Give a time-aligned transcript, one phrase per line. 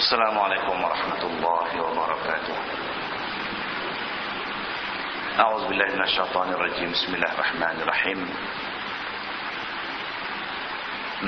[0.00, 2.56] السلام عليكم ورحمة الله وبركاته.
[5.38, 6.88] أعوذ بالله من الشيطان الرجيم.
[6.92, 8.20] بسم الله الرحمن الرحيم.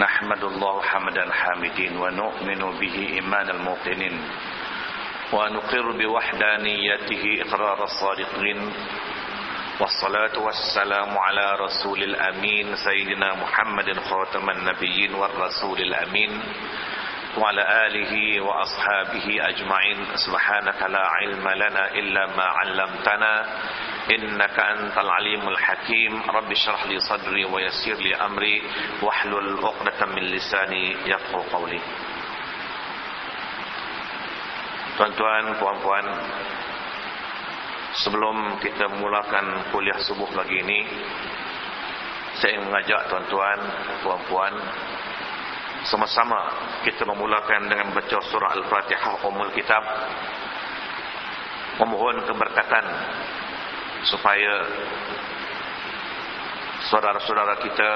[0.00, 4.16] نحمد الله حمدا حامدين ونؤمن به إيمان الموقنين
[5.32, 8.60] ونقر بوحدانيته إقرار الصادقين.
[9.80, 16.32] والصلاة والسلام على رسول الأمين سيدنا محمد خاتم النبيين والرسول الأمين.
[17.37, 23.45] وعلى آله وأصحابه أجمعين سبحانك لا علم لنا إلا ما علمتنا
[24.11, 28.63] إنك أنت العليم الحكيم رب اشرح لي صدري ويسر لي أمري
[29.01, 31.81] واحلل عقدة من لساني يفقهوا قولي
[34.97, 36.09] Tuan-tuan, puan-puan
[38.01, 40.89] Sebelum kita mulakan kuliah subuh pagi ini
[42.41, 43.61] Saya ingin mengajak tuan-tuan,
[44.01, 44.57] puan-puan
[45.82, 46.38] sama-sama
[46.86, 49.82] kita memulakan dengan baca surah Al-Fatihah Umul Kitab.
[51.80, 52.84] Memohon keberkatan
[54.04, 54.54] Supaya
[56.92, 57.90] Saudara-saudara kita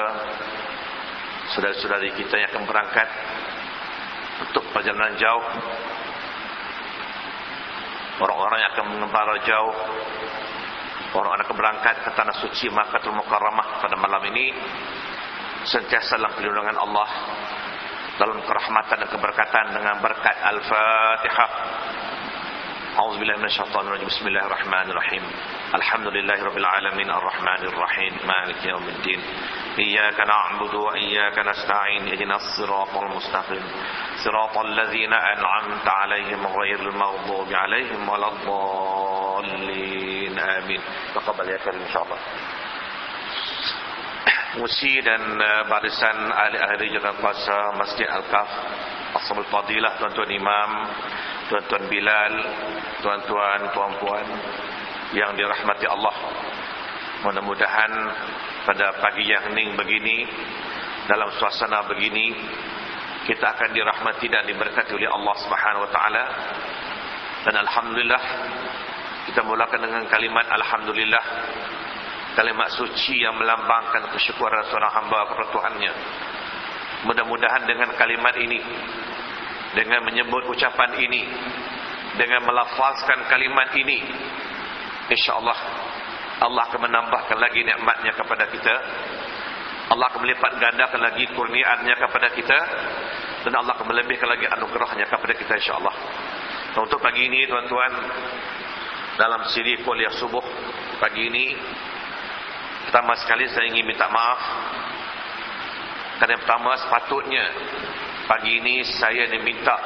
[1.53, 3.09] Saudara-saudari kita yang akan berangkat
[4.49, 5.47] Untuk perjalanan jauh
[8.17, 9.77] Orang-orang yang akan mengembara jauh
[11.13, 14.57] Orang-orang akan berangkat ke tanah suci Makatul Mukarramah pada malam ini
[15.69, 17.09] Sentiasa dalam perlindungan Allah
[18.17, 21.51] Dalam kerahmatan dan keberkatan Dengan berkat Al-Fatihah.
[22.97, 25.23] أعوذ بالله من الشيطان الرجيم بسم الله الرحمن الرحيم
[25.75, 29.21] الحمد لله رب العالمين الرحمن الرحيم مالك يوم الدين
[29.79, 33.63] إياك نعبد وإياك نستعين اهدنا الصراط المستقيم
[34.25, 38.29] صراط الذين أنعمت عليهم غير المغضوب عليهم ولا
[39.09, 40.81] الضالين آمين
[41.15, 42.19] تقبل يا كريم إن شاء الله
[44.57, 45.21] Musi dan
[45.69, 48.49] barisan ahli-ahli jalan kuasa Masjid Al-Kaf
[49.23, 50.71] Ashabul Fadilah Tuan-tuan Imam
[51.53, 52.35] Tuan-tuan Bilal
[53.05, 54.27] Tuan-tuan, puan-puan
[55.15, 56.17] Yang dirahmati Allah
[57.23, 57.93] Mudah-mudahan
[58.67, 60.27] Pada pagi yang hening begini
[61.07, 62.35] Dalam suasana begini
[63.31, 66.25] Kita akan dirahmati dan diberkati oleh Allah Subhanahu Wa Taala.
[67.47, 68.23] Dan Alhamdulillah
[69.31, 71.25] Kita mulakan dengan kalimat Alhamdulillah
[72.37, 75.93] Kalimat suci yang melambangkan kesyukuran seorang hamba kepada Tuhannya.
[77.09, 78.57] Mudah-mudahan dengan kalimat ini
[79.77, 81.29] Dengan menyebut ucapan ini
[82.17, 84.01] Dengan melafazkan kalimat ini
[85.13, 85.59] InsyaAllah
[86.37, 88.75] Allah akan menambahkan lagi nikmatnya kepada kita.
[89.89, 92.59] Allah akan melipat gandakan lagi kurniaannya kepada kita.
[93.49, 95.97] Dan Allah akan melebihkan lagi anugerahnya kepada kita insyaAllah.
[96.77, 97.93] Dan untuk pagi ini tuan-tuan
[99.17, 100.45] Dalam siri kuliah subuh
[101.01, 101.57] Pagi ini
[102.87, 104.41] Pertama sekali saya ingin minta maaf.
[106.17, 107.45] Karena yang pertama sepatutnya
[108.25, 109.77] Pagi ini saya diminta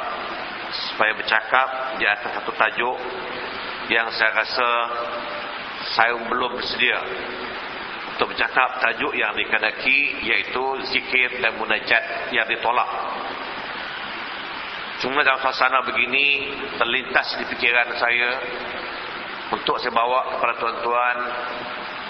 [0.70, 2.98] Supaya bercakap di atas satu tajuk
[3.90, 4.68] Yang saya rasa
[5.98, 7.02] Saya belum bersedia
[8.14, 8.78] Untuk bercakap.
[8.78, 12.90] Tajuk yang dikadaki Iaitu zikir dan munajat yang ditolak.
[15.02, 18.30] Cuma dalam suasana begini Terlintas di fikiran saya
[19.50, 21.16] Untuk saya bawa kepada tuan-tuan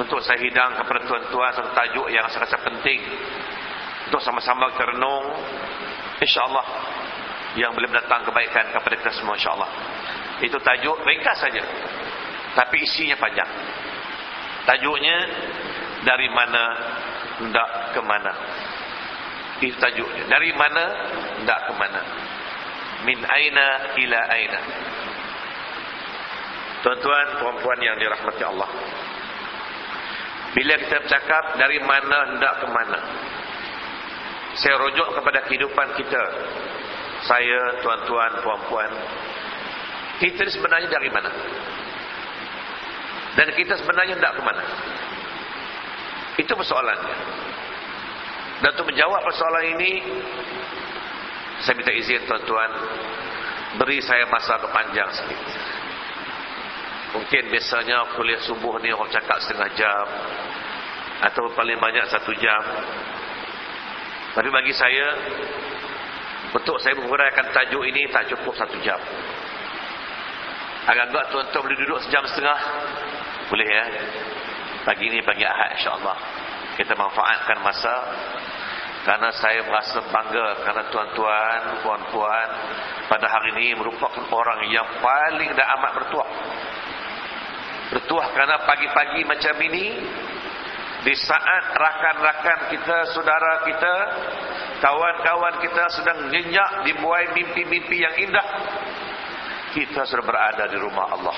[0.01, 3.05] untuk saya hidang kepada tuan-tuan satu tajuk yang saya rasa penting.
[4.09, 5.29] Untuk sama-sama kita renung
[6.19, 6.67] insyaAllah
[7.61, 9.71] yang boleh datang kebaikan kepada kita semua insyaAllah.
[10.41, 11.63] Itu tajuk ringkas saja
[12.57, 13.51] tapi isinya panjang.
[14.67, 15.17] Tajuknya
[16.03, 16.63] dari mana
[17.39, 18.33] hendak ke mana.
[19.61, 20.25] Itu tajuknya.
[20.27, 20.85] Dari mana
[21.39, 22.01] hendak ke mana.
[23.05, 24.61] Min aina ila aina.
[26.81, 28.71] Tuan-tuan puan-puan yang dirahmati Allah
[30.51, 32.99] bila kita bercakap dari mana hendak ke mana?
[34.59, 36.23] Saya rujuk kepada kehidupan kita.
[37.23, 38.91] Saya, tuan-tuan, puan-puan.
[40.19, 41.31] Kita sebenarnya dari mana?
[43.39, 44.65] Dan kita sebenarnya hendak ke mana?
[46.41, 47.17] Itu persoalannya.
[48.61, 50.05] Dan untuk menjawab persoalan ini
[51.65, 52.71] Saya minta izin tuan-tuan
[53.81, 55.70] Beri saya masa kepanjang sedikit
[57.11, 60.07] Mungkin biasanya kuliah subuh ni orang cakap setengah jam
[61.27, 62.63] Atau paling banyak satu jam.
[64.39, 65.07] Tapi bagi saya
[66.55, 68.99] Untuk saya menguraikan tajuk ini tak cukup satu jam.
[70.87, 72.59] Agak-agak tuan-tuan boleh duduk sejam setengah?
[73.47, 73.85] Boleh ya?
[74.87, 76.19] Pagi ini pagi ahad insyaAllah.
[76.79, 77.95] Kita manfaatkan masa.
[79.01, 82.49] Karena saya merasa bangga Karena tuan-tuan, puan-puan
[83.09, 86.29] Pada hari ini merupakan orang yang paling dan amat bertuah
[87.91, 89.87] Bertuah kerana pagi-pagi macam ini
[91.01, 93.95] Di saat rakan-rakan kita, saudara kita
[94.81, 98.47] Kawan-kawan kita sedang nyenyak Dibuai mimpi-mimpi yang indah
[99.71, 101.37] kita sudah berada di rumah Allah.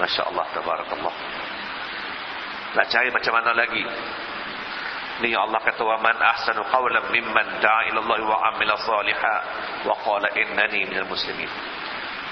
[0.00, 1.14] Masya Allah, tabarakallah.
[2.74, 3.84] Nak cari macam mana lagi?
[5.22, 9.42] Ni Allah kata wa man ahsanu qawlan mimman da'a ila Allah wa amila salihan
[9.86, 11.46] wa qala innani minal muslimin.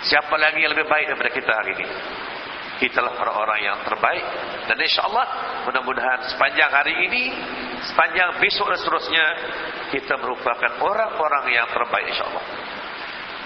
[0.03, 1.87] Siapa lagi yang lebih baik daripada kita hari ini?
[2.83, 4.27] Kita lah orang-orang yang terbaik
[4.67, 5.27] dan insya-Allah
[5.71, 7.31] mudah-mudahan sepanjang hari ini,
[7.87, 9.27] sepanjang besok dan seterusnya
[9.95, 12.43] kita merupakan orang-orang yang terbaik insya-Allah.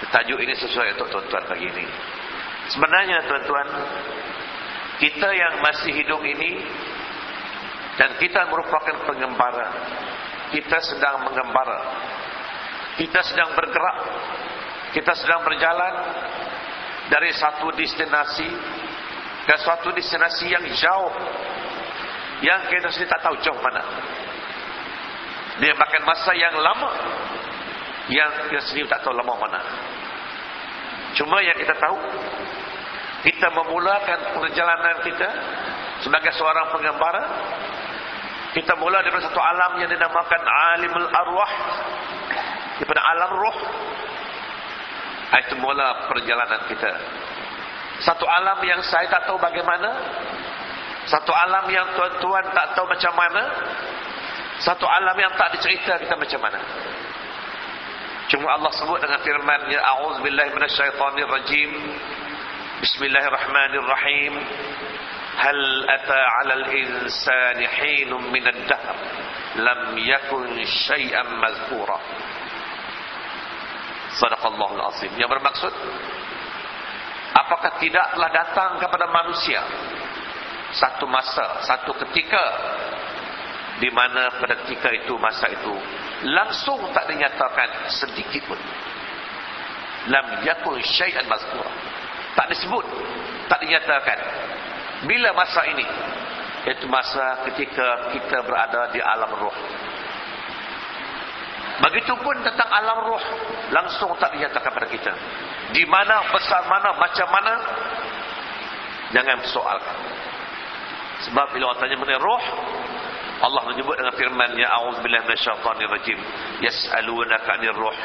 [0.09, 1.85] Tajuk ini sesuai untuk tuan-tuan pagi ini.
[2.73, 3.67] Sebenarnya tuan-tuan,
[5.05, 6.57] kita yang masih hidup ini
[8.01, 9.67] dan kita merupakan pengembara.
[10.49, 11.79] Kita sedang mengembara.
[12.97, 13.97] Kita sedang bergerak.
[14.97, 15.93] Kita sedang berjalan
[17.13, 18.49] dari satu destinasi
[19.47, 21.13] ke suatu destinasi yang jauh.
[22.43, 23.81] Yang kita sendiri tak tahu jauh mana.
[25.63, 26.91] Dia makan masa yang lama.
[28.11, 29.61] Yang kita sendiri tak tahu lama mana.
[31.15, 31.97] Cuma yang kita tahu.
[33.23, 35.29] Kita memulakan perjalanan kita.
[36.03, 37.23] Sebagai seorang pengembara.
[38.53, 40.41] Kita mula daripada satu alam yang dinamakan
[40.75, 41.51] alimul arwah.
[42.83, 43.57] Daripada alam roh.
[45.39, 46.91] Itu mula perjalanan kita.
[48.01, 49.89] Satu alam yang saya tak tahu bagaimana.
[51.07, 53.43] Satu alam yang tuan-tuan tak tahu macam mana.
[54.61, 56.59] Satu alam yang tak dicerita kita macam mana.
[58.27, 61.71] Cuma Allah sebut dengan firman-Nya a'udzubillahi minasyaitonir rajim.
[62.83, 64.33] Bismillahirrahmanirrahim.
[65.37, 68.97] Hal ata 'alal insani hinun minad dahr
[69.57, 71.97] lam yakun syai'an madhkura.
[74.17, 75.13] Sadaqallahul azim.
[75.15, 75.73] Yang bermaksud
[77.33, 79.63] apakah tidaklah datang kepada manusia?
[80.75, 82.43] Satu masa satu ketika.
[83.77, 85.75] Di mana pada ketika itu masa itu
[86.25, 88.57] langsung tak dinyatakan sedikit pun.
[90.09, 91.69] Lam yakun syai'an mazkura.
[92.33, 92.85] Tak disebut
[93.47, 94.19] tak dinyatakan.
[95.07, 95.85] Bila masa ini?
[96.67, 99.55] Itu masa ketika kita berada di alam roh.
[101.77, 103.21] Begitupun tentang alam roh.
[103.69, 105.13] Langsung tak dinyatakan kepada kita.
[105.73, 107.53] Di mana, besar mana, macam mana.
[109.13, 109.97] Jangan persoalkan.
[111.29, 112.43] Sebab bila orang tanya mengenai roh.
[113.37, 114.49] Allah menyebut dengan firman.
[114.57, 116.19] Ya A'udzubillah minasyaitanir rajim.
[116.65, 117.97] Yas'alunaka anir roh.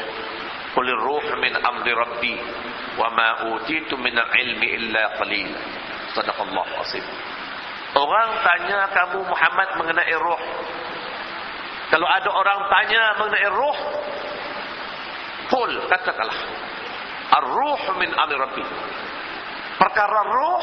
[0.76, 2.36] Qulir roh min amri rabbi.
[3.00, 5.48] Wa ma utitu minal ilmi illa qalil.
[6.12, 7.04] Sadaqallah asim.
[7.92, 10.40] Orang tanya kamu Muhammad mengenai roh.
[11.92, 13.78] Kalau ada orang tanya mengenai roh,
[15.52, 16.40] Qul katakanlah.
[17.36, 18.64] Ar-ruh min amri rabbi.
[19.76, 20.60] Perkara roh,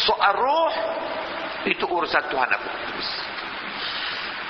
[0.00, 0.72] soal roh,
[1.68, 2.70] itu urusan Tuhan aku.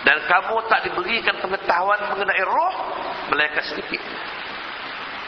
[0.06, 2.74] Dan kamu tak diberikan pengetahuan mengenai roh,
[3.34, 3.98] melainkan sedikit.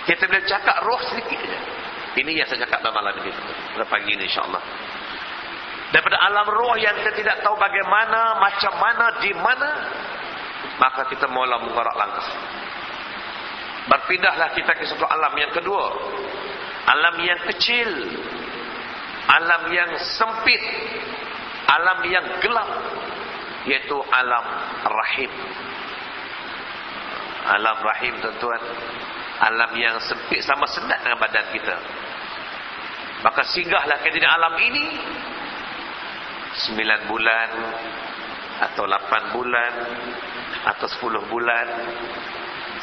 [0.06, 1.42] Kita boleh cakap roh sedikit.
[2.14, 3.34] Ini yang saya cakap malam ini.
[3.74, 4.62] Pada pagi ini insyaAllah.
[5.88, 9.70] Daripada alam roh yang kita tidak tahu bagaimana, macam mana, di mana.
[10.76, 12.28] Maka kita mula menggerak langkah.
[13.88, 15.84] Berpindahlah kita ke satu alam yang kedua.
[16.92, 17.88] Alam yang kecil.
[19.32, 20.60] Alam yang sempit.
[21.72, 22.68] Alam yang gelap.
[23.64, 24.44] Yaitu alam
[24.84, 25.32] rahim.
[27.48, 28.62] Alam rahim tuan-tuan.
[29.40, 31.76] Alam yang sempit sama sendat dengan badan kita.
[33.24, 34.84] Maka singgahlah ke dalam alam ini
[36.58, 37.48] sembilan bulan
[38.58, 39.72] atau lapan bulan
[40.66, 41.66] atau sepuluh bulan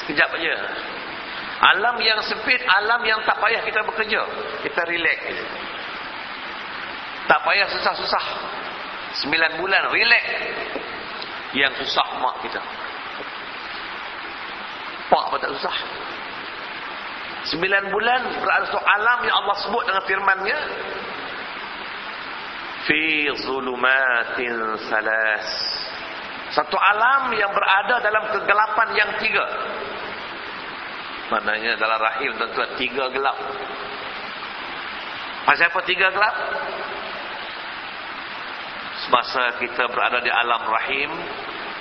[0.03, 0.55] sekejap aja.
[1.55, 4.21] Alam yang sempit, alam yang tak payah kita bekerja.
[4.63, 5.19] Kita relax.
[7.25, 8.25] Tak payah susah-susah.
[9.23, 10.25] Sembilan bulan relax.
[11.55, 12.59] Yang susah mak kita.
[15.07, 15.75] Pak apa tak susah?
[17.45, 20.59] Sembilan bulan berada alam yang Allah sebut dengan firman-Nya.
[22.85, 25.47] Fi zulumatin salas.
[26.53, 29.45] Satu alam yang berada dalam kegelapan yang tiga.
[31.33, 33.37] Maknanya dalam rahim tentu tiga gelap.
[35.49, 36.35] Pasal apa tiga gelap?
[39.05, 41.11] Semasa kita berada di alam rahim,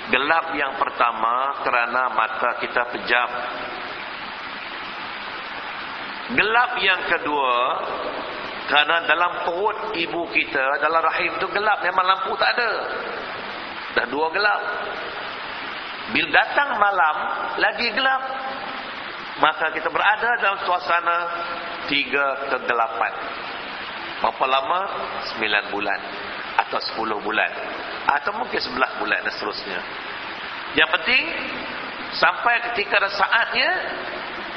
[0.09, 3.29] gelap yang pertama kerana mata kita pejam.
[6.33, 7.55] Gelap yang kedua
[8.65, 12.71] Kerana dalam perut ibu kita Dalam rahim tu gelap Memang lampu tak ada.
[13.95, 14.61] Dah dua gelap.
[16.11, 17.15] Bila datang malam
[17.61, 18.21] Lagi gelap.
[19.35, 21.17] Maka kita berada dalam suasana
[21.85, 23.13] Tiga kegelapan.
[24.23, 24.81] Berapa lama?
[25.29, 25.99] Sembilan bulan
[26.65, 27.51] Atau sepuluh bulan.
[28.09, 29.79] Atau mungkin sebelah bulan dan seterusnya.
[30.73, 31.23] Yang penting
[32.15, 33.69] Sampai ketika ada saatnya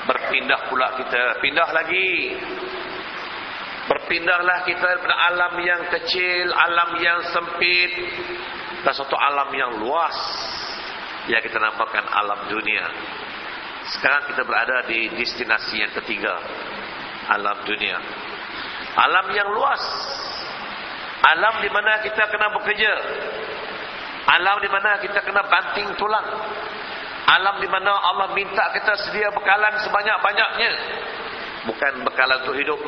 [0.06, 1.42] berpindah pula kita.
[1.42, 2.38] Pindah lagi
[3.88, 7.92] berpindahlah kita daripada alam yang kecil alam yang sempit
[8.84, 10.16] dan satu alam yang luas.
[11.28, 12.88] Yang kita namakan alam dunia.
[13.92, 16.40] Sekarang kita berada di destinasi yang ketiga.
[17.28, 18.00] Alam dunia.
[18.96, 19.82] Alam yang luas.
[21.20, 22.92] Alam di mana kita kena bekerja.
[24.28, 26.24] Alam di mana kita kena banting tulang.
[27.28, 30.72] Alam di mana Allah minta kita sedia bekalan sebanyak-banyaknya.
[31.68, 32.80] Bukan bekalan untuk hidup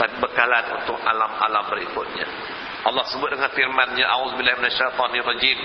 [0.00, 2.24] tapi bekalan untuk alam-alam berikutnya.
[2.80, 5.58] Allah sebut dengan firman-Nya auzubillahi minasyaitonir rajim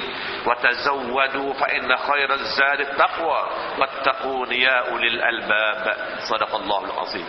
[0.44, 3.40] wa tazawwadu fa inna khairaz zadi taqwa
[3.80, 5.84] wattaqun ya ulil albab.
[6.28, 7.24] Sadaqallahul azim.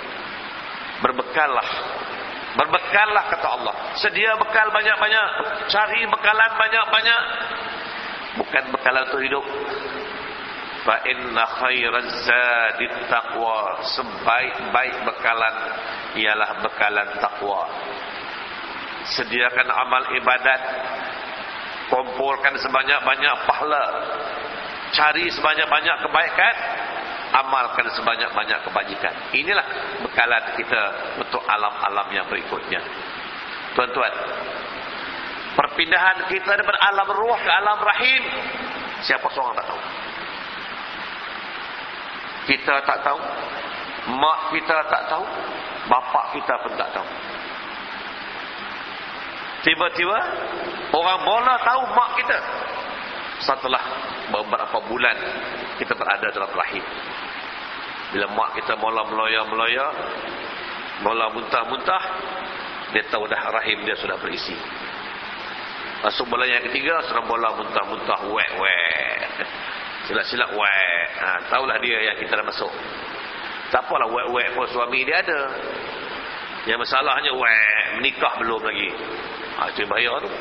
[1.07, 1.69] Berbekallah.
[2.59, 3.75] Berbekallah kata Allah.
[4.03, 5.27] Sedia bekal banyak-banyak.
[5.71, 7.23] Cari bekalan banyak-banyak.
[8.43, 9.45] Bukan bekalan untuk hidup
[10.87, 13.83] fa inna khairaz zadi taqwa.
[13.83, 15.57] Sebaik-baik bekalan
[16.15, 17.67] ialah bekalan takwa
[19.11, 20.63] sediakan amal ibadat.
[21.87, 23.85] Kumpulkan sebanyak-banyak pahala.
[24.91, 26.55] Cari sebanyak-banyak kebaikan.
[27.27, 29.15] Amalkan sebanyak-banyak kebajikan.
[29.35, 29.67] Inilah
[30.03, 30.83] bekalan kita
[31.21, 32.81] untuk alam-alam yang berikutnya.
[33.77, 34.15] Tuan-tuan
[35.57, 38.23] perpindahan kita daripada alam ruh ke alam rahim
[39.01, 39.81] siapa seorang tak tahu
[42.47, 43.21] kita tak tahu
[44.15, 45.27] mak kita tak tahu
[45.91, 47.09] bapak kita pun tak tahu.
[49.67, 50.19] Tiba-tiba
[50.95, 52.39] orang bola tahu mak kita.
[53.43, 53.83] Setelah
[54.31, 55.17] beberapa bulan
[55.77, 56.85] kita berada dalam rahim.
[58.15, 59.87] Bila mak kita mula meloya-meloya
[61.03, 62.03] mula muntah-muntah
[62.95, 64.55] dia tahu dah rahim dia sudah berisi.
[66.07, 68.96] Masuk bulan yang ketiga sudah mula muntah-muntah wek-wek
[70.07, 72.71] silap-silap wek ha, tahulah dia yang kita dah masuk
[73.71, 75.41] tak apalah wek-wek pun suami dia ada.
[76.67, 78.91] Yang masalahnya wek menikah belum lagi.
[79.59, 80.31] Ha, itu bahaya tu.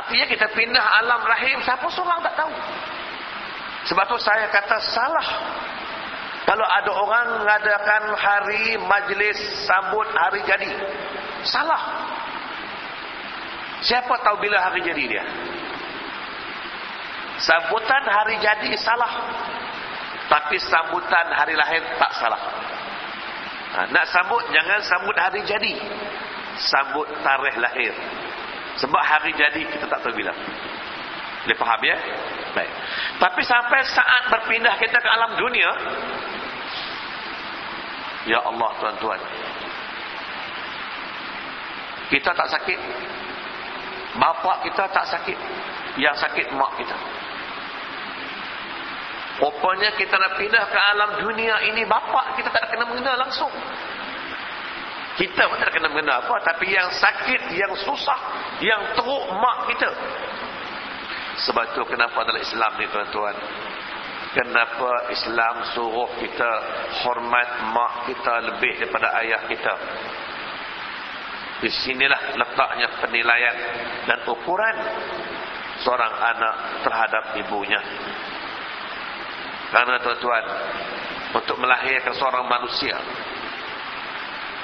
[0.00, 2.52] Artinya kita pindah alam rahim siapa seorang tak tahu.
[3.92, 5.28] Sebab tu saya kata salah.
[6.42, 9.38] Kalau ada orang mengadakan hari majlis
[9.68, 10.72] sambut hari jadi.
[11.44, 12.08] Salah.
[13.82, 15.24] Siapa tahu bila hari jadi dia?
[17.42, 19.12] Sambutan hari jadi salah.
[20.30, 22.40] Tapi sambutan hari lahir tak salah.
[23.72, 25.74] Ha, nak sambut, jangan sambut hari jadi.
[26.56, 27.92] Sambut tarikh lahir.
[28.78, 30.32] Sebab hari jadi kita tak tahu bila.
[31.42, 31.96] Boleh faham ya?
[32.54, 32.70] Baik.
[33.18, 35.70] Tapi sampai saat berpindah kita ke alam dunia.
[38.30, 39.20] Ya Allah tuan-tuan.
[42.06, 42.78] Kita tak sakit.
[44.20, 45.38] Bapak kita tak sakit.
[45.98, 46.96] Yang sakit mak kita.
[49.42, 53.50] Rupanya kita nak pindah ke alam dunia ini bapak kita tak kena mengenal langsung.
[55.18, 56.46] Kita pun tak kena mengenal apa.
[56.46, 58.20] Tapi yang sakit, yang susah,
[58.62, 59.90] yang teruk mak kita.
[61.42, 63.34] Sebab itu kenapa dalam Islam ni tuan-tuan.
[64.32, 66.50] Kenapa Islam suruh kita
[67.02, 69.74] hormat mak kita lebih daripada ayah kita.
[71.66, 73.56] Di sinilah letaknya penilaian
[74.06, 74.76] dan ukuran
[75.82, 76.54] seorang anak
[76.86, 77.82] terhadap ibunya.
[79.72, 80.44] Karena tuan-tuan
[81.32, 82.92] Untuk melahirkan seorang manusia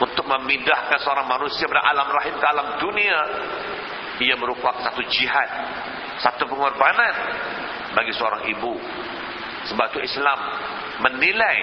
[0.04, 3.18] Untuk memindahkan seorang manusia Dari alam rahim ke alam dunia
[4.20, 5.48] Ia merupakan satu jihad
[6.20, 7.14] Satu pengorbanan
[7.96, 8.76] Bagi seorang ibu.
[9.72, 10.38] Sebab itu Islam
[11.00, 11.58] menilai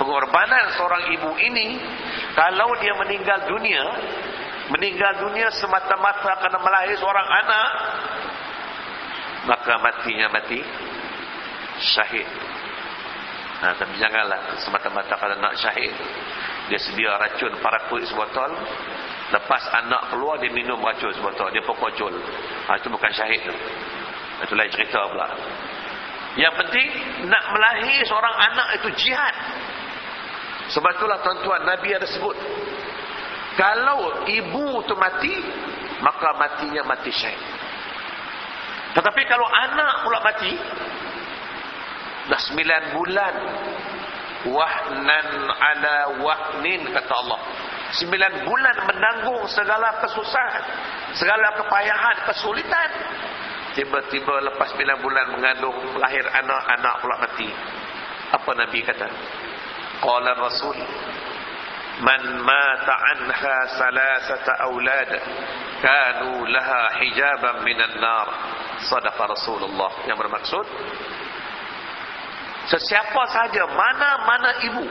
[0.00, 1.76] Pengorbanan seorang ibu ini
[2.32, 3.84] Kalau dia meninggal dunia
[4.72, 7.70] Meninggal dunia semata-mata Kerana melahir seorang anak
[9.44, 10.64] Maka matinya mati
[11.78, 12.53] Syahid
[13.62, 15.94] Nah, tapi janganlah semata-mata kalau nak syahid
[16.66, 18.50] dia sedia racun para kulit sebotol
[19.30, 22.14] lepas anak keluar dia minum racun sebotol dia pokojol
[22.66, 23.54] ha, itu bukan syahid tu.
[24.42, 25.28] Itu lain cerita pula.
[26.34, 26.88] Yang penting
[27.30, 29.34] nak melahir seorang anak itu jihad.
[30.74, 32.34] Sebab itulah tuan-tuan Nabi ada sebut
[33.54, 35.38] kalau ibu tu mati
[36.02, 37.42] maka matinya mati syahid.
[38.98, 40.52] Tetapi kalau anak pula mati
[42.28, 43.34] Dah sembilan bulan.
[44.44, 47.40] Wahnan ala wahnin Kata Allah.
[47.96, 50.64] Sembilan bulan menanggung segala kesusahan
[51.16, 52.90] Segala kepayahan, kesulitan.
[53.74, 57.48] Tiba-tiba lepas sembilan bulan mengandung Lahir anak-anak pula mati.
[58.34, 59.08] Apa Nabi kata?
[60.02, 60.78] Qala Rasul
[62.02, 65.12] Man mata anha salasata awlad
[65.78, 68.28] Kanu laha hijaban minan nar.
[68.90, 69.92] Sadaqa Rasulullah.
[70.10, 70.66] Yang bermaksud
[72.64, 74.84] Sesiapa saja, mana-mana ibu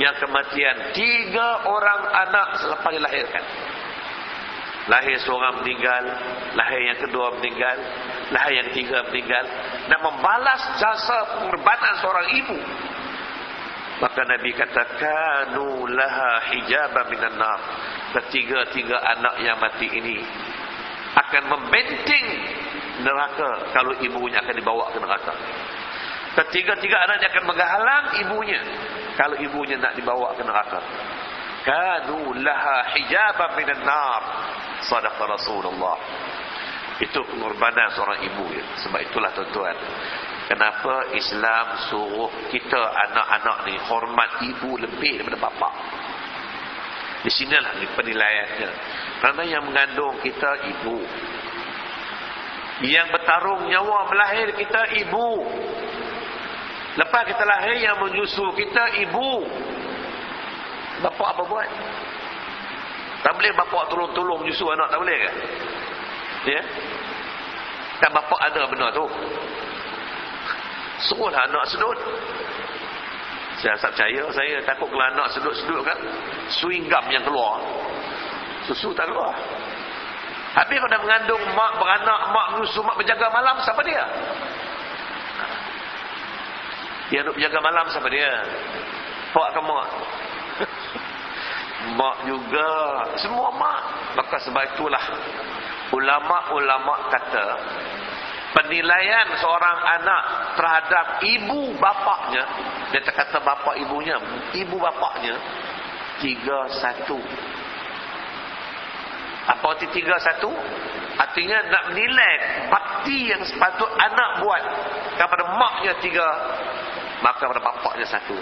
[0.00, 3.44] yang kematian tiga orang anak selepas dilahirkan.
[4.90, 6.04] Lahir seorang meninggal,
[6.58, 7.76] lahir yang kedua meninggal,
[8.34, 9.44] lahir yang ketiga meninggal.
[9.86, 12.58] Dan membalas jasa pengorbanan seorang ibu.
[14.02, 17.60] Maka Nabi kata, Kanu laha hijabah minan nar.
[18.18, 20.18] Ketiga-tiga anak yang mati ini
[21.12, 22.26] akan membenting
[23.06, 25.34] neraka kalau ibunya akan dibawa ke neraka.
[26.32, 28.60] Ketiga-tiga anaknya akan menghalang ibunya
[29.16, 30.80] kalau ibunya nak dibawa ke neraka.
[31.62, 34.22] Kanu laha hijabah minan nar.
[34.82, 35.96] Sadaqa Rasulullah.
[36.98, 38.44] Itu pengorbanan seorang ibu.
[38.50, 38.64] Ya.
[38.82, 39.76] Sebab itulah tuan-tuan.
[40.50, 45.70] Kenapa Islam suruh kita anak-anak ni hormat ibu lebih daripada bapa?
[47.22, 48.70] Di sinilah penilaiannya.
[49.22, 50.98] Kerana yang mengandung kita ibu.
[52.82, 55.46] Yang bertarung nyawa melahir kita ibu.
[56.92, 59.48] Lepas kita lahir yang menyusu kita ibu.
[61.00, 61.68] Bapak apa buat?
[63.22, 65.30] Tak boleh bapak tolong-tolong menyusu anak tak boleh ke?
[66.52, 66.62] Ya?
[68.02, 69.06] Kan bapak ada benda tu.
[71.08, 71.98] Suruhlah anak sedut.
[73.62, 75.98] Saya tak percaya saya takut kalau anak sedut-sedut kan
[76.60, 77.62] swing gum yang keluar.
[78.68, 79.32] Susu tak keluar.
[80.52, 84.04] Habis kalau dah mengandung mak beranak, mak menyusu, mak berjaga malam, siapa dia?
[87.12, 88.32] Dia duduk berjaga malam siapa dia?
[89.36, 89.88] Pak ke mak?
[92.00, 92.72] mak juga.
[93.20, 93.80] Semua mak.
[94.16, 95.04] Maka sebab itulah
[95.92, 97.46] ulama-ulama kata
[98.56, 100.22] penilaian seorang anak
[100.56, 102.44] terhadap ibu bapaknya
[102.92, 104.16] dia kata bapak ibunya
[104.56, 105.36] ibu bapaknya
[106.20, 107.16] tiga satu
[109.42, 110.52] apa arti tiga satu
[111.18, 112.34] artinya nak menilai
[112.70, 114.62] bakti yang sepatut anak buat
[115.18, 116.28] kepada maknya tiga
[117.22, 118.36] maka pada bapaknya satu.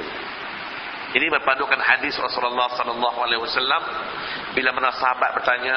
[1.10, 3.82] Ini berpandukan hadis Rasulullah sallallahu alaihi wasallam
[4.54, 5.76] bila mana sahabat bertanya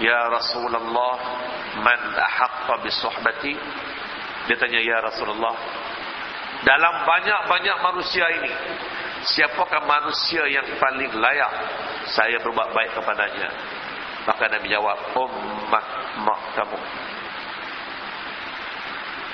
[0.00, 1.14] ya Rasulullah
[1.80, 2.90] man ahaqqa bi
[4.48, 5.56] dia tanya ya Rasulullah
[6.64, 8.52] dalam banyak-banyak manusia ini
[9.24, 11.52] siapakah manusia yang paling layak
[12.12, 13.48] saya berbuat baik kepadanya?
[14.28, 15.86] Maka Nabi jawab ummat
[16.20, 16.80] mak kamu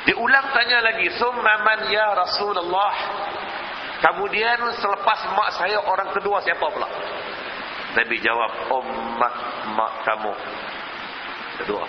[0.06, 2.94] diulang tanya lagi summa man ya Rasulullah
[4.00, 6.88] kemudian selepas mak saya orang kedua siapa pula
[7.96, 9.34] Nabi jawab ummat
[9.74, 10.32] mak kamu
[11.62, 11.84] kedua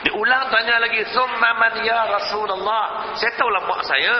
[0.00, 4.16] Diulang tanya lagi, "Summa man ya Rasulullah?" Saya tahulah mak saya.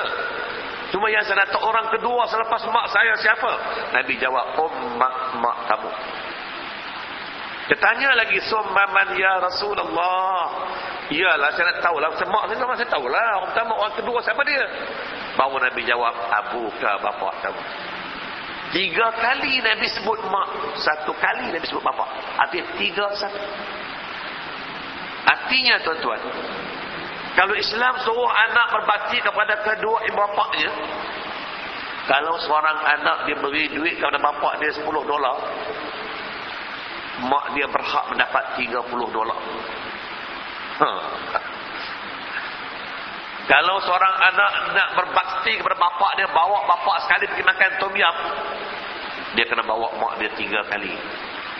[0.92, 3.52] Cuma yang saya nak orang kedua selepas mak saya siapa?
[3.96, 5.90] Nabi jawab, "Ummak mak kamu."
[7.72, 10.40] Dia tanya lagi, "Summa man ya Rasulullah?"
[11.10, 13.30] Iyalah saya nak tahulah mak saya memang saya tahulah.
[13.42, 14.62] Orang pertama orang kedua siapa dia?
[15.34, 17.62] Baru Nabi jawab, "Abuka bapak kamu."
[18.70, 22.06] Tiga kali Nabi sebut mak, satu kali Nabi sebut bapak.
[22.38, 23.42] Artinya tiga satu.
[25.26, 26.20] Artinya tuan-tuan
[27.36, 30.70] Kalau Islam suruh anak berbakti kepada kedua ibu bapaknya
[32.08, 35.36] Kalau seorang anak dia beri duit kepada bapak dia 10 dolar
[37.20, 38.80] Mak dia berhak mendapat 30
[39.12, 39.38] dolar
[43.50, 48.16] Kalau seorang anak nak berbakti kepada bapak dia Bawa bapak sekali pergi makan tom yum
[49.34, 50.94] Dia kena bawa mak dia tiga kali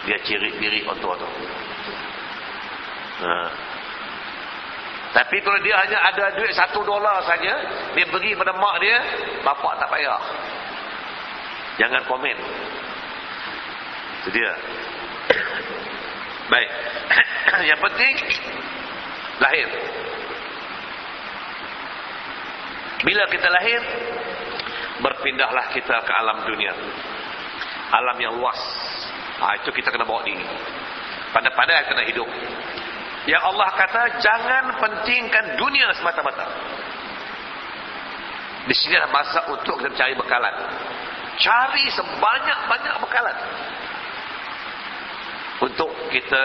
[0.07, 1.33] Dia cirit-cirit otot-otot
[3.21, 3.37] Ha.
[5.11, 7.53] Tapi kalau dia hanya ada duit satu dolar saja,
[7.93, 8.97] dia pergi pada mak dia,
[9.45, 10.23] bapak tak payah.
[11.83, 12.37] Jangan komen.
[14.23, 14.53] Itu dia.
[16.53, 16.71] Baik.
[17.69, 18.15] Yang penting,
[19.41, 19.69] lahir.
[23.01, 23.81] Bila kita lahir,
[25.01, 26.73] berpindahlah kita ke alam dunia.
[27.91, 28.61] Alam yang luas.
[29.41, 30.45] Ha, itu kita kena bawa diri.
[31.33, 32.29] Pandai-pandai kena hidup.
[33.25, 36.47] Yang Allah kata jangan pentingkan dunia semata-mata.
[38.69, 40.55] Di sini adalah masa untuk kita cari bekalan.
[41.41, 43.37] Cari sebanyak-banyak bekalan.
[45.61, 46.43] Untuk kita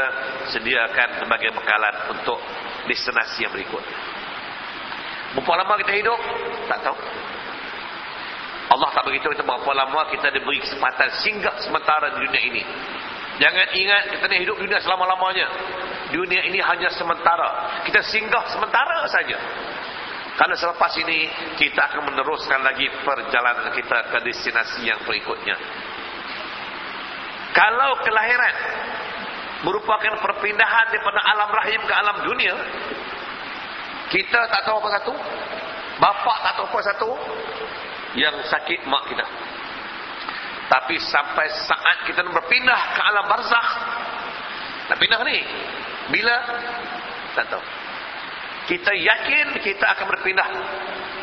[0.56, 2.40] sediakan sebagai bekalan untuk
[2.88, 3.82] destinasi yang berikut.
[5.36, 6.20] Berapa lama kita hidup?
[6.72, 6.98] Tak tahu.
[8.66, 12.64] Allah tak beritahu kita berapa lama kita diberi kesempatan singgah sementara di dunia ini.
[13.36, 15.48] Jangan ingat kita ni hidup dunia selama-lamanya.
[16.10, 17.84] Dunia ini hanya sementara.
[17.84, 19.38] Kita singgah sementara saja.
[20.36, 25.56] Karena selepas ini kita akan meneruskan lagi perjalanan kita ke destinasi yang berikutnya.
[27.56, 28.56] Kalau kelahiran
[29.66, 32.54] merupakan perpindahan daripada alam rahim ke alam dunia,
[34.14, 35.14] kita tak tahu apa satu.
[35.98, 37.10] Bapak tak tahu apa satu.
[38.16, 39.26] Yang sakit mak kita.
[40.66, 43.70] Tapi sampai saat kita berpindah ke alam barzakh.
[44.94, 45.38] Nak pindah ni.
[46.14, 46.36] Bila?
[47.34, 47.64] Tak tahu.
[48.70, 50.50] Kita yakin kita akan berpindah.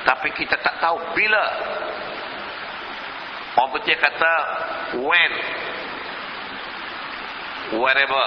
[0.03, 1.45] Tapi kita tak tahu bila.
[3.57, 4.33] Orang putih kata
[5.01, 5.33] when.
[7.73, 8.25] Wherever.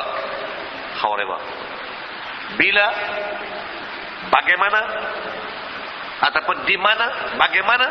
[1.01, 1.38] However.
[2.58, 2.88] Bila.
[4.34, 4.81] Bagaimana.
[6.25, 7.38] Ataupun di mana.
[7.38, 7.88] Bagaimana.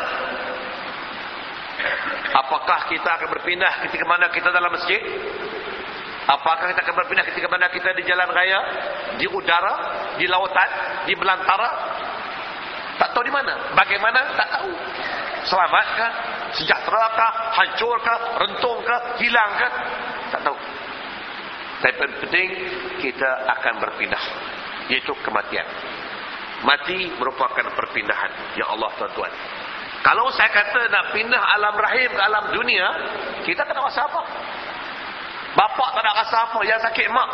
[2.35, 4.99] Apakah kita akan berpindah ketika mana kita dalam masjid?
[6.25, 8.59] Apakah kita akan berpindah ketika mana kita di jalan raya,
[9.21, 9.73] di udara,
[10.17, 10.69] di lautan,
[11.05, 11.69] di belantara?
[12.97, 13.75] Tak tahu di mana.
[13.77, 14.33] Bagaimana?
[14.33, 14.71] Tak tahu.
[15.45, 16.11] Selamatkah?
[16.57, 17.31] Sejahterakah?
[17.53, 18.17] Hancurkah?
[18.41, 18.99] Rentungkah?
[19.21, 19.71] Hilangkah?
[21.85, 22.49] Tapi penting
[22.97, 24.23] kita akan berpindah.
[24.89, 25.69] Iaitu kematian.
[26.65, 28.57] Mati merupakan perpindahan.
[28.57, 29.29] Ya Allah tuan-tuan.
[30.01, 32.87] Kalau saya kata nak pindah alam rahim ke alam dunia,
[33.45, 34.21] kita tak nak rasa apa.
[35.53, 37.29] Bapak tak nak rasa apa, yang sakit mak.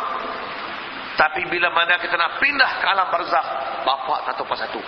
[1.16, 3.48] Tapi bila mana kita nak pindah ke alam barzakh,
[3.84, 4.80] bapak tak tahu apa satu.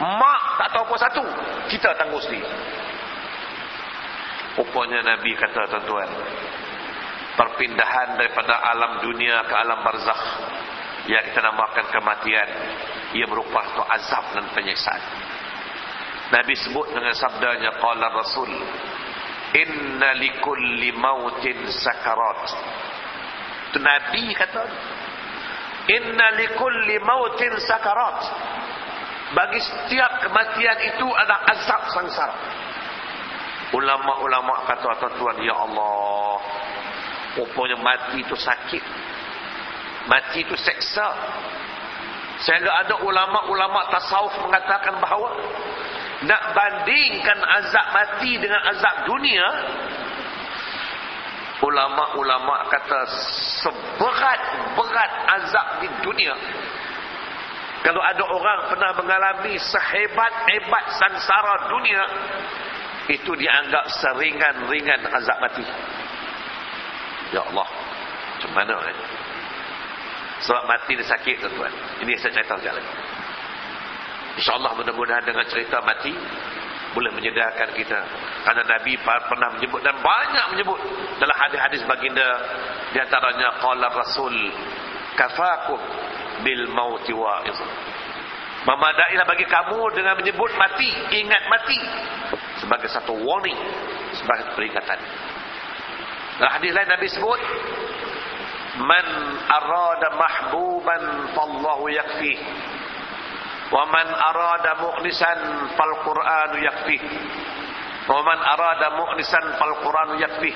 [0.00, 1.24] Mak tak tahu apa satu.
[1.68, 2.48] Kita tangguh sendiri.
[4.56, 6.08] Rupanya Nabi kata tuan-tuan,
[7.38, 10.22] perpindahan daripada alam dunia ke alam barzakh
[11.06, 12.48] yang kita namakan kematian,
[13.14, 15.00] ia merupakan azab dan penyiksaan.
[16.28, 18.52] Nabi sebut dengan sabdanya qala Rasul
[19.56, 22.52] Inna likulli mautin sakarat.
[23.72, 24.62] Itu Nabi kata.
[25.88, 28.18] Inna likulli mautin sakarat.
[29.32, 32.36] Bagi setiap kematian itu ada azab sangsara.
[33.72, 36.40] Ulama-ulama kata tuan-tuan, Ya Allah.
[37.36, 38.84] Rupanya mati itu sakit.
[40.08, 41.12] Mati itu seksa.
[42.40, 45.28] Sehingga ada ulama-ulama tasawuf mengatakan bahawa
[46.22, 49.46] nak bandingkan azab mati dengan azab dunia
[51.62, 53.00] ulama-ulama kata
[53.62, 56.34] seberat-berat azab di dunia
[57.86, 62.02] kalau ada orang pernah mengalami sehebat-hebat sansara dunia
[63.14, 65.62] itu dianggap seringan-ringan azab mati
[67.34, 67.68] ya Allah
[68.38, 68.96] macam mana eh?
[70.44, 71.72] sebab mati ni sakit tuan-tuan
[72.04, 72.92] ini saya cerita sekali lagi
[74.38, 76.14] InsyaAllah mudah-mudahan dengan cerita mati
[76.96, 78.00] boleh menyedarkan kita.
[78.46, 80.78] Karena Nabi pernah menyebut dan banyak menyebut
[81.20, 82.28] dalam hadis-hadis baginda
[82.94, 84.34] di antaranya qala Rasul
[85.18, 85.80] kafakum
[86.46, 87.58] bil mauti wa'iz.
[88.66, 90.90] Memadailah bagi kamu dengan menyebut mati,
[91.22, 91.78] ingat mati
[92.58, 93.56] sebagai satu warning,
[94.18, 94.98] sebagai peringatan.
[96.38, 97.40] Nah, hadis lain Nabi sebut
[98.78, 99.06] Man
[99.50, 102.38] arada mahbuban fallahu yakfi.
[103.74, 105.38] Wa man arada mukhlisan
[105.74, 106.96] fal Qur'an yakfi.
[108.06, 110.54] Wa man arada mukhlisan fal Qur'an yakfi.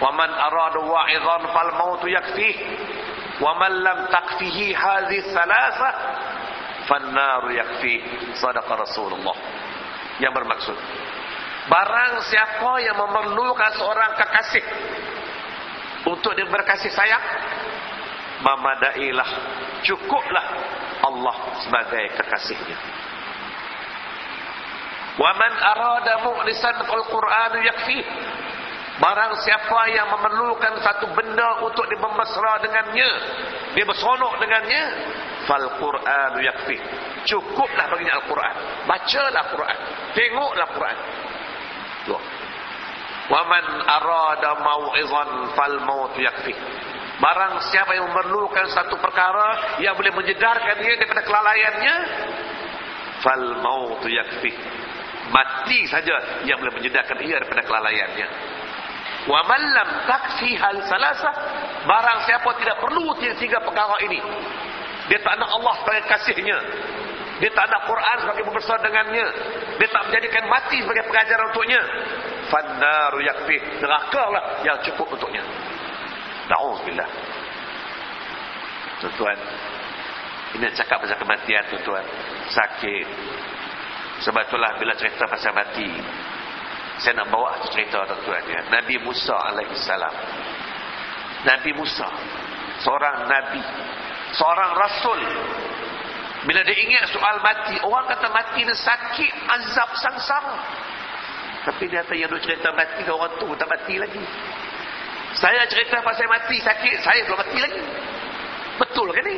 [0.00, 2.50] Wa man arada wa'izan fal maut yakfi.
[3.44, 5.90] Wa man lam takfihi hadhihi thalatha
[6.88, 8.00] fan nar yakfi.
[8.40, 9.36] Sadaqa rasulullah.
[10.16, 10.76] Yang bermaksud
[11.68, 14.64] barang siapa yang memerlukan seorang kekasih
[16.08, 17.20] untuk dia berkasih sayang
[18.40, 19.30] memadailah
[19.84, 20.46] cukuplah
[21.04, 22.78] Allah sebagai kekasihnya.
[25.18, 28.00] Wa man arada mu'lisan fal qur'an yakfi.
[28.98, 33.10] Barang siapa yang memerlukan satu benda untuk dibemesra dengannya
[33.78, 34.82] dia bersonok dengannya
[35.46, 36.78] fal qur'an yakfi.
[37.26, 38.54] Cukuplah baginya al-quran.
[38.86, 39.78] Bacalah quran
[40.14, 41.27] tengoklah quran Tuh.
[43.28, 46.56] Wa man arada mau'izan fal maut yakfi
[47.18, 51.94] Barang siapa yang memerlukan satu perkara yang boleh menjedarkan dia daripada kelalaiannya,
[53.26, 54.54] fal maut yakfi.
[55.34, 56.14] Mati saja
[56.46, 58.28] yang boleh menjedarkan dia daripada kelalaiannya.
[59.26, 61.30] Wa man lam takfi hal salasa,
[61.84, 64.22] barang siapa tidak perlu tiga perkara ini.
[65.10, 66.58] Dia tak nak Allah sebagai kasihnya.
[67.42, 69.26] Dia tak nak Quran sebagai pembesar dengannya.
[69.74, 71.82] Dia tak menjadikan mati sebagai pengajaran untuknya.
[72.48, 73.56] Fannaru yakfi.
[73.80, 75.44] Neraka lah yang cukup untuknya.
[76.48, 77.08] Na'udzubillah.
[79.04, 79.38] Tuan-tuan.
[80.58, 82.04] Ini cakap pasal kematian tuan-tuan.
[82.48, 83.06] Sakit.
[84.24, 85.86] Sebab itulah bila cerita pasal mati.
[86.98, 88.42] Saya nak bawa cerita tuan-tuan.
[88.48, 88.60] Ya.
[88.72, 90.14] Nabi Musa alaihissalam.
[91.46, 92.08] Nabi Musa.
[92.82, 93.62] Seorang Nabi.
[94.34, 95.20] Seorang Rasul.
[96.48, 97.76] Bila dia ingat soal mati.
[97.84, 99.32] Orang kata mati ni sakit.
[99.46, 100.56] Azab sangsara.
[101.68, 103.04] Tapi dia kata yang dia cerita mati.
[103.04, 104.24] Orang tu tak mati lagi.
[105.36, 107.82] Saya cerita pasal mati sakit, saya belum mati lagi.
[108.80, 109.36] Betul ke ni?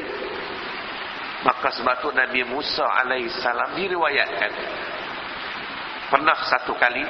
[1.43, 4.53] Maka sebab tu Nabi Musa alaihissalam diriwayatkan
[6.13, 7.07] pernah satu kali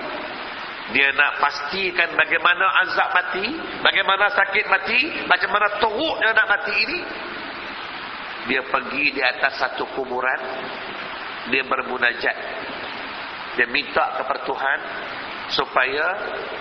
[0.90, 3.46] dia nak pastikan bagaimana azab mati,
[3.78, 6.98] bagaimana sakit mati, bagaimana teruknya nak mati ini.
[8.50, 10.40] Dia pergi di atas satu kuburan,
[11.54, 12.36] dia bermunajat.
[13.58, 14.78] Dia minta kepada Tuhan
[15.50, 16.06] supaya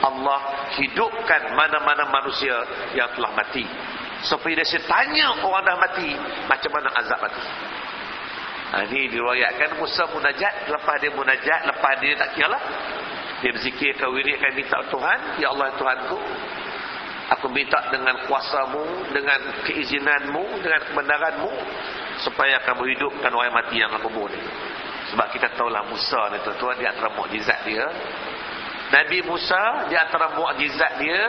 [0.02, 0.40] Allah
[0.82, 2.54] hidupkan mana-mana manusia
[2.98, 3.66] yang telah mati.
[4.26, 6.10] Supaya dia tanya orang dah mati,
[6.50, 7.44] macam mana azab mati.
[8.70, 12.64] Ha, ini diriwayatkan Musa munajat, lepas dia munajat, lepas dia tak kira lah.
[13.40, 16.18] Dia berzikir ke wirid akan minta Tuhan, Ya Allah Tuhanku,
[17.34, 21.52] aku minta dengan kuasamu, dengan keizinanmu, dengan kebenaranmu,
[22.22, 24.44] supaya kamu hidupkan orang mati yang aku bunuh.
[25.10, 27.86] Sebab kita tahulah Musa ni tuan-tuan, di antara mukjizat dia.
[28.90, 31.22] Nabi Musa, di antara mukjizat dia,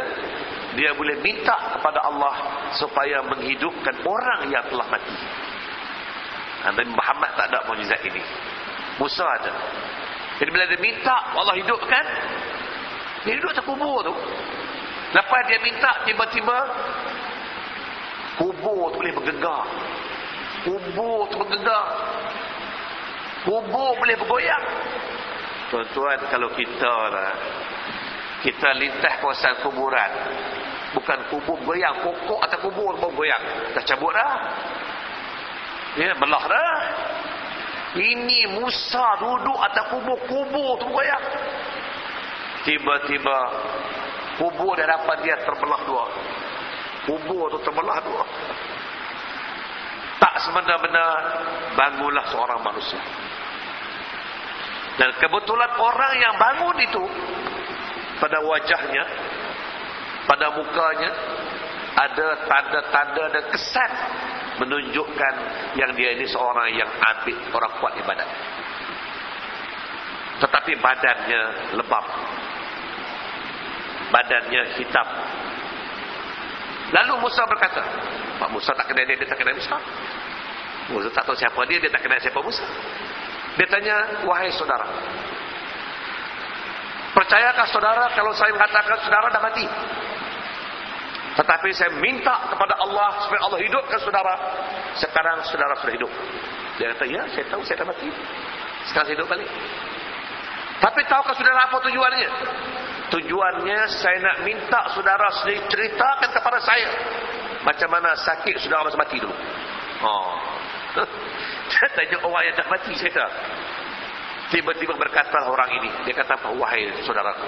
[0.76, 2.34] dia boleh minta kepada Allah
[2.76, 5.16] supaya menghidupkan orang yang telah mati.
[6.60, 8.22] Nabi Muhammad tak ada mukjizat ini.
[9.00, 9.52] Musa ada.
[10.40, 12.04] Jadi bila dia minta Allah hidupkan,
[13.24, 14.14] dia hidup atas kubur tu.
[15.10, 16.56] Lepas dia minta, tiba-tiba
[18.40, 19.64] kubur tu boleh bergegar.
[20.64, 21.84] Kubur tu bergegar.
[23.44, 24.64] Kubur boleh bergoyang.
[25.70, 27.32] Tuan-tuan, kalau kita lah,
[28.42, 30.10] kita lintas kawasan kuburan,
[30.92, 33.72] bukan kubur bergoyang, pokok atau kubur bergoyang.
[33.72, 34.32] Dah cabut dah.
[35.96, 36.78] Ya, belah dah.
[37.90, 41.24] Ini Musa duduk atas kubur-kubur tu goyang.
[42.62, 43.38] Tiba-tiba
[44.38, 46.06] kubur di hadapan dia terbelah dua.
[47.08, 48.24] Kubur tu terbelah dua.
[50.20, 51.06] Tak semena-mena
[51.74, 53.00] bangunlah seorang manusia.
[54.98, 57.04] Dan kebetulan orang yang bangun itu
[58.18, 59.04] pada wajahnya,
[60.26, 61.10] pada mukanya
[61.94, 63.90] ada tanda-tanda dan kesan
[64.60, 65.34] menunjukkan
[65.78, 68.28] yang dia ini seorang yang abid orang kuat ibadat.
[70.40, 71.42] Tetapi badannya
[71.76, 72.04] lebam.
[74.10, 75.08] Badannya hitam.
[76.90, 77.82] Lalu Musa berkata
[78.42, 79.76] Pak Musa tak kenal dia, dia tak kenal Musa.
[80.90, 82.66] Musa tak tahu siapa dia, dia tak kenal siapa Musa
[83.60, 84.88] dia tanya, wahai saudara
[87.12, 89.68] percayakah saudara kalau saya mengatakan saudara dah mati
[91.40, 94.34] tetapi saya minta kepada Allah supaya Allah hidupkan saudara.
[94.98, 96.12] Sekarang saudara sudah hidup.
[96.76, 98.08] Dia kata, ya saya tahu saya dah mati.
[98.90, 99.48] Sekarang saya hidup balik.
[100.80, 102.28] Tapi tahukah saudara apa tujuannya?
[103.14, 106.88] Tujuannya saya nak minta saudara sendiri ceritakan kepada saya.
[107.62, 109.34] Macam mana sakit saudara masa mati dulu.
[110.02, 110.34] Oh.
[111.70, 113.26] Saya tanya orang yang dah mati saya.
[114.50, 115.90] Tiba-tiba berkata orang ini.
[116.04, 117.46] Dia kata, wahai saudaraku.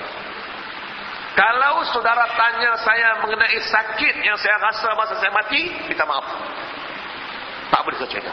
[1.33, 6.29] Kalau saudara tanya saya mengenai sakit yang saya rasa masa saya mati, minta maaf.
[7.73, 8.33] Tak boleh saya cerita.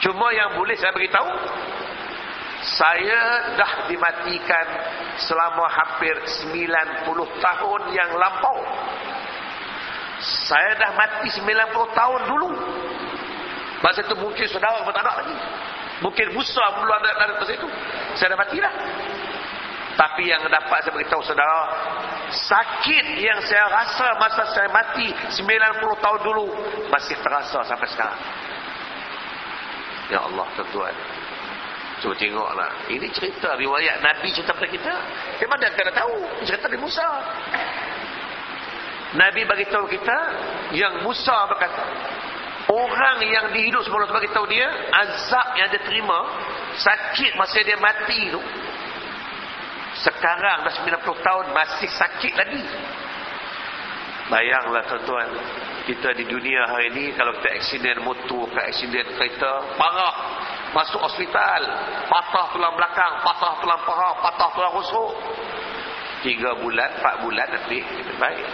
[0.00, 1.28] Cuma yang boleh saya beritahu,
[2.64, 4.66] saya dah dimatikan
[5.20, 6.16] selama hampir
[6.48, 8.64] 90 tahun yang lampau.
[10.48, 11.52] Saya dah mati 90
[11.92, 12.50] tahun dulu.
[13.84, 15.36] Masa itu mungkin saudara tak ada lagi.
[16.00, 17.68] Mungkin Musa belum ada dari masa itu.
[18.16, 18.72] Saya dah matilah.
[19.94, 21.70] Tapi yang dapat saya beritahu saudara,
[22.32, 25.06] sakit yang saya rasa masa saya mati
[25.38, 25.46] 90
[26.02, 26.50] tahun dulu
[26.90, 28.20] masih terasa sampai sekarang.
[30.10, 30.96] Ya Allah, tuan-tuan.
[32.02, 32.72] Cuba tengoklah.
[32.90, 34.92] Ini cerita riwayat Nabi cerita kepada kita.
[35.46, 36.16] Memang dia kena tahu.
[36.42, 37.06] Cerita dari Musa.
[39.14, 40.18] Nabi bagi tahu kita
[40.74, 41.86] yang Musa berkata,
[42.70, 46.18] orang yang dihidup sebelum bagi tahu dia, azab yang dia terima,
[46.80, 48.40] sakit masa dia mati tu,
[50.04, 52.64] sekarang dah 90 tahun masih sakit lagi.
[54.24, 55.28] Bayanglah tuan-tuan,
[55.84, 60.16] kita di dunia hari ini kalau kita aksiden motor, ke aksiden kereta, parah.
[60.74, 61.62] Masuk hospital,
[62.10, 65.12] patah tulang belakang, patah tulang paha, patah tulang rusuk.
[66.26, 68.48] Tiga bulan, empat bulan nanti kita baik.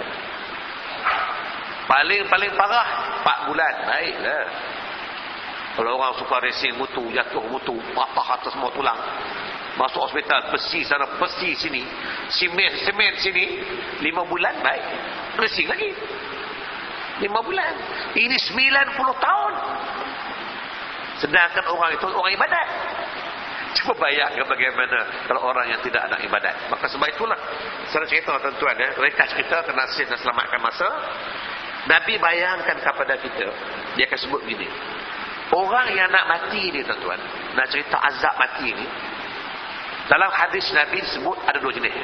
[1.91, 4.47] Paling-paling parah, empat bulan, baiklah.
[5.75, 8.95] Kalau orang suka racing motor, jatuh motor, patah atas semua tulang.
[9.75, 11.83] Masuk hospital besi sana besi sini.
[12.31, 13.45] Semen semen sini.
[14.03, 14.85] Lima bulan baik.
[15.39, 15.91] Bersih lagi.
[17.23, 17.73] Lima bulan.
[18.13, 19.55] Ini sembilan puluh tahun.
[21.23, 22.69] Sedangkan orang itu orang ibadat.
[23.79, 24.99] Cuba bayangkan bagaimana
[25.31, 26.55] kalau orang yang tidak ada ibadat.
[26.67, 27.39] Maka sebab itulah
[27.89, 28.91] saya cerita tuan-tuan ya.
[28.99, 30.89] Mereka cerita kena dan selamatkan masa
[31.89, 33.47] Nabi bayangkan kepada kita
[33.97, 34.69] dia akan sebut begini
[35.55, 37.21] orang yang nak mati ni tuan-tuan
[37.57, 38.87] nak cerita azab mati ni
[40.11, 41.95] dalam hadis Nabi sebut ada dua jenis.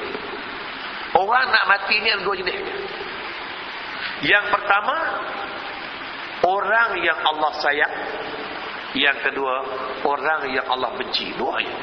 [1.18, 2.54] Orang nak mati ni ada dua jenis.
[4.22, 4.94] Yang pertama,
[6.44, 7.94] Orang yang Allah sayang.
[8.96, 9.54] Yang kedua,
[10.04, 11.32] orang yang Allah benci.
[11.36, 11.80] Dua ayat.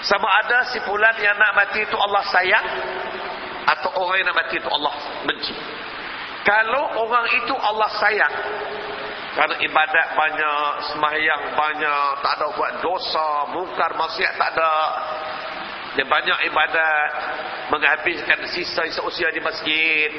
[0.00, 2.66] Sama ada si fulan yang nak mati itu Allah sayang
[3.68, 4.94] atau orang yang nak mati itu Allah
[5.28, 5.54] benci.
[6.40, 8.34] Kalau orang itu Allah sayang
[9.30, 14.74] kerana ibadat banyak, sembahyang banyak, tak ada buat dosa, mungkar maksiat tak ada.
[15.94, 17.10] Dia banyak ibadat,
[17.70, 20.10] menghabiskan sisa-sisa usia di masjid.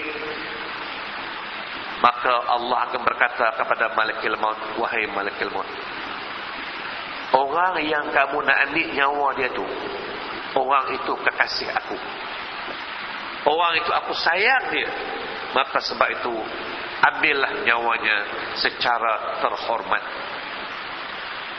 [2.00, 5.68] Maka Allah akan berkata kepada Malikil Maut, wahai Malikil Maut,
[7.32, 9.64] Orang yang kamu nak ambil nyawa dia tu
[10.52, 11.96] Orang itu kekasih aku
[13.48, 14.90] Orang itu aku sayang dia
[15.52, 16.36] Maka sebab itu
[17.02, 18.18] Ambillah nyawanya
[18.62, 20.04] secara terhormat.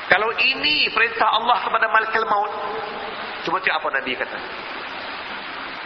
[0.07, 2.53] Kalau ini perintah Allah kepada Malikil Maut
[3.43, 4.39] Cuma tengok apa Nabi kata.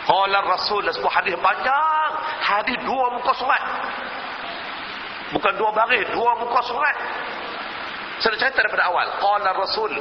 [0.06, 2.10] Qala Rasul sebuah hadis panjang.
[2.44, 3.62] Hadis dua muka surat.
[5.32, 6.96] Bukan dua baris Dua muka surat
[8.16, 9.06] sudah cerita daripada awal.
[9.20, 9.92] Qala Rasul,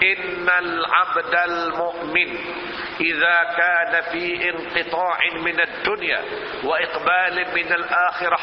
[0.00, 2.30] "Innal 'abdal mu'min
[3.00, 6.20] idza kana fi inqita'in min ad-dunya
[6.64, 8.42] wa iqbalin min al-akhirah,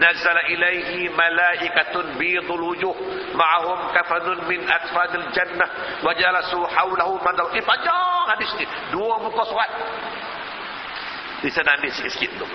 [0.00, 2.96] nazala ilayhi malaikatun bidul wujuh
[3.36, 8.64] ma'ahum kafanun min atfadil jannah wa jalasu hawlahu madal." Eh, panjang hadis ni.
[8.88, 9.70] Dua muka surat.
[11.44, 12.48] Di sana ambil sikit-sikit tu.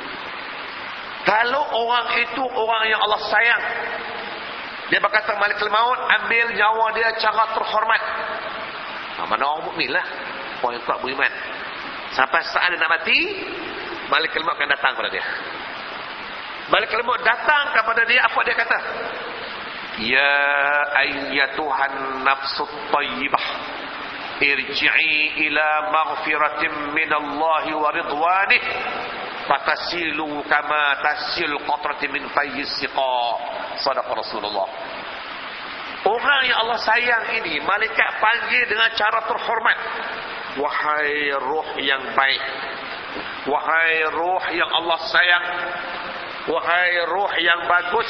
[1.21, 3.63] Kalau orang itu orang yang Allah sayang,
[4.91, 8.01] dia berkata Malik Maut ambil nyawa dia cara terhormat.
[9.15, 10.03] Ha, mana orang mukmin lah.
[10.59, 11.31] Orang yang kuat beriman.
[12.11, 13.15] Sampai saat dia nak mati,
[14.11, 15.23] Malik Maut akan datang kepada dia.
[16.67, 18.79] Malik Maut datang kepada dia, apa dia kata?
[20.03, 20.35] Ya
[21.07, 23.45] ayyatuhan nafsut tayyibah.
[24.43, 28.63] Irji'i ila maghfiratin minallahi wa ridwanih
[29.47, 33.19] fatasilu kama tasil qatrati min fayyis siqa.
[33.81, 34.67] Sadaqa Rasulullah.
[36.01, 39.77] Orang yang Allah sayang ini malaikat panggil dengan cara terhormat.
[40.57, 42.43] Wahai ruh yang baik.
[43.45, 45.45] Wahai ruh yang Allah sayang.
[46.49, 48.09] Wahai ruh yang bagus.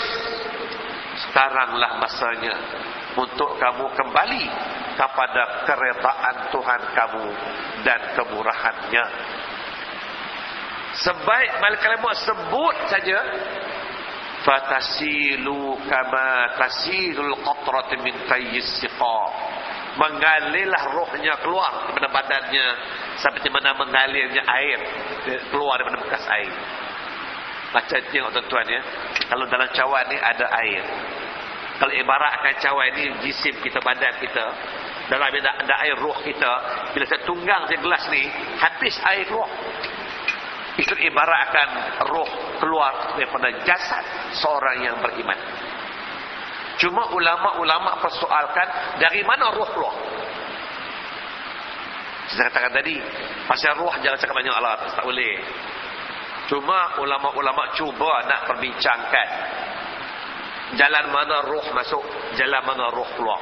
[1.27, 2.55] Sekaranglah masanya
[3.19, 4.43] untuk kamu kembali
[4.95, 7.25] kepada keredaan Tuhan kamu
[7.83, 9.05] dan kemurahannya
[10.91, 11.95] Sebaik malaikat
[12.27, 13.19] sebut saja
[14.43, 19.21] fatasilu kama tasilul qatrat min tayyis siqa.
[19.91, 22.65] Mengalirlah rohnya keluar daripada badannya
[23.19, 24.79] seperti mana mengalirnya air
[25.51, 26.53] keluar daripada bekas air.
[27.71, 28.81] Macam tengok tuan-tuan ya.
[29.31, 30.83] Kalau dalam cawan ni ada air.
[31.79, 34.45] Kalau ibaratkan cawan ni jisim kita badan kita
[35.11, 36.51] dalam ada, ada air roh kita
[36.95, 38.31] bila saya tunggang saya gelas ni
[38.63, 39.51] habis air keluar
[40.79, 42.29] itu ibaratkan roh
[42.63, 44.03] keluar daripada jasad
[44.39, 45.35] seorang yang beriman.
[46.79, 49.95] Cuma ulama-ulama persoalkan dari mana roh keluar.
[52.31, 52.95] Saya katakan tadi,
[53.43, 55.35] pasal roh jangan cakap banyak Allah, tak boleh.
[56.47, 59.27] Cuma ulama-ulama cuba nak perbincangkan
[60.79, 62.03] jalan mana roh masuk,
[62.39, 63.39] jalan mana roh keluar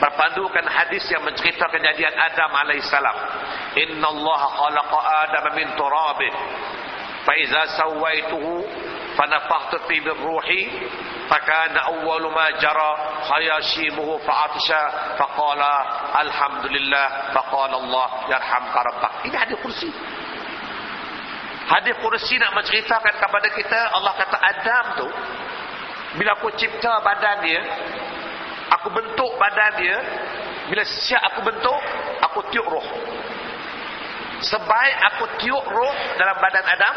[0.00, 3.16] berpandukan hadis yang menceritakan kejadian Adam alaihissalam.
[3.76, 6.34] Inna Allah khalaqa Adam min turabin.
[7.22, 8.64] Fa iza sawaituhu
[9.14, 10.62] fa nafakhtu fi ruhi
[11.28, 11.92] fa kana
[12.32, 12.90] ma jara
[13.28, 14.82] khayashimuhu fa atsha
[16.16, 18.08] alhamdulillah fa qala Allah.
[19.28, 19.92] Ini hadis kursi.
[21.70, 25.08] Hadis kursi nak menceritakan kepada kita Allah kata Adam tu
[26.18, 27.62] bila aku cipta badan dia
[28.78, 29.96] aku bentuk badan dia.
[30.70, 31.78] Bila siap aku bentuk
[32.22, 32.86] aku tiup roh.
[34.40, 36.94] Sebaik aku tiup roh dalam badan Adam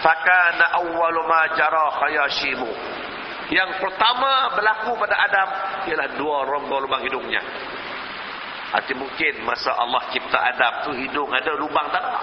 [0.00, 2.70] fakana awwalu ma jara khayashimu.
[3.50, 5.48] Yang pertama berlaku pada Adam
[5.90, 7.42] ialah dua rongga lubang hidungnya.
[8.70, 12.22] Arti mungkin masa Allah cipta Adam tu hidung ada lubang tak ada.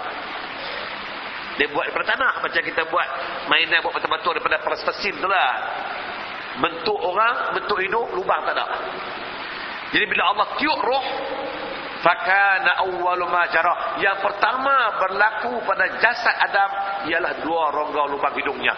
[1.60, 3.08] Dia buat daripada tanah macam kita buat
[3.52, 5.52] mainan buat betul-betul daripada plastisin tu lah
[6.58, 8.66] bentuk orang, bentuk hidup, lubang tak ada.
[9.94, 11.04] Jadi bila Allah tiup roh,
[12.04, 13.96] fakana awwalu ma jara.
[14.02, 16.70] Yang pertama berlaku pada jasad Adam
[17.08, 18.74] ialah dua rongga lubang hidungnya.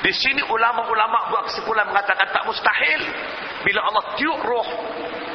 [0.00, 3.00] Di sini ulama-ulama buat kesimpulan mengatakan tak mustahil
[3.60, 4.68] bila Allah tiup roh,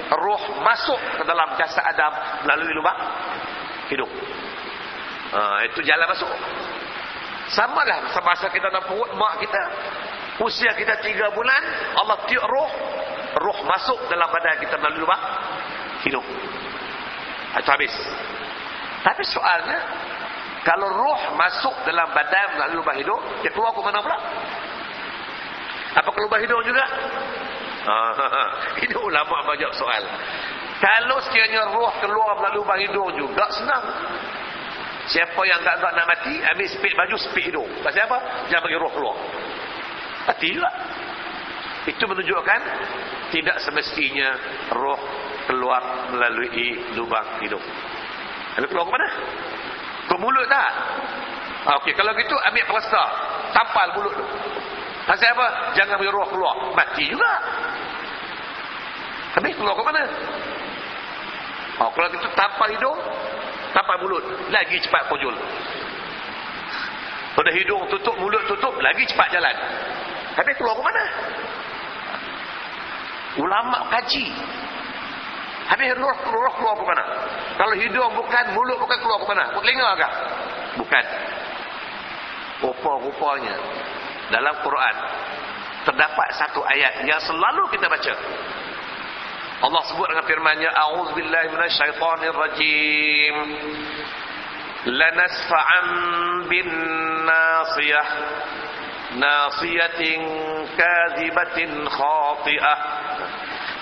[0.10, 3.00] roh masuk ke dalam jasad Adam melalui lubang
[3.94, 4.10] hidung.
[5.36, 6.32] Ha, itu jalan masuk.
[7.54, 9.64] Sama lah semasa kita dalam perut mak kita.
[10.36, 11.62] Usia kita tiga bulan,
[11.96, 12.70] Allah tiup roh,
[13.40, 15.24] roh masuk dalam badan kita melalui lubang
[16.04, 16.28] hidung.
[17.56, 17.94] Itu habis.
[19.00, 19.80] Tapi soalnya,
[20.68, 24.18] kalau roh masuk dalam badan melalui lubang hidung, dia keluar ke mana pula?
[25.96, 26.84] Apa kelubah hidung juga?
[28.84, 30.04] Ini ulama banyak soal.
[30.84, 33.84] Kalau sekiranya roh keluar melalui lubang hidung juga senang.
[35.08, 37.70] Siapa yang tak nak mati, ambil spik baju, spik hidung.
[37.86, 38.50] Pasal apa?
[38.52, 39.16] Jangan bagi roh keluar.
[40.26, 40.72] Juga.
[41.86, 42.62] Itu menunjukkan
[43.30, 44.34] tidak semestinya
[44.74, 44.98] roh
[45.46, 47.62] keluar melalui lubang hidung.
[48.58, 49.08] Lalu keluar ke mana?
[50.06, 50.72] Ke mulut tak?
[51.82, 53.04] Okey, kalau gitu ambil plasta,
[53.54, 54.26] tampal mulut tu.
[55.06, 55.78] Pasal apa?
[55.78, 56.56] Jangan bagi roh keluar.
[56.74, 57.34] Mati juga.
[59.38, 60.04] Habis keluar ke mana?
[61.86, 62.98] Oh, kalau gitu tampal hidung,
[63.76, 64.24] tampal mulut.
[64.50, 65.36] Lagi cepat pojul.
[67.36, 69.56] Pada hidung tutup, mulut tutup, lagi cepat jalan.
[70.36, 71.04] Habis keluar ke mana?
[73.40, 74.28] Ulama kaji.
[75.66, 77.04] Habis roh, roh keluar ke mana?
[77.56, 79.46] Kalau hidung bukan, mulut bukan keluar ke mana?
[79.56, 80.12] Telinga kah?
[80.76, 81.06] Bukan.
[82.64, 83.56] Rupa-rupanya
[84.32, 84.96] dalam Quran
[85.86, 88.14] terdapat satu ayat yang selalu kita baca.
[89.56, 93.36] Allah sebut dengan firman-Nya A'udzubillahi minasyaitonirrajim.
[94.86, 95.88] Lanasfa'an
[96.46, 96.68] bin
[97.26, 98.08] nasiyah
[99.18, 100.22] nasiyatin
[100.76, 102.80] kadhibatin khati'ah.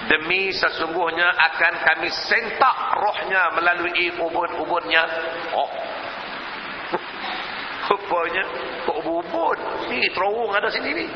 [0.03, 5.03] Demi sesungguhnya akan kami sentak rohnya melalui ubun-ubunnya.
[5.55, 5.71] Oh.
[7.83, 8.43] Rupanya
[8.87, 9.57] kok ubun
[9.91, 11.07] ni terowong ada sini ni.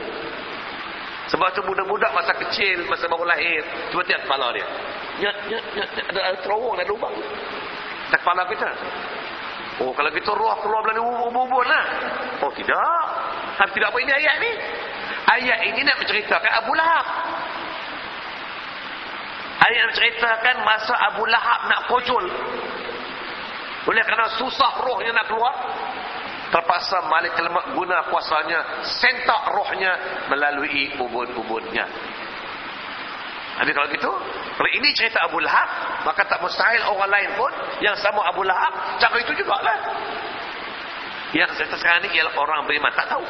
[1.27, 4.67] Sebab tu budak-budak masa kecil masa baru lahir cuba tiap kepala dia.
[5.19, 7.15] Nyat, nyat, ada terowong ada lubang
[8.11, 8.69] tak kepala kita
[9.83, 11.85] oh kalau kita roh keluar melalui ubun-ubun lah
[12.41, 13.03] oh tidak
[13.57, 14.51] tapi tidak apa ini ayat ni
[15.27, 17.05] ayat ini nak menceritakan Abu Lahab
[19.57, 22.25] Ayat menceritakan masa Abu Lahab nak kojol.
[23.89, 25.55] Oleh kerana susah rohnya nak keluar.
[26.47, 28.85] Terpaksa Malik Lemak guna kuasanya.
[28.85, 29.91] Sentak rohnya
[30.29, 31.83] melalui ubun-ubunnya.
[33.57, 34.11] Jadi kalau gitu.
[34.57, 35.69] Kalau ini cerita Abu Lahab.
[36.05, 37.51] Maka tak mustahil orang lain pun.
[37.81, 39.01] Yang sama Abu Lahab.
[39.01, 39.77] Cara itu juga lah.
[41.33, 42.93] Yang cerita sekarang ini ialah orang beriman.
[42.93, 43.25] Tak tahu.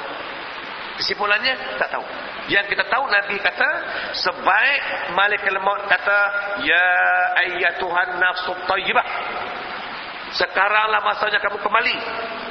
[0.98, 2.06] Kesimpulannya tak tahu.
[2.50, 3.70] Yang kita tahu Nabi kata
[4.18, 4.82] sebaik
[5.14, 6.20] malaikat maut kata
[6.66, 6.86] ya
[7.46, 9.06] ayyatuhan nafsu thayyibah.
[10.34, 11.96] Sekaranglah masanya kamu kembali.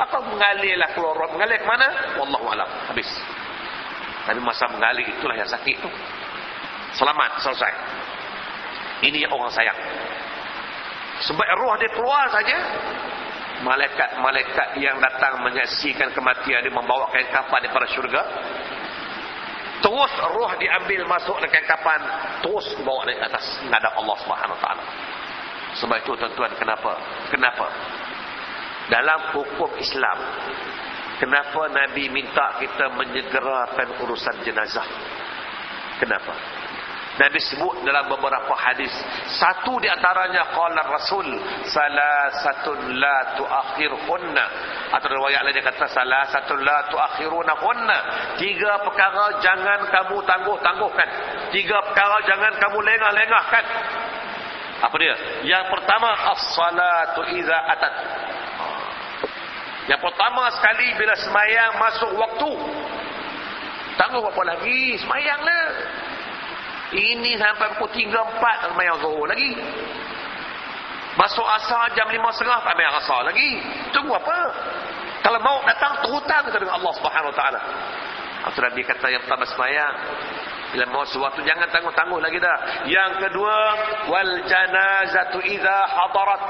[0.00, 1.88] Apa mengalirlah keluar mengalir ke mana?
[2.22, 2.68] Wallahu alam.
[2.92, 3.08] Habis.
[4.26, 5.90] Tapi masa mengalir itulah yang sakit tu.
[6.96, 7.72] Selamat selesai.
[9.04, 9.76] Ini yang orang sayang.
[11.28, 12.56] Sebab roh dia keluar saja
[13.56, 18.22] malaikat-malaikat yang datang menyaksikan kematian dia membawa kain kapan daripada syurga.
[19.84, 22.00] Terus roh diambil masuk dengan kapan
[22.40, 24.84] terus bawa naik atas menghadap Allah Subhanahu taala.
[25.76, 26.96] Sebab itu tuan-tuan kenapa?
[27.28, 27.66] Kenapa?
[28.88, 30.16] Dalam hukum Islam
[31.20, 34.88] kenapa nabi minta kita menyegerakan urusan jenazah?
[36.00, 36.32] Kenapa
[37.16, 38.92] Nabi sebut dalam beberapa hadis.
[39.40, 41.24] Satu di antaranya qala Rasul
[41.64, 44.44] salasatun la tuakhirhunna.
[44.92, 47.98] Atau riwayat lain kata salasatun la tuakhirunahunna.
[48.36, 51.08] Tiga perkara jangan kamu tangguh-tangguhkan.
[51.56, 53.64] Tiga perkara jangan kamu lengah-lengahkan.
[54.76, 55.16] Apa dia?
[55.48, 57.94] Yang pertama as-salatu iza atat.
[59.88, 62.52] Yang pertama sekali bila semayang masuk waktu.
[63.96, 65.00] Tangguh apa lagi?
[65.00, 65.64] Semayanglah.
[66.96, 69.52] Ini sampai pukul 3 4 sembahyang zuhur lagi.
[71.16, 73.60] Masuk asar jam 5.30 sembahyang asar lagi.
[73.92, 74.38] Tunggu apa?
[75.20, 77.60] Kalau mau datang terhutang kita dengan Allah Subhanahu taala.
[78.48, 79.94] Atau Nabi kata yang pertama sembahyang
[80.76, 82.58] bila mau sesuatu jangan tangguh-tangguh lagi dah.
[82.84, 83.56] Yang kedua
[84.12, 86.42] wal janazatu idza hadarat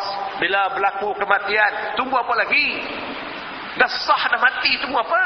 [0.42, 1.72] bila berlaku kematian.
[1.98, 2.66] Tunggu apa lagi?
[3.76, 5.24] Dah sah dah mati tunggu apa?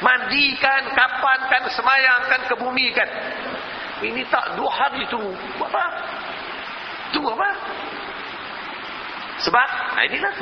[0.00, 3.08] Mandikan, kapankan, semayangkan, kebumikan.
[4.00, 5.32] Ini tak dua hari tunggu.
[5.60, 5.84] Buat apa?
[7.12, 7.50] Tunggu apa?
[9.44, 10.34] Sebab, nah inilah.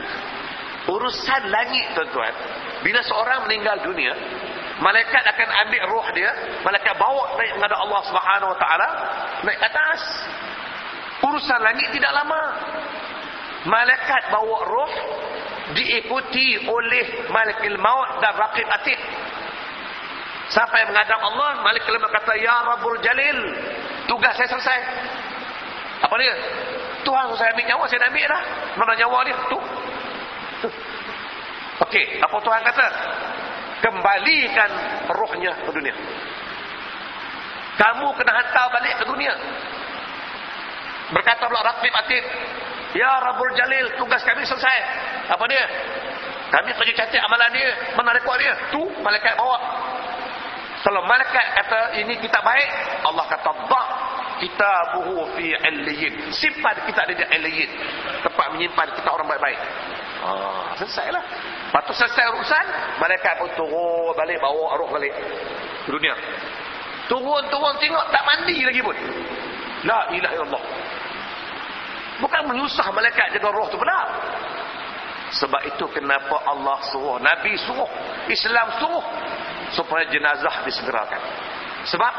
[0.88, 2.32] Urusan langit tuan-tuan.
[2.80, 4.16] Bila seorang meninggal dunia,
[4.80, 6.30] malaikat akan ambil roh dia,
[6.64, 8.88] malaikat bawa naik kepada Allah Subhanahu Wa Taala
[9.44, 10.00] naik atas.
[11.18, 12.42] Urusan langit tidak lama.
[13.68, 14.92] Malaikat bawa roh
[15.76, 18.98] diikuti oleh malaikat maut dan raqib atid.
[20.48, 23.38] Sampai menghadap Allah, Malik Kalim kata, Ya Rabbul Jalil,
[24.08, 24.80] tugas saya selesai.
[26.00, 26.34] Apa dia?
[27.04, 28.42] Tuhan saya ambil nyawa, saya dah ambil dah.
[28.80, 29.36] Mana nyawa dia?
[29.36, 29.58] Tu.
[31.84, 32.86] Okey, apa Tuhan kata?
[33.78, 34.70] Kembalikan
[35.12, 35.94] rohnya ke dunia.
[37.78, 39.34] Kamu kena hantar balik ke dunia.
[41.14, 42.24] Berkata pula Raqib Atid,
[42.96, 44.78] Ya Rabbul Jalil, tugas kami selesai.
[45.28, 45.64] Apa dia?
[46.48, 48.56] Kami kerja catat amalan dia, mana rekod dia?
[48.72, 49.60] Tu, malaikat bawa.
[50.78, 52.68] Kalau malaikat kata ini kita baik,
[53.02, 53.82] Allah kata ba
[54.38, 56.30] kita buhu fi illiyin.
[56.30, 57.70] Simpan kita ada di illiyin.
[58.22, 59.58] Tempat menyimpan kita orang baik-baik.
[60.22, 61.24] Ah, selesailah.
[61.68, 62.64] Lepas tu selesai urusan,
[63.02, 65.12] malaikat pun turun balik bawa roh balik
[65.84, 66.14] ke dunia.
[67.10, 68.96] Turun-turun tengok tak mandi lagi pun.
[69.86, 70.64] La ilaha illallah.
[72.18, 74.06] Bukan menyusah malaikat jaga roh tu benar.
[75.28, 77.86] Sebab itu kenapa Allah suruh, Nabi suruh,
[78.32, 79.04] Islam suruh
[79.72, 81.20] supaya jenazah disegerakan.
[81.88, 82.14] Sebab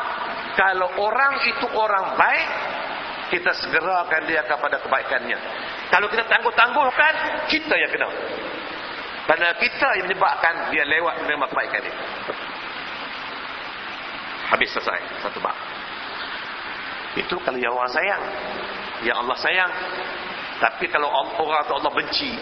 [0.58, 2.50] kalau orang itu orang baik,
[3.30, 5.40] kita segerakan dia kepada kebaikannya.
[5.94, 7.14] Kalau kita tangguh-tangguhkan,
[7.50, 8.10] kita yang kena.
[9.30, 11.96] Kerana kita yang menyebabkan dia lewat menerima kebaikan dia.
[14.50, 15.54] Habis selesai satu bab.
[17.14, 18.24] Itu kalau yang orang sayang.
[19.06, 19.72] Yang Allah sayang.
[20.58, 22.34] Tapi kalau orang atau Allah benci,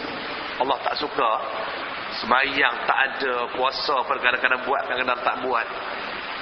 [0.58, 1.30] Allah tak suka,
[2.18, 5.66] Semayang tak ada, puasa kadang-kadang buat, kadang-kadang tak buat.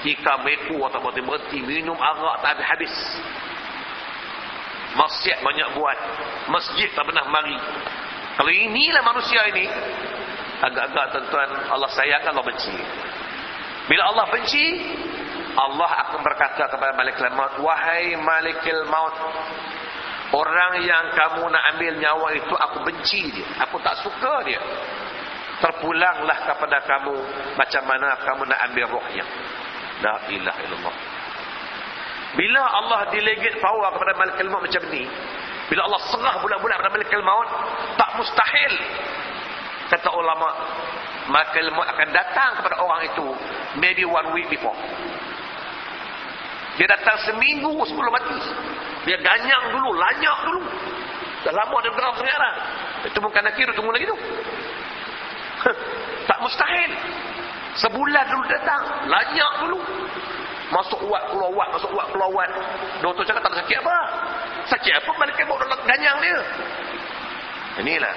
[0.08, 2.94] Jika meku atau berhenti, minum arak tak habis-habis.
[4.96, 5.98] Maksiat banyak buat.
[6.48, 7.58] Masjid tak pernah mari.
[8.40, 9.68] Kalau inilah manusia ini,
[10.64, 12.76] agak-agak tuan-tuan, Allah sayangkan Allah benci.
[13.92, 14.64] Bila Allah benci,
[15.56, 19.16] Allah akan berkata kepada Malikul Maut, Wahai Malikul Maut,
[20.32, 23.46] orang yang kamu nak ambil nyawa itu, aku benci dia.
[23.68, 24.60] Aku tak suka dia
[25.60, 27.16] terpulanglah kepada kamu
[27.56, 29.24] macam mana kamu nak ambil rohnya
[30.04, 30.96] la ilaha illallah.
[32.36, 35.08] Bila Allah delegate power kepada malaikat maut macam ni
[35.72, 37.48] bila Allah serah bulat-bulat kepada malaikat maut
[37.96, 38.74] tak mustahil
[39.88, 40.48] kata ulama
[41.32, 43.26] malaikat maut akan datang kepada orang itu
[43.80, 44.76] maybe one week before.
[46.76, 48.36] Dia datang seminggu sebelum mati.
[49.08, 50.62] Dia ganyang dulu lanyak dulu.
[51.48, 52.56] Dah lama dia bergerak sekarang
[53.06, 54.18] itu bukan nak kira tunggu lagi tu
[56.28, 56.90] tak mustahil.
[57.76, 58.82] Sebulan dulu datang.
[59.10, 59.78] Lanyak dulu.
[60.66, 62.50] Masuk uat, keluar uat, masuk uat, keluar uat.
[62.98, 63.98] Doktor cakap tak ada sakit apa.
[64.66, 66.38] Sakit apa balik kebok dalam ganyang dia.
[67.84, 68.14] Inilah.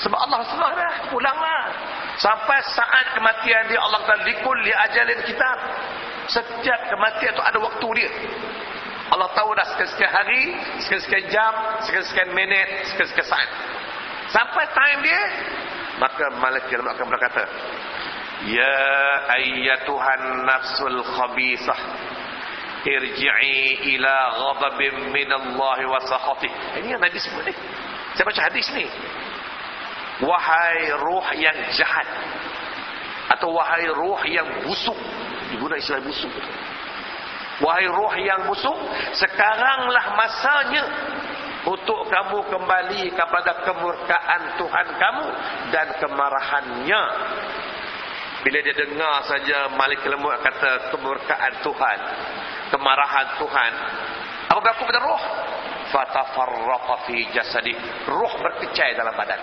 [0.00, 0.94] Sebab Allah serah dah.
[1.12, 1.62] Pulanglah.
[2.16, 5.58] Sampai saat kematian dia Allah kata likul li ajalin kitab.
[6.32, 8.10] Setiap kematian itu ada waktu dia.
[9.06, 10.42] Allah tahu dah sekian-sekian hari,
[10.82, 11.52] sekian-sekian jam,
[11.86, 13.48] sekian-sekian minit, sekian-sekian saat.
[14.34, 15.22] Sampai time dia,
[15.96, 17.44] maka malaikat akan berkata
[18.44, 18.76] ya
[19.32, 21.80] ayyatuhan nafsul khabisah
[22.86, 26.50] irji'i ila ghadabin minallahi wa sakhatih.
[26.80, 27.54] Ini yang Nabi sebut ni.
[28.14, 28.86] Saya baca hadis ni.
[30.22, 32.08] Wahai ruh yang jahat
[33.36, 34.96] atau wahai ruh yang busuk.
[35.52, 36.32] Digunakan istilah busuk.
[37.60, 38.76] Wahai ruh yang busuk
[39.12, 40.84] sekaranglah masanya
[41.66, 45.26] untuk kamu kembali kepada kemurkaan Tuhan kamu
[45.74, 47.02] dan kemarahannya.
[48.46, 51.98] Bila dia dengar saja Malik Lemut kata kemurkaan Tuhan
[52.70, 53.72] kemarahan Tuhan
[54.46, 55.22] apa berlaku pada roh.
[55.86, 57.74] Fatafarraqa fi jasadi.
[58.10, 59.38] Roh berkecai dalam badan.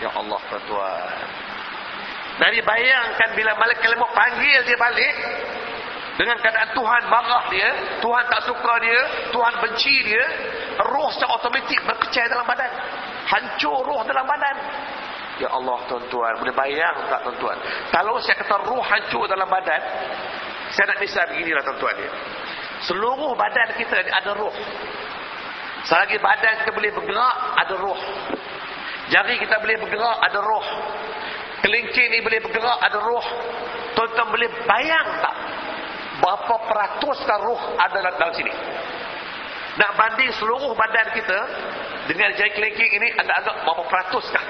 [0.00, 1.16] Ya Allah tuan
[2.40, 5.14] Nabi bayangkan bila Malik Lemut panggil dia balik
[6.22, 7.68] dengan keadaan Tuhan marah dia,
[7.98, 9.00] Tuhan tak suka dia,
[9.34, 10.24] Tuhan benci dia,
[10.86, 12.70] roh secara otomatik berkecai dalam badan.
[13.26, 14.56] Hancur roh dalam badan.
[15.42, 17.58] Ya Allah tuan-tuan, boleh bayang tak tuan-tuan?
[17.90, 19.82] Kalau saya kata roh hancur dalam badan,
[20.70, 22.12] saya nak misal beginilah tuan-tuan dia.
[22.86, 24.54] Seluruh badan kita ada roh.
[25.90, 27.98] Selagi badan kita boleh bergerak, ada roh.
[29.10, 30.64] Jari kita boleh bergerak, ada roh.
[31.66, 33.26] Kelingking ni boleh bergerak, ada roh.
[33.98, 35.36] Tuan-tuan boleh bayang tak?
[36.22, 38.54] Berapa peratuskah roh ada dalam sini?
[39.72, 41.38] Nak banding seluruh badan kita
[42.06, 44.44] dengan jari kelingking ini agak-agak berapa peratuskah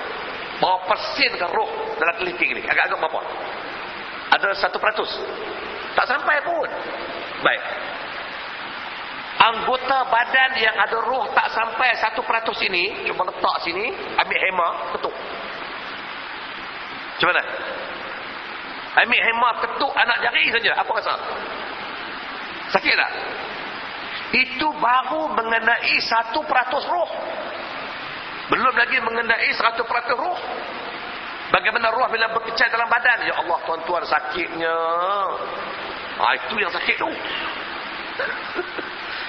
[0.62, 2.62] berapa persenkah roh dalam kelingking ini?
[2.62, 3.20] Agak-agak berapa?
[4.38, 5.10] Ada satu peratus?
[5.98, 6.68] Tak sampai pun.
[7.42, 7.62] Baik.
[9.42, 14.68] Anggota badan yang ada roh tak sampai satu peratus ini cuma letak sini ambil hema
[14.94, 15.14] ketuk.
[17.12, 17.42] Macam mana?
[19.02, 20.72] Ambil hema ketuk anak jari saja.
[20.78, 21.14] Apa rasa
[22.72, 23.12] Sakit tak?
[24.32, 27.10] Itu baru mengenai satu peratus roh.
[28.48, 30.40] Belum lagi mengenai satu peratus roh.
[31.52, 33.28] Bagaimana roh bila berkecai dalam badan?
[33.28, 34.78] Ya Allah tuan-tuan sakitnya.
[36.16, 37.10] Ha, itu yang sakit tu.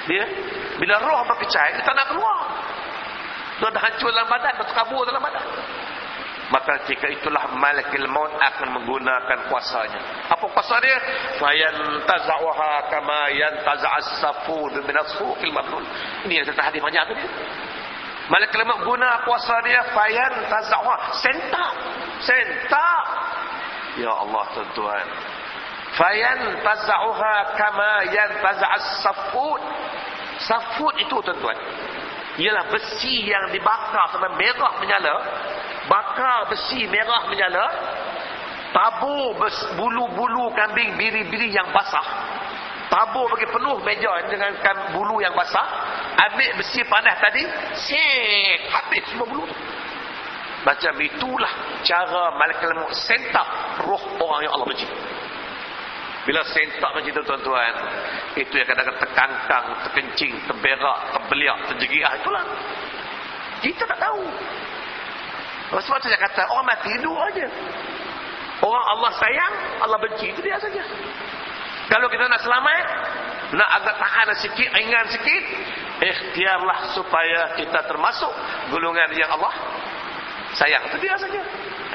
[0.16, 0.26] ya?
[0.80, 2.40] Bila roh berkecai, kita nak keluar.
[3.60, 5.46] Dia dah hancur dalam badan, dah terkabur dalam badan
[6.52, 10.28] maka jika itulah malakil maut akan menggunakan kuasanya.
[10.28, 10.98] Apa kuasa dia?
[11.40, 15.52] Fayan tazawha kama yantaza'as safud min as-suqil
[16.28, 17.30] ini yang kita hadis banyak tu dia.
[18.28, 21.72] Malakil maut guna kuasa dia fayan tazawha sentak.
[22.24, 23.04] Sentak.
[24.00, 25.06] Ya Allah tuan-tuan.
[25.94, 29.62] Fayan taza'uha kama yan taza'as safut.
[30.42, 31.58] Safut itu tuan-tuan.
[32.34, 35.16] Ialah besi yang dibakar sampai merah menyala.
[35.94, 37.66] Bakar besi merah menyala.
[38.74, 39.38] Tabur
[39.78, 42.02] bulu-bulu kambing biri-biri yang basah.
[42.90, 45.62] Tabur bagi penuh meja dengan bulu yang basah.
[46.18, 47.46] Ambil besi panas tadi.
[47.78, 48.74] Sek.
[48.74, 49.46] Habis semua bulu.
[50.66, 51.54] Macam itulah
[51.86, 53.46] cara malaikat maut sentak
[53.86, 54.88] roh orang yang Allah benci.
[56.24, 57.74] Bila sentak macam itu tuan-tuan,
[58.40, 62.48] itu yang kadang-kadang terkangkang, terkencing, terberak, terbeliak, terjegiah itulah.
[63.60, 64.24] Kita tak tahu.
[65.74, 67.48] Tu saya kata, orang mati hidup aja.
[68.62, 70.86] Orang Allah sayang, Allah benci, itu dia saja.
[71.90, 72.86] Kalau kita nak selamat,
[73.58, 75.44] nak agak tahan sikit, ringan sikit,
[76.00, 78.30] ikhtiarlah supaya kita termasuk
[78.70, 79.52] gulungan yang Allah
[80.54, 80.94] sayang.
[80.94, 81.42] Itu dia saja.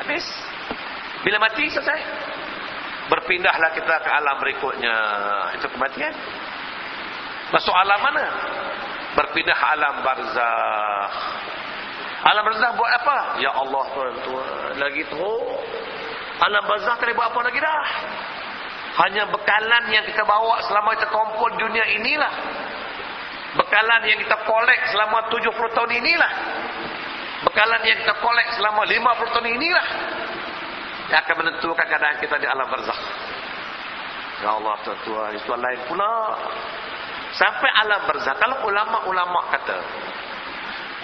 [0.03, 0.27] Habis.
[1.23, 2.01] Bila mati, selesai.
[3.09, 4.97] Berpindahlah kita ke alam berikutnya.
[5.57, 6.13] Itu kematian.
[7.49, 8.25] Masuk alam mana?
[9.17, 11.09] Berpindah alam barzah.
[12.19, 13.19] Alam barzah buat apa?
[13.39, 14.75] Ya Allah tuan-tuan.
[14.83, 15.31] Lagi tu.
[16.39, 17.87] Alam barzah tak buat apa lagi dah.
[18.99, 22.33] Hanya bekalan yang kita bawa selama kita kumpul dunia inilah.
[23.55, 26.33] Bekalan yang kita kolek selama 70 tahun inilah.
[27.47, 29.87] Bekalan yang kita kolek selama 50 tahun inilah.
[31.15, 33.01] Yang akan menentukan keadaan kita di alam barzakh.
[34.43, 36.39] Ya Allah tuan-tuan, itu lain pula.
[37.39, 38.35] Sampai alam barzakh.
[38.43, 39.79] Kalau ulama-ulama kata.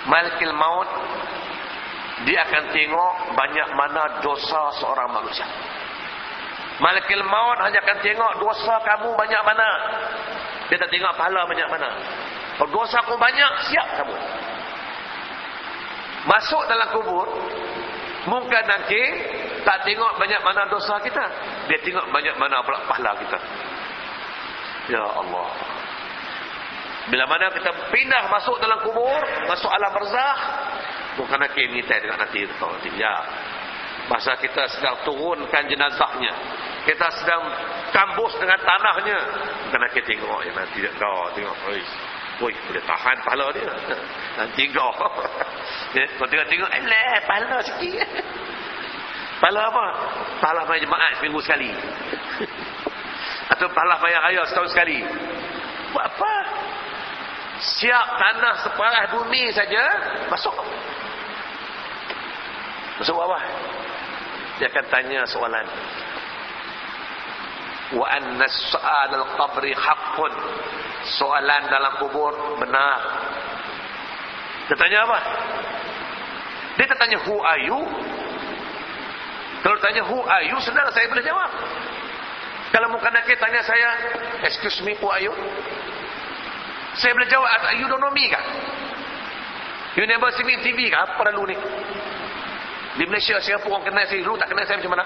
[0.08, 0.88] Malikil maut.
[2.24, 5.44] Dia akan tengok banyak mana dosa seorang manusia.
[6.82, 9.68] Malakil maut hanya akan tengok dosa kamu banyak mana.
[10.66, 11.88] Dia tak tengok pahala banyak mana.
[12.58, 14.16] Kalau dosa kamu banyak, siap kamu.
[16.24, 17.28] Masuk dalam kubur,
[18.26, 19.00] mungkin nanti
[19.62, 21.24] tak tengok banyak mana dosa kita.
[21.70, 23.38] Dia tengok banyak mana pula pahala kita.
[24.90, 25.73] Ya Allah.
[27.04, 30.36] Bila mana kita pindah masuk dalam kubur, masuk alam barzah,
[31.20, 32.68] bukan nak ini dengan nanti itu.
[32.96, 33.14] Ya.
[34.08, 36.32] Masa kita sedang turunkan jenazahnya.
[36.84, 37.42] Kita sedang
[37.92, 39.18] kambus dengan tanahnya.
[39.72, 41.56] Kena kita tengok yang nanti kau tengok.
[41.72, 41.80] Oi.
[42.34, 43.70] Oi, boleh tahan pahala dia.
[44.42, 44.90] Nanti kau.
[45.94, 48.02] Ya, kau tengok tengok eleh pahala sikit.
[49.40, 49.86] Pahala apa?
[50.42, 51.70] Pahala bayar jemaat seminggu sekali.
[53.54, 55.06] Atau pahala bayar raya setahun sekali.
[55.94, 56.34] Buat apa?
[57.64, 59.84] Siap tanah separah bumi saja
[60.28, 60.52] masuk.
[63.00, 63.40] Masuk bawah.
[64.60, 65.66] Dia akan tanya soalan.
[67.96, 70.32] Wa anna su'al al-qabri haqqun.
[71.16, 73.00] Soalan dalam kubur benar.
[74.68, 75.18] Dia tanya apa?
[76.76, 77.80] Dia tanya who are you?
[79.64, 80.56] Kalau tanya who are you?
[80.60, 81.48] Sudah saya boleh jawab.
[82.76, 83.88] Kalau muka nakir tanya saya
[84.44, 85.32] excuse me who are you
[86.98, 88.44] saya boleh jawab you don't know me kah
[89.98, 91.56] you never see me TV kah apa perlu ni
[92.94, 95.04] di Malaysia siapa orang kenal saya dulu tak kenal saya macam mana?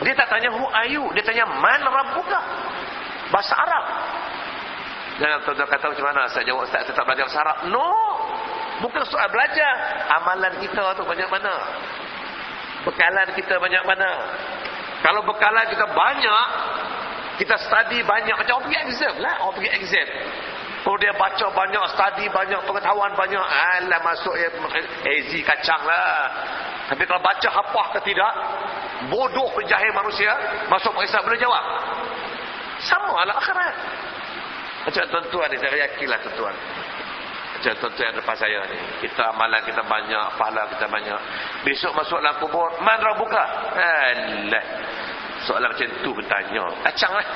[0.00, 1.04] Dia tak tanya who are you?
[1.12, 2.40] Dia tanya man rabbuka?
[3.28, 3.84] Bahasa Arab.
[5.20, 7.58] Jangan tuan-tuan kata macam mana saya jawab saya tak belajar bahasa Arab.
[7.68, 7.88] No.
[8.82, 9.72] Bukan soal belajar.
[10.16, 11.54] Amalan kita tu banyak mana?
[12.88, 14.10] Bekalan kita banyak mana?
[15.04, 16.48] Kalau bekalan kita banyak,
[17.40, 20.08] kita study banyak macam orang pergi exam lah, orang pergi exam.
[20.84, 24.52] Kalau dia baca banyak, study banyak, pengetahuan banyak, alah masuk ya,
[25.48, 26.28] kacang lah.
[26.92, 28.32] Tapi kalau baca hafah ke tidak,
[29.08, 30.28] bodoh penjahil manusia,
[30.68, 31.64] masuk periksa boleh jawab.
[32.84, 33.74] Sama lah akhirat.
[34.84, 36.52] Macam tuan-tuan ni, saya yakinlah tuan-tuan.
[36.52, 38.78] Macam tuan-tuan yang depan saya ni.
[39.08, 41.20] Kita amalan kita banyak, pahala kita banyak.
[41.64, 43.44] Besok masuk dalam kubur, man buka?
[43.72, 44.64] Alah.
[45.44, 46.64] Soalan macam tu bertanya.
[46.88, 47.26] Kacang lah.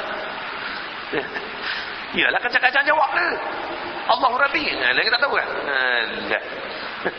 [2.17, 3.27] Iyalah kacang-kacang jawab ke?
[4.09, 4.65] Allah Rabbi.
[4.81, 5.49] Nah, lagi tak tahu kan?
[5.69, 6.43] Nah.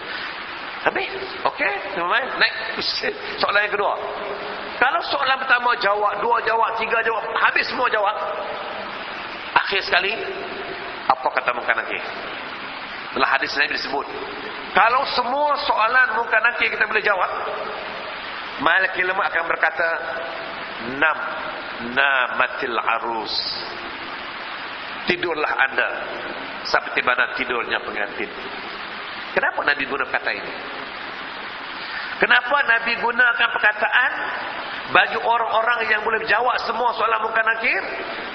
[0.79, 1.11] Habis?
[1.43, 2.55] Okey, teman Naik
[3.43, 3.93] soalan yang kedua.
[4.79, 8.15] Kalau soalan pertama jawab, dua jawab, tiga jawab, habis semua jawab.
[9.59, 10.15] Akhir sekali,
[11.03, 11.99] apa kata muka nanti?
[13.11, 14.07] Dalam hadis Nabi disebut.
[14.71, 17.31] Kalau semua soalan muka nanti kita boleh jawab,
[18.59, 19.87] Malaki lemah akan berkata,
[20.79, 21.19] Nam,
[21.91, 23.35] namatil arus
[25.09, 25.89] tidurlah anda
[26.69, 28.29] seperti mana tidurnya pengantin.
[29.33, 30.53] Kenapa Nabi guna kata ini?
[32.19, 34.11] Kenapa Nabi gunakan perkataan
[34.91, 37.83] bagi orang-orang yang boleh jawab semua soalan muka nakir?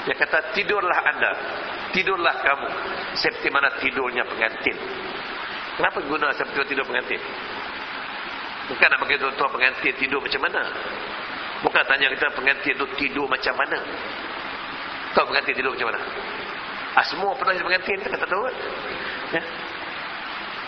[0.08, 1.32] Dia kata tidurlah anda,
[1.92, 2.68] tidurlah kamu
[3.16, 4.76] seperti mana tidurnya pengantin.
[5.74, 7.20] Kenapa guna seperti tidur pengantin?
[8.64, 10.62] Bukan nak bagi tuan-tuan pengantin tidur macam mana?
[11.64, 13.80] Bukan tanya kita pengantin tu tidur macam mana.
[15.16, 16.00] Tahu pengantin tidur macam mana?
[16.94, 18.56] Ah, semua pernah jadi pengantin tak tahu kan?
[19.32, 19.42] Ya?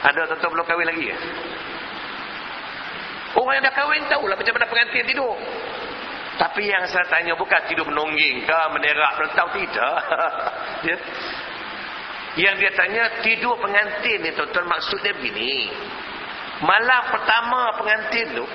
[0.09, 1.18] Ada tuan-tuan belum kahwin lagi ya?
[3.36, 5.36] Orang yang dah kahwin tahulah macam mana pengantin tidur.
[6.36, 9.97] Tapi yang saya tanya bukan tidur menongging ke, menerak, tahu tidak.
[10.88, 10.97] ya?
[12.36, 15.68] Yang dia tanya tidur pengantin ni tuan-tuan maksudnya begini.
[16.64, 18.47] Malam pertama pengantin tu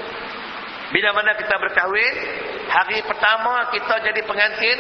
[0.91, 2.13] bila mana kita berkahwin,
[2.67, 4.77] hari pertama kita jadi pengantin,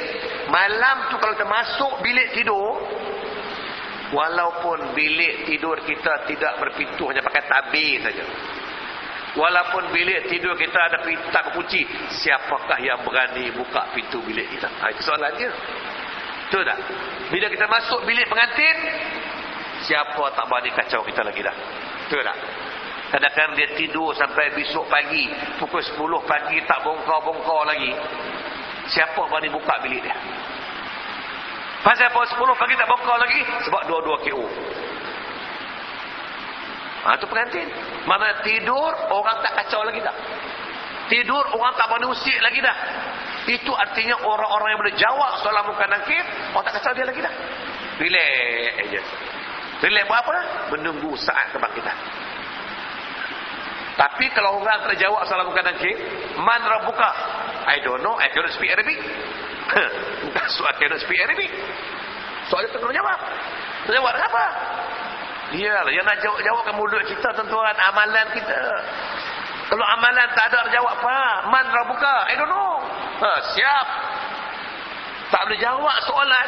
[0.51, 2.83] malam tu kalau kita masuk bilik tidur,
[4.11, 8.25] walaupun bilik tidur kita tidak berpintu hanya pakai tabir saja.
[9.31, 11.87] Walaupun bilik tidur kita ada pintu kunci,
[12.19, 14.67] siapakah yang berani buka pintu bilik kita?
[14.67, 15.47] Ha, itu soalannya.
[16.51, 16.79] Betul tak?
[17.31, 18.75] Bila kita masuk bilik pengantin,
[19.87, 21.55] siapa tak berani kacau kita lagi dah?
[22.03, 22.37] Betul tak?
[23.11, 25.27] Kadang-kadang dia tidur sampai besok pagi.
[25.59, 27.91] Pukul 10 pagi tak bongkar-bongkar lagi.
[28.87, 30.15] Siapa berani buka bilik dia?
[31.83, 33.41] Pasal apa 10 pagi tak bongkar lagi?
[33.67, 34.47] Sebab dua-dua KO.
[37.01, 37.67] Ha, itu pengantin.
[38.07, 40.15] Mana tidur, orang tak kacau lagi dah.
[41.11, 42.77] Tidur, orang tak berani usik lagi dah.
[43.51, 46.23] Itu artinya orang-orang yang boleh jawab soalan muka nakir,
[46.55, 47.33] orang tak kacau dia lagi dah.
[47.99, 49.01] Relax aja.
[49.83, 50.45] Relax buat apa dah?
[50.71, 52.20] Menunggu saat kebangkitan.
[53.99, 55.95] Tapi kalau orang tak jawab salam bukan nakir,
[56.39, 57.11] man rabbuka?
[57.67, 58.97] I don't know, I cannot speak Arabic.
[60.27, 61.51] Bukan soal cannot speak Arabic.
[62.51, 63.19] Soal itu kena jawab.
[63.87, 64.45] Tak jawab apa?
[65.51, 68.59] Iyalah, yang nak jawab-jawabkan mulut kita tuan-tuan, amalan kita.
[69.71, 71.15] Kalau amalan tak ada jawab apa?
[71.47, 72.15] Man rabbuka?
[72.27, 72.71] I don't know.
[73.23, 73.85] Ha, siap.
[75.31, 76.47] Tak boleh jawab soalan.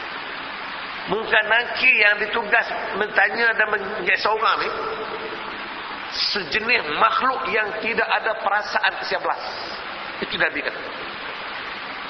[1.12, 2.64] Mungkin nanti yang ditugas
[2.96, 4.70] bertanya dan menjadi seorang ni
[6.10, 9.40] sejenis makhluk yang tidak ada perasaan ke-11.
[10.26, 10.80] Itu Nabi kata.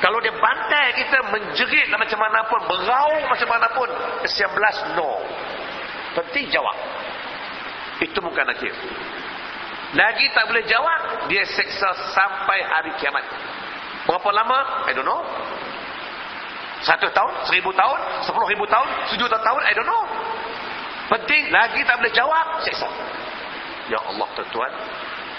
[0.00, 3.88] Kalau dia bantai kita menjerit macam mana pun, beraung macam mana pun,
[4.24, 5.20] ke-11 no.
[6.16, 6.76] Penting jawab.
[8.00, 8.72] Itu bukan akhir.
[9.92, 13.26] Lagi tak boleh jawab, dia seksa sampai hari kiamat.
[14.08, 14.88] Berapa lama?
[14.88, 15.20] I don't know.
[16.80, 20.04] Satu tahun, seribu tahun, sepuluh ribu tahun, sejuta tahun, I don't know.
[21.12, 22.88] Penting, lagi tak boleh jawab, seksa.
[23.90, 24.72] Ya Allah tuan-tuan.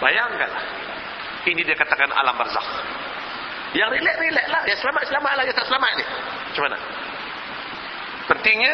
[0.04, 0.64] Bayangkanlah.
[1.48, 2.68] Ini dia katakan alam barzakh.
[3.72, 4.62] Yang relax-relax lah.
[4.68, 5.44] Yang selamat-selamat lah.
[5.48, 6.06] Yang tak selamat ni.
[6.52, 6.78] Macam mana?
[8.28, 8.74] Pentingnya.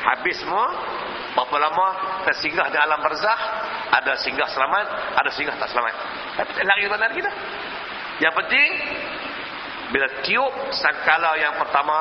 [0.00, 0.66] Habis semua.
[1.36, 1.86] Berapa lama
[2.24, 3.40] kita singgah di alam barzakh.
[3.92, 4.86] Ada singgah selamat.
[5.20, 5.94] Ada singgah tak selamat.
[6.40, 7.30] Tapi tak lari mana kita.
[8.24, 8.70] Yang penting.
[9.92, 11.98] Bila tiup sangkala yang pertama.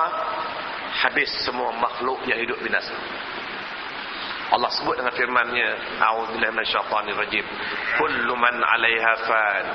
[0.90, 2.96] Habis semua makhluk yang hidup binasa.
[4.50, 7.46] Allah sebut dengan firman-Nya, A'udzubillahi minasyaitonir rajim.
[8.02, 9.66] Kullu man 'alaiha fan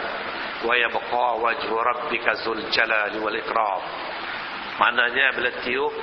[0.66, 3.82] wa yabqa wajhu rabbika dzul jalali wal ikram.
[4.74, 5.94] Maknanya bila tiup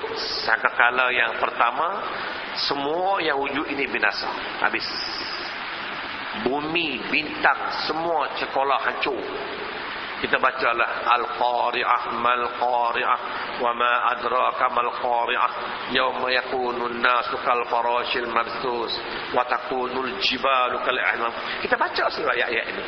[0.48, 2.00] sangkakala yang pertama,
[2.72, 4.32] semua yang wujud ini binasa,
[4.64, 4.88] habis.
[6.48, 9.20] Bumi, bintang, semua sekolah hancur
[10.22, 13.18] kita bacalah al-qari'ah mal-qari'ah
[13.58, 15.52] wa ma adraka mal-qari'ah.
[15.92, 18.94] Yawma yakunu an-nasu kal farashil mabthus
[19.34, 21.34] wa takunu al-jibalu kal a'lam
[21.66, 22.84] kita baca surah ayat-ayat ini.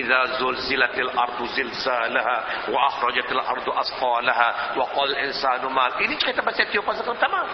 [0.00, 6.62] Idza zulzilatil ardu zilzalaha wa akhrajatil ardu asqalaha wa qala insanu ma ini kita baca
[6.64, 7.44] tiap pasal pertama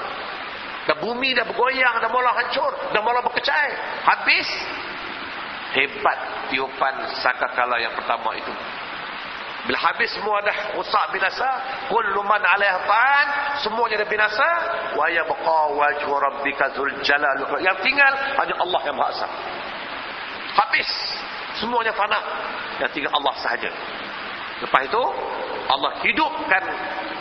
[0.86, 3.68] dah bumi dah bergoyang dah mula hancur dah mula berkecai.
[4.06, 4.48] Habis.
[5.66, 8.48] Hebat tiupan sakakala yang pertama itu
[9.66, 11.48] bila habis semua dah rusak binasa,
[11.90, 13.26] kullu man 'alaiha fan,
[13.66, 14.48] semuanya dah binasa,
[14.94, 17.34] wa yabqa wajhu rabbika dzul jalal.
[17.58, 19.28] Yang tinggal hanya Allah yang Maha Esa.
[20.54, 20.90] Habis.
[21.58, 22.20] Semuanya fana.
[22.78, 23.70] Yang tinggal Allah sahaja.
[24.62, 25.02] Lepas itu
[25.66, 26.64] Allah hidupkan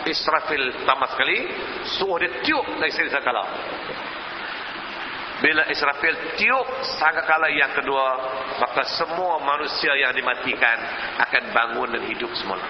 [0.05, 1.49] Israfil pertama sekali,
[1.97, 3.41] suruh dia tiup dari sini sekala.
[5.35, 8.07] Bila Israfil tiup sangkakala yang kedua,
[8.55, 10.79] maka semua manusia yang dimatikan
[11.19, 12.63] akan bangun dan hidup semula.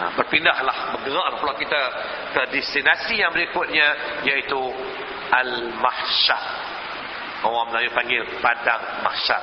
[0.00, 1.80] Ha, berpindahlah, bergeraklah pula kita
[2.32, 3.86] ke destinasi yang berikutnya,
[4.24, 4.56] iaitu
[5.28, 6.42] Al-Mahsyar.
[7.44, 9.40] Orang Melayu panggil Padang Mahsyar.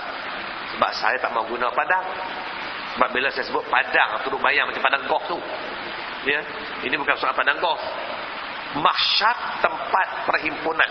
[0.73, 2.05] Sebab saya tak mau guna Padang.
[2.97, 5.37] Sebab bila saya sebut Padang, turut bayang macam Padang Golf tu.
[6.25, 6.41] Ya,
[6.89, 7.81] Ini bukan soal Padang Golf.
[8.81, 10.89] Mahsyar tempat perhimpunan.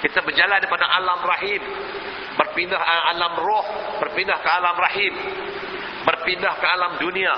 [0.00, 1.62] Kita berjalan daripada alam rahim.
[2.36, 3.66] Berpindah ke alam roh.
[4.00, 5.14] Berpindah ke alam rahim.
[6.08, 7.34] Berpindah ke alam dunia.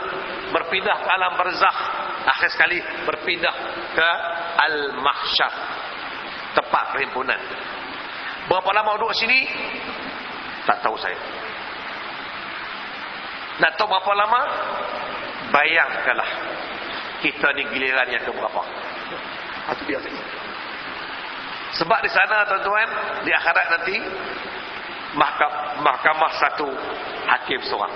[0.55, 1.79] Berpindah ke alam berzakh.
[2.23, 3.55] Akhir sekali berpindah
[3.99, 4.09] ke
[4.63, 5.53] al-mahsyar.
[6.55, 7.41] Tempat perhimpunan.
[8.47, 9.49] Berapa lama duduk sini?
[10.63, 11.19] Tak tahu saya.
[13.59, 14.41] Nak tahu berapa lama?
[15.51, 16.31] Bayangkanlah.
[17.23, 18.63] Kita ni giliran yang keberapa.
[19.75, 20.42] Itu dia saja.
[21.73, 22.89] Sebab di sana tuan-tuan,
[23.25, 23.97] di akhirat nanti,
[25.81, 26.69] mahkamah satu,
[27.29, 27.93] hakim seorang.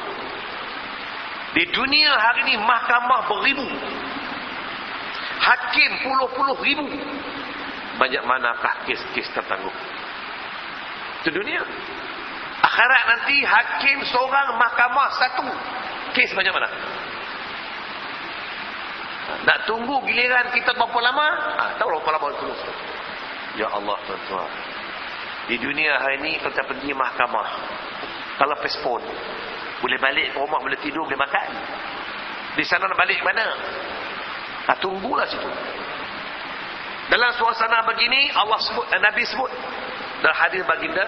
[1.53, 3.69] Di dunia hari ini, mahkamah beribu.
[5.37, 6.89] Hakim puluh-puluh ribu.
[7.97, 9.73] Banyak manakah kes-kes tertangguh?
[11.25, 11.65] Itu dunia.
[12.61, 15.49] Akhirat nanti hakim seorang mahkamah satu.
[16.17, 16.69] Kes banyak mana?
[19.45, 21.29] Nak tunggu giliran kita berapa lama?
[21.61, 22.47] Ah, tahu berapa lama itu.
[23.57, 24.51] Ya Allah tuan-tuan.
[25.49, 27.49] Di dunia hari ini kita pergi mahkamah.
[28.37, 29.03] Kalau pespon.
[29.81, 31.49] Boleh balik ke rumah, boleh tidur, boleh makan.
[32.57, 33.45] Di sana nak balik mana?
[34.67, 35.51] Ah, tunggulah situ.
[37.07, 39.53] Dalam suasana begini Allah sebut eh, Nabi sebut
[40.25, 41.07] dalam hadis baginda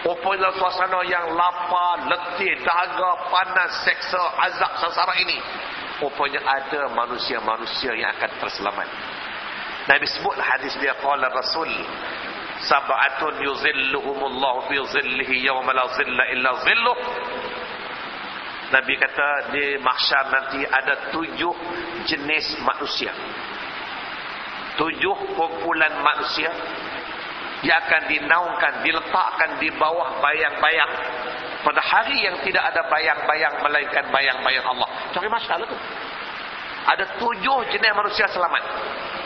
[0.00, 5.36] Rupanya suasana yang lapar, letih, dahaga, panas, seksa, azab, sasara ini.
[6.00, 8.88] Rupanya ada manusia-manusia yang akan terselamat.
[9.90, 11.66] Nabi sebutlah hadis dia qala Rasul
[12.62, 16.98] sab'atun yuzilluhumullahu fi zillihi yawma la zilla illa zilluh.
[18.70, 21.54] Nabi kata di mahsyar nanti ada tujuh
[22.06, 23.10] jenis manusia.
[24.78, 26.54] Tujuh kumpulan manusia
[27.66, 30.92] dia akan dinaungkan, diletakkan di bawah bayang-bayang
[31.60, 34.88] pada hari yang tidak ada bayang-bayang melainkan bayang-bayang Allah.
[35.12, 35.76] Cari masalah tu.
[36.86, 38.62] Ada tujuh jenis manusia selamat.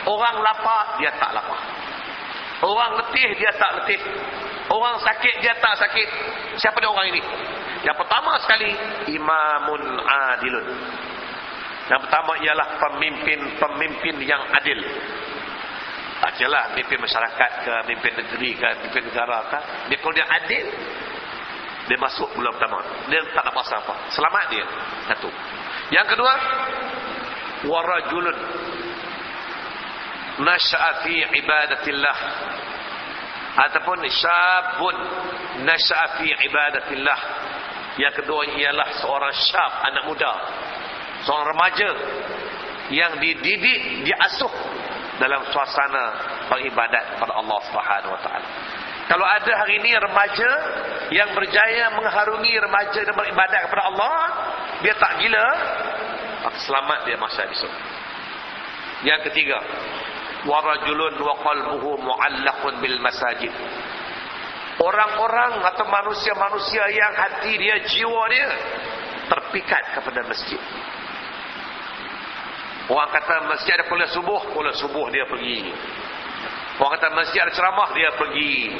[0.05, 1.59] Orang lapar, dia tak lapar.
[2.63, 3.99] Orang letih, dia tak letih.
[4.71, 6.07] Orang sakit, dia tak sakit.
[6.57, 7.21] Siapa dia orang ini?
[7.85, 8.71] Yang pertama sekali,
[9.13, 10.67] imamun adilun.
[11.85, 14.79] Yang pertama ialah pemimpin-pemimpin yang adil.
[16.25, 19.59] Ajalah mimpin masyarakat ke, mimpin negeri ke, mimpin negara ke.
[19.93, 20.65] Dia kalau dia adil,
[21.85, 22.81] dia masuk bulan pertama.
[23.13, 23.95] Dia tak ada masalah apa.
[24.09, 24.65] Selamat dia.
[25.05, 25.29] Satu.
[25.93, 26.33] Yang kedua,
[27.63, 28.37] warajulun
[30.43, 32.17] nasha'a fi ibadatillah.
[33.55, 34.95] Ataupun syabun
[35.63, 37.19] nasha'a fi ibadatillah.
[37.95, 40.31] Yang kedua ialah seorang syab anak muda.
[41.23, 41.89] Seorang remaja
[42.91, 44.51] yang dididik diasuh
[45.15, 46.03] dalam suasana
[46.51, 48.47] beribadat kepada Allah Subhanahu wa taala.
[49.05, 50.49] Kalau ada hari ini remaja
[51.13, 54.17] yang berjaya mengharungi remaja dan beribadat kepada Allah,
[54.81, 55.47] dia tak gila,
[56.53, 57.73] selamat dia masa esok.
[59.05, 59.59] Yang ketiga,
[60.45, 63.53] warajulun wa qalbuhu mu'allaqun bil masajid.
[64.75, 68.47] Orang-orang atau manusia-manusia yang hati dia, jiwa dia
[69.31, 70.59] terpikat kepada masjid.
[72.85, 75.73] Orang kata masjid ada kuliah subuh, kuliah subuh dia pergi.
[76.77, 78.77] Orang kata masjid ada ceramah, dia pergi.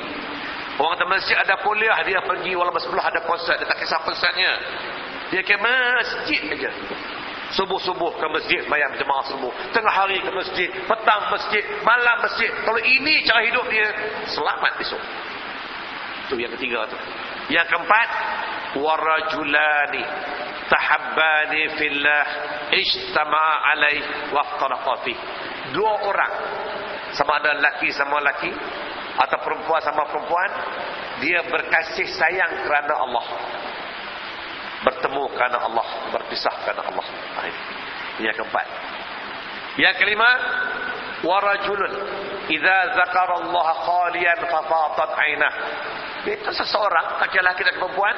[0.77, 2.51] Orang kata masjid ada kuliah, dia pergi.
[2.53, 4.51] Walaupun sebelah ada konsert, dia tak kisah konsertnya.
[5.31, 6.71] Dia ke masjid aja.
[7.53, 9.53] Subuh-subuh ke masjid, bayang jemaah subuh.
[9.69, 12.49] Tengah hari ke masjid, petang masjid, malam masjid.
[12.65, 13.87] Kalau ini cara hidup dia,
[14.33, 15.01] selamat besok.
[16.25, 16.97] Itu yang ketiga tu.
[17.53, 18.07] Yang keempat,
[18.81, 20.03] warajulani
[20.67, 22.25] tahabbani fillah
[22.73, 24.01] ijtama'a alaih
[24.33, 25.13] waftaraqa fi
[25.71, 26.33] dua orang
[27.13, 28.51] sama ada laki sama laki
[29.15, 30.49] atau perempuan sama perempuan
[31.23, 33.25] dia berkasih sayang kerana Allah
[34.85, 37.05] bertemu kerana Allah berpisah kerana Allah
[38.21, 38.65] ini yang keempat
[39.81, 40.29] yang kelima
[41.25, 41.93] warajulun
[42.47, 45.53] idza zakara Allah khalian fafatat ainah
[46.25, 48.15] itu seseorang, laki-laki dan perempuan,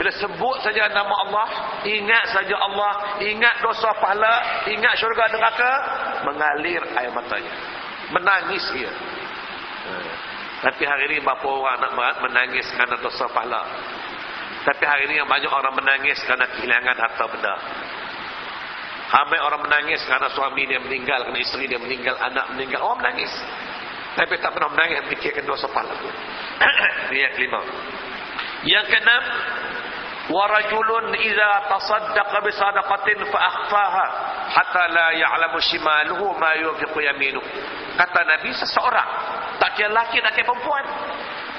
[0.00, 1.46] bila sebut saja nama Allah,
[1.84, 5.72] ingat saja Allah, ingat dosa pahala, ingat syurga neraka,
[6.24, 7.52] mengalir air matanya.
[8.16, 8.88] Menangis dia.
[10.64, 13.60] Tapi hari ini berapa orang nak menangis kerana dosa pahala.
[14.60, 17.54] Tapi hari ini banyak orang menangis kerana kehilangan harta benda.
[19.10, 22.84] Ramai orang menangis kerana suami dia meninggal, kerana isteri dia meninggal, anak meninggal.
[22.86, 23.32] Orang menangis.
[24.14, 26.10] Tapi tak pernah menangis fikirkan dosa pahala itu.
[27.10, 27.60] Ini yang kelima.
[28.60, 29.22] Yang keenam,
[30.30, 34.06] warajulun idza tasaddaqa bi sadaqatin fa akhfaha
[34.52, 37.48] hatta la ya'lamu shimaluhu ma yunfiqu yaminuhu.
[37.98, 39.08] Kata Nabi seseorang,
[39.58, 40.84] tak kira laki tak kira perempuan.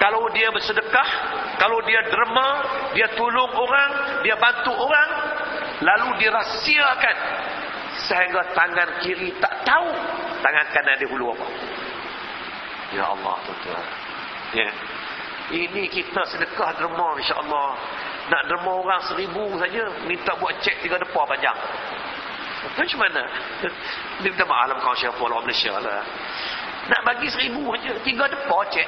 [0.01, 1.09] Kalau dia bersedekah,
[1.61, 2.49] kalau dia derma,
[2.97, 3.91] dia tolong orang,
[4.25, 5.09] dia bantu orang,
[5.77, 7.17] lalu dirahsiakan
[8.09, 9.93] sehingga tangan kiri tak tahu
[10.41, 11.47] tangan kanan dia hulu apa.
[12.97, 13.85] Ya Allah tuan-tuan.
[14.57, 14.69] Ya.
[15.51, 17.77] Ini kita sedekah derma insya-Allah.
[18.31, 21.57] Nak derma orang seribu saja minta buat cek tiga depa panjang.
[22.73, 23.23] Macam mana?
[24.21, 26.01] Dia minta maaf kau siapa orang Malaysia lah.
[26.89, 28.87] Nak bagi seribu saja tiga depa cek.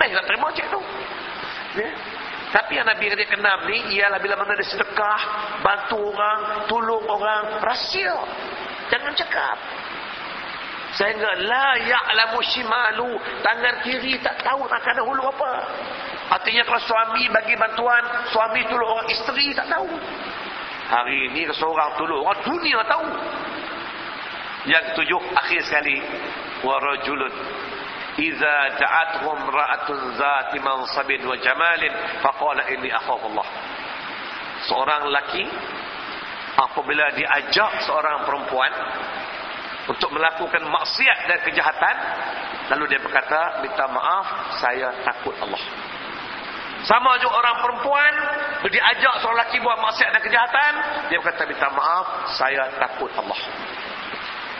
[0.00, 0.80] Baik tak terima cek tu.
[1.76, 1.88] Ya.
[2.52, 5.20] Tapi yang Nabi kata kenal ni ialah bila mana dia sedekah,
[5.64, 8.12] bantu orang, tolong orang, rahsia.
[8.92, 9.56] Jangan cakap.
[10.92, 15.52] Sehingga la ya'lamu shimalu, tangan kiri tak tahu nak kena hulu apa.
[16.36, 19.88] Artinya kalau suami bagi bantuan, suami tolong orang isteri tak tahu.
[20.92, 23.08] Hari ini seorang tolong orang dunia tahu.
[24.68, 25.96] Yang ketujuh akhir sekali
[26.62, 27.32] wa rajulun
[28.76, 33.48] da'atuhum ra'atun zati mansabin wa jamalin faqala inni akhafu Allah.
[34.68, 35.44] Seorang lelaki
[36.56, 38.72] apabila diajak seorang perempuan
[39.88, 41.96] untuk melakukan maksiat dan kejahatan
[42.70, 45.62] lalu dia berkata minta maaf saya takut Allah.
[46.82, 48.12] Sama juga orang perempuan
[48.66, 50.72] diajak seorang lelaki buat maksiat dan kejahatan
[51.10, 52.06] dia berkata minta maaf
[52.36, 53.40] saya takut Allah.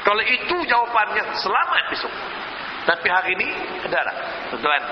[0.03, 2.14] Kalau itu jawapannya selamat besok
[2.89, 3.49] tapi hari ini
[3.87, 4.16] ada tak
[4.59, 4.83] tuan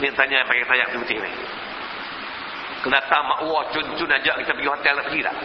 [0.00, 1.32] ni tanya pakai tayak putih ni
[2.84, 5.36] kena tak makwa cun-cun ajak kita pergi hotel nak pergi tak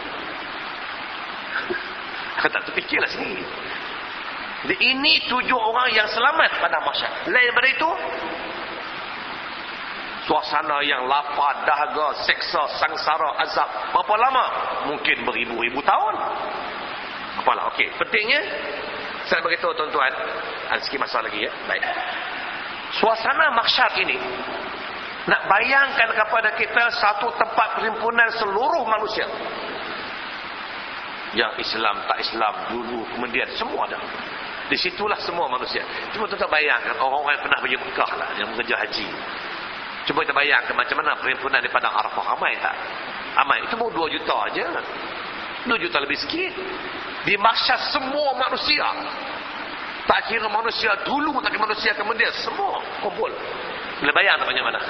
[2.40, 3.38] Aku tak terfikirlah sini.
[4.62, 7.34] Jadi ini tujuh orang yang selamat pada masyarakat.
[7.34, 7.90] Lain daripada itu,
[10.30, 13.68] suasana yang lapar, dahaga, seksa, sangsara, azab.
[13.90, 14.44] Berapa lama?
[14.94, 16.14] Mungkin beribu-ribu tahun.
[17.42, 17.90] Apalah, okey.
[17.98, 18.40] Pentingnya,
[19.32, 20.12] saya beritahu tuan-tuan,
[20.68, 21.48] ada sikit masa lagi ya.
[21.64, 21.80] Baik.
[23.00, 24.20] Suasana masyarakat ini,
[25.24, 29.24] nak bayangkan kepada kita satu tempat perhimpunan seluruh manusia.
[31.32, 34.04] Yang Islam tak Islam dulu kemudian semua dah
[34.68, 35.80] di situlah semua manusia.
[36.12, 39.08] Cuma kita bayangkan orang-orang pernah pergi Mekah lah yang mengejar haji.
[40.04, 42.76] Cuba kita bayangkan macam mana perhimpunan di Padang Arafah ramai tak
[43.32, 44.66] ramai itu baru 2 juta aja.
[45.64, 46.52] 2 juta lebih sikit
[47.22, 48.86] di masa semua manusia
[50.06, 53.30] tak kira manusia dulu tak kira manusia kemudian semua kumpul
[54.02, 54.80] boleh bayang tak macam mana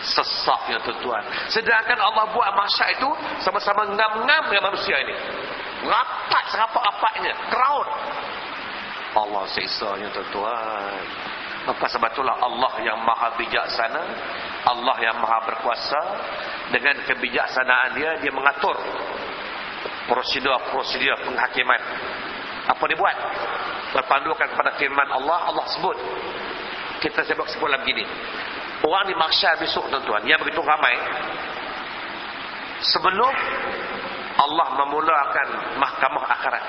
[0.00, 1.24] sesaknya tuan-tuan.
[1.52, 3.08] Sedangkan Allah buat masa itu
[3.44, 5.14] sama-sama ngam-ngam dengan manusia ini.
[5.84, 7.32] Rapat serapat-rapatnya.
[7.52, 7.88] Crowd.
[9.16, 11.02] Allah siksanya tuan-tuan.
[11.68, 14.02] Maka sebab itulah Allah yang maha bijaksana.
[14.64, 16.00] Allah yang maha berkuasa.
[16.72, 18.78] Dengan kebijaksanaan dia, dia mengatur
[20.10, 21.80] prosedur-prosedur penghakiman.
[22.66, 23.16] Apa dia buat?
[23.94, 25.96] Berpandukan kepada firman Allah, Allah sebut.
[26.98, 28.04] Kita sebut sebuah begini.
[28.80, 30.96] Orang di mahsyar besok tuan-tuan Yang begitu ramai
[32.80, 33.34] Sebelum
[34.40, 36.64] Allah memulakan mahkamah akhirat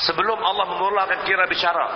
[0.00, 1.86] Sebelum Allah memulakan kira bicara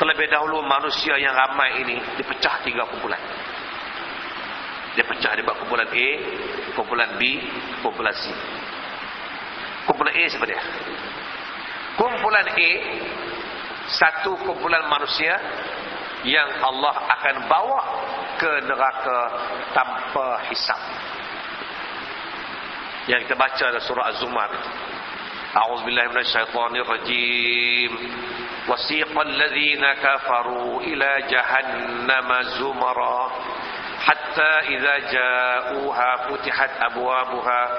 [0.00, 3.20] Terlebih dahulu manusia yang ramai ini Dipecah tiga kumpulan
[4.96, 6.08] Dia pecah di bawah kumpulan A
[6.72, 7.22] Kumpulan B
[7.84, 8.32] Kumpulan C
[9.86, 10.60] Kumpulan A siapa dia?
[11.96, 12.70] Kumpulan A
[13.86, 15.38] Satu kumpulan manusia
[16.26, 17.80] yang Allah akan bawa
[18.34, 19.20] ke neraka
[19.70, 20.80] tanpa hisap.
[23.06, 24.70] Yang kita baca dalam surah Az-Zumar itu.
[25.54, 27.92] A'udzubillahi minasyaitonirrajim.
[28.66, 33.22] Wasiqal ladzina kafaru ila jahannama zumara
[34.05, 37.69] حتى إذا جاءوها فتحت أبوابها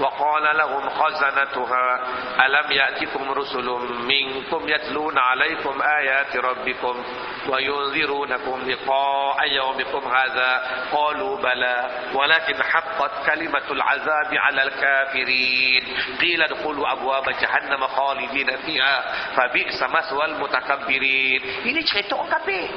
[0.00, 2.00] وقال لهم خزنتها
[2.46, 3.66] ألم يأتكم رسل
[4.04, 7.04] منكم يتلون عليكم آيات ربكم
[7.48, 15.82] وينذرونكم لقاء يومكم هذا قالوا بلى ولكن حقت كلمة العذاب على الكافرين
[16.20, 19.02] قيل ادخلوا أبواب جهنم خالدين فيها
[19.36, 22.68] فبئس مثوى المتكبرين ini cerita orang kafir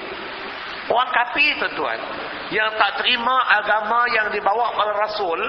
[0.92, 2.00] orang kafir tuan-tuan
[2.49, 5.41] yang tak terima agama yang dibawa oleh Rasul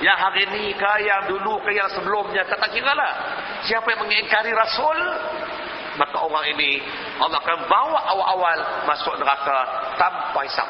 [0.00, 3.12] yang hari ini ke yang dulu ke yang sebelumnya tak kira lah.
[3.68, 4.96] Siapa yang mengingkari Rasul
[6.00, 6.80] maka orang ini
[7.20, 9.58] Allah akan bawa awal-awal masuk neraka
[10.00, 10.68] tanpa hisap.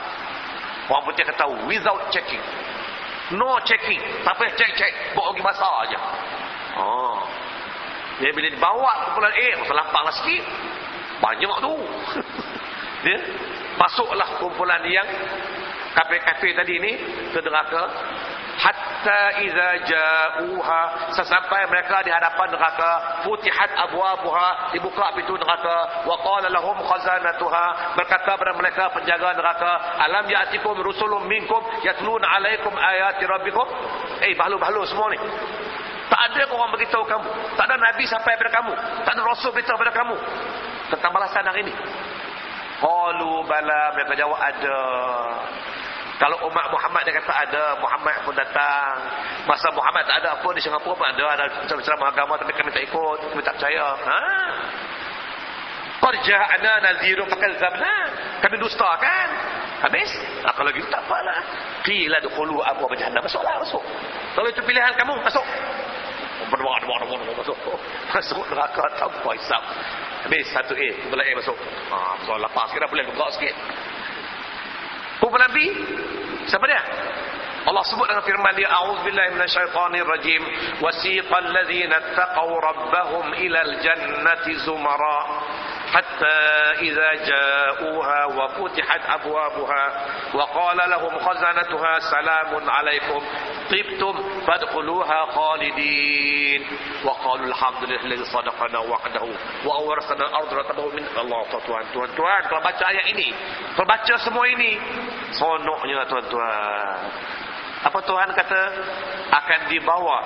[0.91, 2.43] Orang putih kata without checking.
[3.34, 3.99] No checking.
[4.22, 5.99] Payah cek-cek bawa pergi masa aja.
[6.78, 7.18] oh.
[8.22, 10.45] dia bila dibawa kumpulan A masa lampanglah sikit.
[11.18, 11.74] Banyak tu.
[13.03, 13.18] Dia
[13.82, 15.09] masuklah kumpulan yang
[15.97, 16.92] kafir-kafir tadi ni
[17.32, 17.82] ke neraka.
[18.57, 26.05] Hatta iza ja'uha sesampai mereka di hadapan neraka futihat abwabuha dibuka pintu neraka.
[26.09, 32.72] Wa qala lahum khazanatuha berkata kepada mereka penjaga neraka alam ya'tikum rusulun minkum yatluna alaikum
[32.72, 33.66] ayati rabbikum?
[34.24, 35.20] Eh bahalu-bahalu semua ni.
[36.07, 37.28] Tak ada orang beritahu kamu.
[37.59, 38.72] Tak ada nabi sampai kepada kamu.
[39.05, 40.16] Tak ada rasul beritahu kepada kamu.
[40.97, 41.74] Tentang balasan hari ini
[42.80, 44.78] qalu bala mereka jawab ada
[46.16, 48.94] kalau umat Muhammad dia kata ada, Muhammad pun datang.
[49.44, 52.88] Masa Muhammad tak ada apa di Singapura pun ada, ada ceramah agama tapi kami tak
[52.88, 53.84] ikut, kami tak percaya.
[54.00, 54.20] Ha?
[56.00, 57.94] Qad ja'ana nadhiru fakadzabna.
[58.40, 59.28] Kami dusta kan?
[59.84, 60.08] Habis?
[60.40, 61.40] Nah, kalau gitu tak apalah.
[61.84, 63.20] Qila dukhulu abwaab jahannam.
[63.20, 63.84] Masuklah, masuk.
[64.32, 65.44] Kalau itu pilihan kamu, masuk.
[66.48, 67.58] Berdoa, doa, doa, doa, masuk.
[68.12, 69.62] Masuk neraka tanpa hisap.
[70.24, 71.58] Habis satu A, kumpulan A masuk.
[71.92, 73.54] Ah, soal lepas kira boleh buka sikit.
[75.20, 75.58] Kumpulan B,
[76.48, 76.82] siapa dia?
[77.66, 80.42] Allah sebut dengan firman dia a'udzubillahi minasyaitonir rajim
[80.78, 85.18] wasiqal ladzina taqaw rabbahum ilal jannati zumara
[85.95, 86.38] حتى
[86.80, 93.22] إذا جاءوها وفتحت أبوابها وقال لهم خزنتها سلام عليكم
[93.72, 96.67] طبتم فادخلوها خالدين
[97.05, 99.28] وقالوا الحمد لله الذي صدقنا وعده
[99.65, 103.28] وأورثنا الأرض رتبه من الله Tuhan Tuhan Tuhan kalau baca ayat ini
[103.76, 104.80] kalau baca semua ini
[105.36, 106.97] sonoknya Tuhan Tuhan
[107.82, 108.61] apa Tuhan kata
[109.32, 110.19] akan dibawa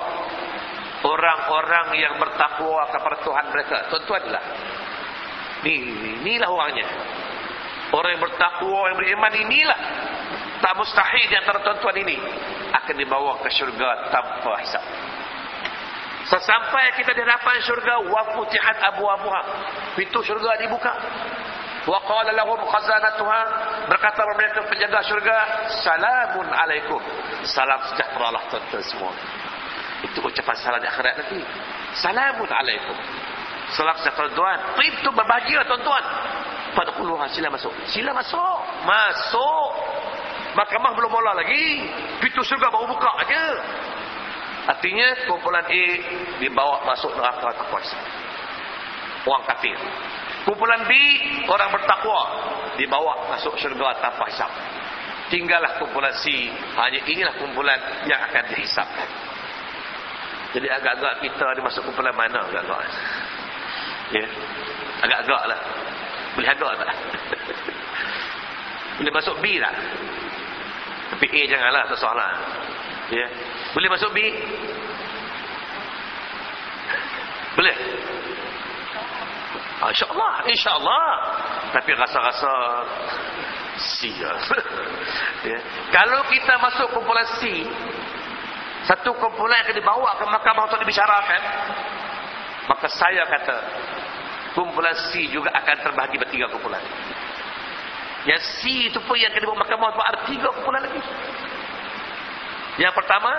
[1.06, 4.44] orang-orang yang bertakwa kepada Tuhan mereka tuan-tuan lah
[5.63, 6.87] ni, ni inilah orangnya.
[7.91, 9.79] Orang yang bertakwa yang beriman inilah
[10.63, 12.17] tak mustahil di antara tuan-tuan ini.
[12.71, 14.83] Akan dibawa ke syurga tanpa hisap.
[16.31, 19.41] Sesampai kita di hadapan syurga wa futihat abwabuha.
[19.99, 20.93] Pintu syurga dibuka.
[21.83, 23.41] Wa qala lahum khazanatuha.
[23.91, 25.37] Berkata mereka penjaga syurga
[25.83, 27.01] salamun alaikum.
[27.43, 29.11] Salam sejahtera lah tuan-tuan semua.
[30.07, 31.43] Itu ucapan salam di akhirat nanti.
[31.99, 32.95] Salamun alaikum
[33.75, 34.59] salam sejahtera tuan.
[34.83, 36.03] Itu berbahagia tuan-tuan.
[36.71, 37.71] Pada puluhan sila masuk.
[37.91, 38.57] Sila masuk.
[38.87, 39.69] Masuk.
[40.55, 41.87] Mahkamah belum mula lagi.
[42.23, 43.43] Pintu syurga baru buka aja.
[44.61, 45.83] Artinya kumpulan A
[46.37, 47.97] dibawa masuk neraka kuasa
[49.25, 49.77] orang kafir.
[50.41, 50.91] Kumpulan B
[51.45, 52.21] orang bertakwa
[52.77, 54.49] dibawa masuk syurga tanpa hisap.
[55.29, 56.49] Tinggallah kumpulan C.
[56.77, 57.77] Hanya inilah kumpulan
[58.09, 59.09] yang akan dihisapkan.
[60.51, 62.81] Jadi agak-agak kita ada masuk kumpulan mana agak-agak.
[64.11, 64.25] Ya.
[65.01, 65.59] Agak-agak lah.
[66.35, 66.89] Boleh agak tak?
[69.01, 69.73] Boleh masuk B lah.
[71.15, 72.33] Tapi A janganlah sesoalan.
[73.11, 73.27] Ya.
[73.75, 74.19] Boleh masuk B?
[77.55, 77.75] Boleh?
[79.81, 81.09] Ah, InsyaAllah, insyaAllah.
[81.73, 82.53] Tapi rasa-rasa
[83.81, 84.31] sia.
[85.51, 85.59] ya.
[85.91, 87.65] Kalau kita masuk kumpulan C,
[88.85, 91.41] satu kumpulan yang akan dibawa ke mahkamah untuk dibicarakan,
[92.71, 93.57] maka saya kata,
[94.55, 96.79] kumpulan C juga akan terbahagi bertiga kumpulan.
[98.23, 101.03] Yang C itu pun yang akan dibawa mahkamah ada tiga kumpulan lagi.
[102.79, 103.31] Yang pertama,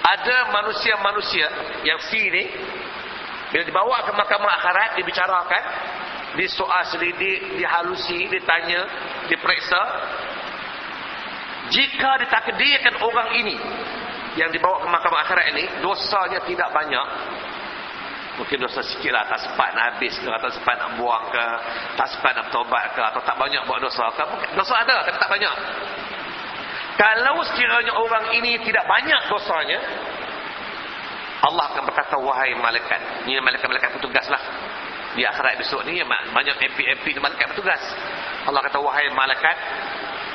[0.00, 1.46] ada manusia-manusia
[1.84, 2.48] yang C ini,
[3.52, 5.62] bila dibawa ke mahkamah akhirat dibicarakan,
[6.40, 8.88] disoal selidik, dihalusi, ditanya,
[9.28, 9.82] diperiksa.
[11.70, 13.56] Jika ditakdirkan orang ini
[14.40, 17.06] yang dibawa ke mahkamah akhirat ini dosanya tidak banyak.
[18.40, 21.46] Mungkin dosa sikit lah, tak sempat nak habis ke, tak sempat nak buang ke,
[22.00, 24.24] tak sempat nak bertobat ke, atau tak banyak buat dosa ke.
[24.24, 25.54] Mungkin dosa ada, tapi tak banyak.
[26.96, 29.78] Kalau sekiranya orang ini tidak banyak dosanya,
[31.40, 34.42] Allah akan berkata wahai malaikat ini malaikat-malaikat petugas lah
[35.16, 37.80] di akhirat besok ni banyak MP-MP di malaikat petugas
[38.44, 39.56] Allah kata wahai malaikat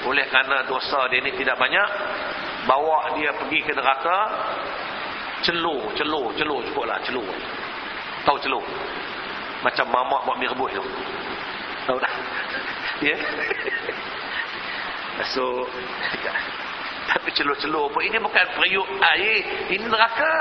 [0.10, 1.90] oleh kerana dosa dia ni tidak banyak
[2.66, 4.18] bawa dia pergi ke neraka
[5.46, 7.30] celur celur celur cukup lah celur
[8.26, 8.66] tahu celur
[9.62, 10.84] macam mamak buat mie rebus tu.
[11.90, 12.14] Tahu tak?
[13.04, 13.12] Ya?
[13.12, 13.20] Yeah?
[15.36, 15.44] so
[17.12, 20.36] tapi celur-celur pun ini bukan periuk air ini neraka.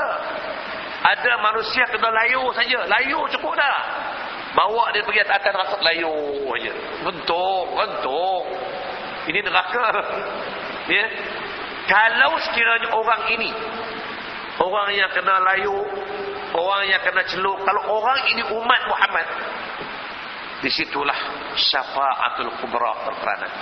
[1.05, 2.89] Ada manusia kena layu saja.
[2.89, 3.79] Layu cukup dah.
[4.57, 6.15] Bawa dia pergi atas neraka layu
[6.49, 6.73] saja
[7.05, 8.43] bentuk bentuk.
[9.31, 9.87] Ini neraka.
[10.85, 11.01] Ya?
[11.89, 13.49] Kalau sekiranya orang ini
[14.61, 15.81] orang yang kena layu
[16.55, 19.27] orang yang kena celuk kalau orang ini umat Muhammad
[20.63, 21.19] disitulah
[21.59, 23.53] syafaatul kubra berperanan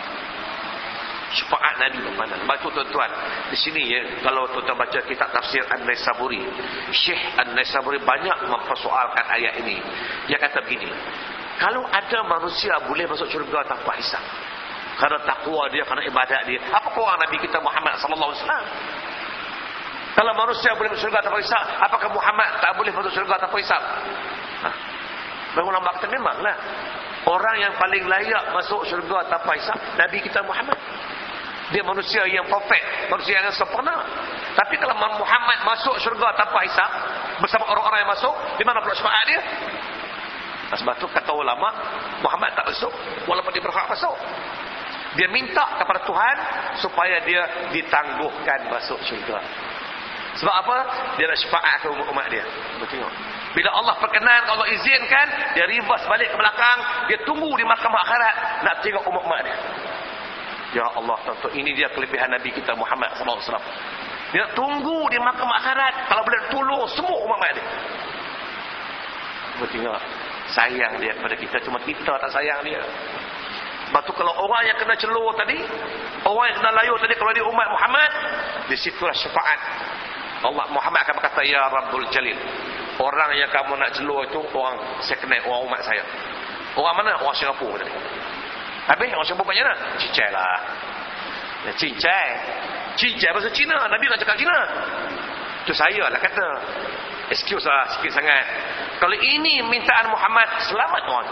[1.33, 2.45] syafaat Nabi Muhammad.
[2.45, 3.11] Baca tuan-tuan.
[3.49, 6.45] Di sini ya, kalau tuan-tuan baca kitab tafsir An-Naisaburi,
[6.93, 9.81] Syekh An-Naisaburi banyak mempersoalkan ayat ini.
[10.29, 10.89] Dia kata begini,
[11.59, 14.23] kalau ada manusia boleh masuk syurga tanpa hisab.
[14.93, 16.61] Karena takwa dia, karena ibadat dia.
[16.69, 18.67] Apa kurang Nabi kita Muhammad sallallahu alaihi wasallam?
[20.13, 23.81] Kalau manusia boleh masuk syurga tanpa hisab, apakah Muhammad tak boleh masuk syurga tanpa hisab?
[24.61, 24.69] Ha.
[25.57, 26.57] Bangun lambat kata memanglah.
[27.23, 30.77] Orang yang paling layak masuk syurga tanpa hisab Nabi kita Muhammad.
[31.73, 34.05] Dia manusia yang perfect, manusia yang sempurna.
[34.53, 36.91] Tapi kalau Muhammad masuk syurga tanpa hisab
[37.41, 39.41] bersama orang-orang yang masuk, di mana pula syafaat dia?
[40.77, 41.69] Sebab tu kata ulama,
[42.21, 42.93] Muhammad tak masuk
[43.25, 44.17] walaupun dia berhak masuk.
[45.17, 46.37] Dia minta kepada Tuhan
[46.81, 49.41] supaya dia ditangguhkan masuk syurga.
[50.43, 50.77] Sebab apa?
[51.23, 52.43] Dia nak syafaat ke umat dia.
[52.83, 53.13] Tengok.
[53.55, 58.35] Bila Allah perkenan, Allah izinkan, dia ribas balik ke belakang, dia tunggu di mahkamah akhirat
[58.67, 59.57] nak tengok umat-umat dia.
[60.73, 63.61] Ya Allah, tuan ini dia kelebihan Nabi kita Muhammad SAW.
[64.33, 66.09] Dia tunggu di makam akhirat.
[66.09, 67.67] Kalau boleh tolong semua umat mayat dia.
[69.53, 70.01] Kita tengok.
[70.57, 71.57] Sayang dia kepada kita.
[71.69, 72.81] Cuma kita tak sayang dia.
[73.93, 75.61] Sebab tu kalau orang yang kena celur tadi.
[76.25, 77.13] Orang yang kena layu tadi.
[77.13, 78.11] Kalau dia umat Muhammad.
[78.73, 79.61] Di situlah syafaat.
[80.43, 81.41] Allah Muhammad akan berkata.
[81.47, 82.39] Ya Rabbul Jalil.
[82.99, 84.41] Orang yang kamu nak celur itu.
[84.53, 85.41] Orang kenal.
[85.47, 86.03] Orang umat saya.
[86.75, 87.19] Orang mana?
[87.23, 87.93] Orang Singapura tadi.
[88.91, 89.75] Habis orang Singapura macam mana?
[90.03, 90.59] Cicai lah.
[91.63, 92.29] Ya, cincai.
[92.99, 93.77] Cincai bahasa Cina.
[93.87, 94.59] Nabi nak cakap Cina.
[95.63, 96.49] Itu saya lah kata.
[97.31, 98.45] Excuse lah sikit sangat.
[98.99, 101.29] Kalau ini mintaan Muhammad, selamat orang.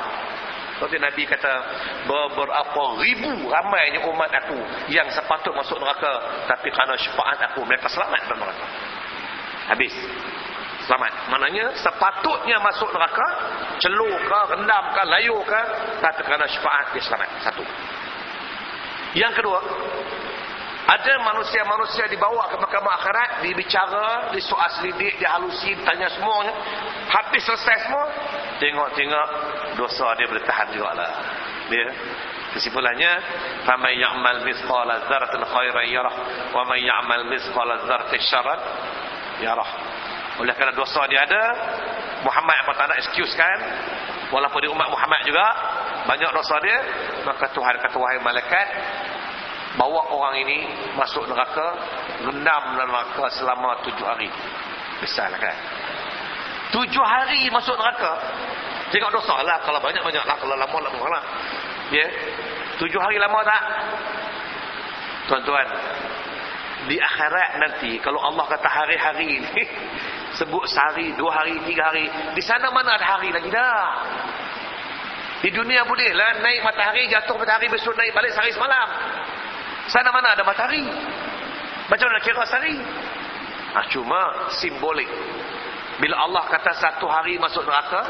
[0.80, 1.54] Seperti Nabi kata,
[2.08, 4.56] beberapa ribu ramainya umat aku
[4.88, 6.24] yang sepatut masuk neraka.
[6.48, 8.64] Tapi kerana syafaat aku, mereka selamat dalam neraka.
[9.70, 9.94] Habis.
[10.90, 11.12] Selamat.
[11.30, 13.26] Maknanya, sepatutnya masuk neraka,
[13.78, 15.02] celur ke, rendam ke,
[15.46, 15.60] ke,
[16.02, 17.28] tapi kerana syafaat, dia selamat.
[17.46, 17.62] Satu.
[19.14, 19.58] Yang kedua,
[20.90, 26.50] ada manusia-manusia dibawa ke mahkamah akhirat, dibicara, disoal selidik, dihalusi, tanya semuanya.
[27.06, 28.10] Habis selesai semua,
[28.58, 29.28] tengok-tengok
[29.78, 31.10] dosa dia boleh tahan juga lah.
[31.70, 31.86] Dia
[32.58, 33.12] kesimpulannya,
[33.62, 36.14] "Faman ya'mal mithqala dzarratin khairan yarah,
[36.50, 38.60] wa man ya'mal mithqala dzarratin syarran
[39.40, 39.70] yarah."
[40.40, 41.42] Oleh kerana dosa dia ada,
[42.24, 43.58] Muhammad apa tak nak excuse kan?
[44.32, 45.46] Walaupun dia umat Muhammad juga,
[46.08, 46.78] banyak dosa dia,
[47.28, 48.66] maka Tuhan kata wahai malaikat,
[49.76, 50.64] bawa orang ini
[50.96, 51.66] masuk neraka
[52.24, 54.30] rendam neraka selama tujuh hari.
[55.02, 55.56] Besar lah kan?
[56.72, 58.12] Tujuh hari masuk neraka.
[58.90, 61.22] Tengok dosa lah kalau banyak-banyak lah kalau lama-lama lah.
[61.90, 62.06] Ya?
[62.78, 63.62] Tujuh hari lama tak?
[65.30, 65.66] Tuan-tuan
[66.88, 69.62] di akhirat nanti kalau Allah kata hari-hari ini
[70.38, 73.84] sebut sehari, dua hari, tiga hari di sana mana ada hari lagi dah
[75.40, 78.88] di dunia boleh lah naik matahari jatuh matahari besok naik balik sehari semalam
[79.90, 80.86] sana mana ada matahari?
[81.90, 82.78] Macam mana kira sehari?
[83.74, 85.10] Ah, cuma simbolik.
[85.98, 88.02] Bila Allah kata satu hari masuk neraka,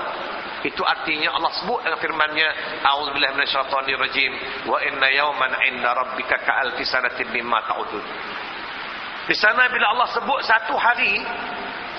[0.63, 2.49] itu artinya Allah sebut dengan firman-Nya,
[2.85, 4.33] "A'udzubillahi minasyaitonirrajim,
[4.69, 8.05] wa inna yawman 'inda rabbika ka'alfi sanatin mimma ta'udun."
[9.29, 11.21] Di sana bila Allah sebut satu hari,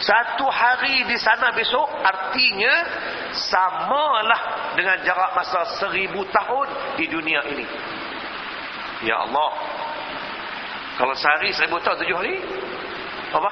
[0.02, 2.74] satu hari di sana besok artinya
[3.30, 6.68] samalah dengan jarak masa seribu tahun
[6.98, 7.66] di dunia ini.
[9.06, 9.52] Ya Allah.
[10.98, 12.38] Kalau sehari seribu tahun tujuh hari.
[13.34, 13.52] Apa?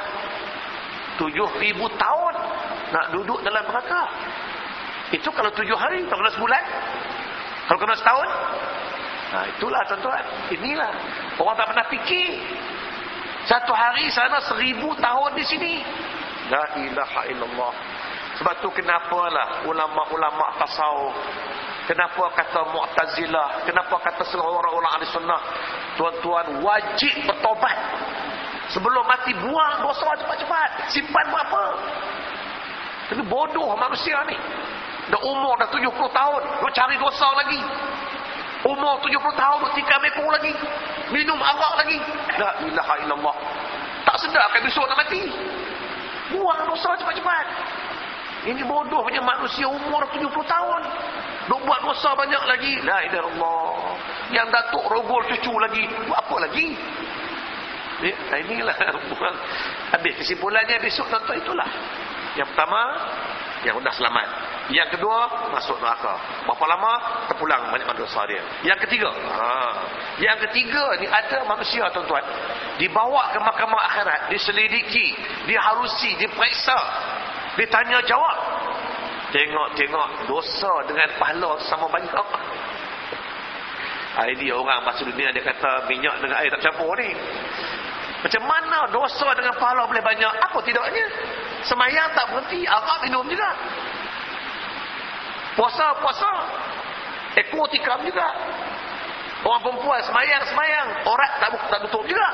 [1.18, 2.34] Tujuh ribu tahun.
[2.94, 4.04] Nak duduk dalam neraka.
[5.14, 6.06] Itu kalau tujuh hari.
[6.06, 6.64] Kalau kena sebulan.
[7.66, 8.30] Kalau kena setahun.
[9.34, 10.26] Nah itulah tuan-tuan.
[10.54, 10.92] Inilah.
[11.42, 12.30] Orang tak pernah fikir.
[13.48, 15.74] Satu hari sana seribu tahun di sini.
[16.50, 17.74] La ilaha illallah.
[18.40, 21.12] Sebab tu kenapalah ulama-ulama tasawuf
[21.90, 23.66] Kenapa kata Mu'tazilah?
[23.66, 25.42] Kenapa kata seluruh orang-orang ahli sunnah?
[25.98, 27.74] Tuan-tuan wajib bertobat.
[28.70, 30.94] Sebelum mati buang dosa cepat-cepat.
[30.94, 31.64] Simpan berapa?
[33.10, 34.38] Tapi bodoh manusia ni.
[35.10, 36.42] Dah umur dah 70 tahun.
[36.62, 37.62] Dia cari dosa lagi.
[38.68, 39.60] Umur 70 tahun.
[39.76, 40.54] Tikam ekor lagi.
[41.16, 41.98] Minum arak lagi.
[42.36, 43.36] La ilaha illallah.
[44.04, 45.24] Tak sedar akan besok nak mati.
[46.36, 47.46] Buang dosa cepat-cepat.
[48.50, 50.82] Ini bodoh punya manusia umur 70 tahun.
[51.50, 52.74] Duk buat dosa banyak lagi.
[52.84, 53.72] La ilaha Allah.
[54.36, 55.84] Yang datuk rogol cucu lagi.
[56.08, 56.68] Buat apa lagi?
[58.00, 58.76] Ya, inilah.
[59.96, 61.68] Habis kesimpulannya besok tentu itulah.
[62.40, 62.82] Yang pertama,
[63.68, 64.49] yang sudah selamat.
[64.70, 66.14] Yang kedua, masuk neraka.
[66.46, 66.94] Berapa lama?
[67.26, 68.42] Terpulang banyak dosa dia.
[68.62, 69.10] Yang ketiga.
[69.10, 69.50] Ha.
[70.22, 72.22] Yang ketiga ni ada manusia tuan-tuan.
[72.78, 74.30] Dibawa ke mahkamah akhirat.
[74.30, 75.18] Diselidiki.
[75.50, 76.22] Diharusi.
[76.22, 76.78] Diperiksa.
[77.58, 78.38] Ditanya jawab.
[79.34, 82.30] Tengok-tengok dosa dengan pahala sama banyak.
[84.20, 87.14] Ini orang masa dunia dia kata minyak dengan air tak campur ni.
[88.20, 90.34] Macam mana dosa dengan pahala boleh banyak?
[90.44, 91.08] Apa tidaknya?
[91.64, 93.50] Semayang tak berhenti, arak minum juga.
[95.58, 96.32] Puasa-puasa.
[97.38, 98.28] Ekor tikam juga.
[99.46, 100.88] Orang perempuan semayang-semayang.
[101.08, 102.28] Orang tak, tak tutup juga.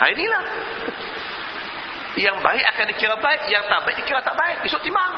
[0.00, 0.44] Ha inilah.
[2.14, 4.56] Yang baik akan dikira baik, yang tak baik dikira tak baik.
[4.62, 5.12] Besok timbang.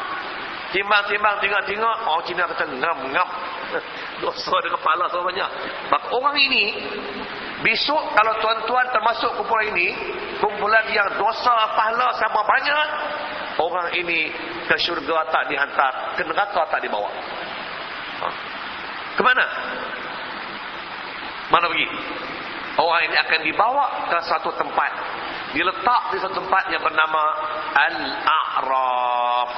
[0.74, 1.97] Timbang-timbang, tengok-tengok.
[2.10, 3.28] Orang Cina kata ngam-ngam.
[4.24, 5.51] Dosa di kepala sama banyak.
[5.93, 6.64] Maka orang ini,
[7.62, 9.94] besok kalau tuan-tuan termasuk kumpulan ini,
[10.40, 12.88] kumpulan yang dosa pahala sama banyak,
[13.61, 14.31] orang ini
[14.69, 17.09] ke syurga tak dihantar, ke neraka tak dibawa.
[18.20, 18.28] Ha.
[19.16, 19.47] Ke mana?
[21.49, 21.89] Mana pergi?
[22.77, 24.93] Orang ini akan dibawa ke satu tempat.
[25.57, 27.23] Diletak di satu tempat yang bernama
[27.73, 29.51] Al-A'raf.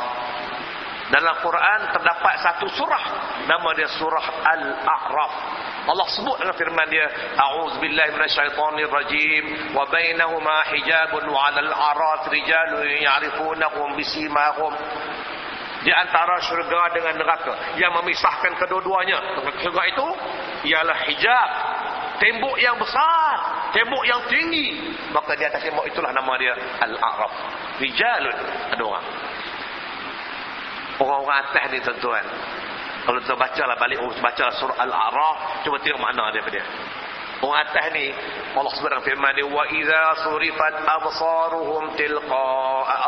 [1.08, 3.04] Dalam Quran terdapat satu surah
[3.50, 5.34] nama dia surah Al-A'raf.
[5.88, 13.96] Allah sebut dengan firman dia a'udzubillahi minasyaitonirrajim wa bainahuma hijabun wa 'alal arat rijalun ya'rifunahum
[13.96, 14.72] bisimahum.
[15.78, 19.40] Di antara syurga dengan neraka yang memisahkan kedua-duanya.
[19.64, 20.06] Syurga itu
[20.68, 21.50] ialah hijab.
[22.18, 23.36] Tembok yang besar
[23.72, 24.92] tembok yang tinggi.
[25.14, 26.52] Maka di atas tembok itulah nama dia
[26.84, 27.32] al-a'raf.
[27.80, 28.36] Rijalun.
[28.76, 29.06] Ada orang.
[30.98, 32.26] Orang-orang atas ni tuan-tuan
[33.08, 36.64] kalau kita baca lah balik baca surah al-a'raf cuba tengok makna dia dia.
[37.40, 38.12] Orang atas ni
[38.52, 42.50] Allah SWT firman dia wa idza surifat absaruhum tilqa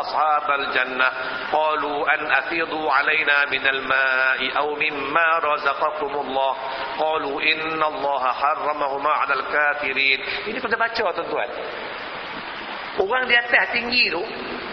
[0.01, 1.11] ashabal jannah
[1.53, 6.53] qalu an afidu alaina minal ma'i aw mimma razaqakumullah.
[6.97, 10.49] Qalu inna Allah harramahuma 'alal kafirin.
[10.49, 11.49] Ini kita baca tuan-tuan.
[13.05, 14.23] Orang di atas tinggi tu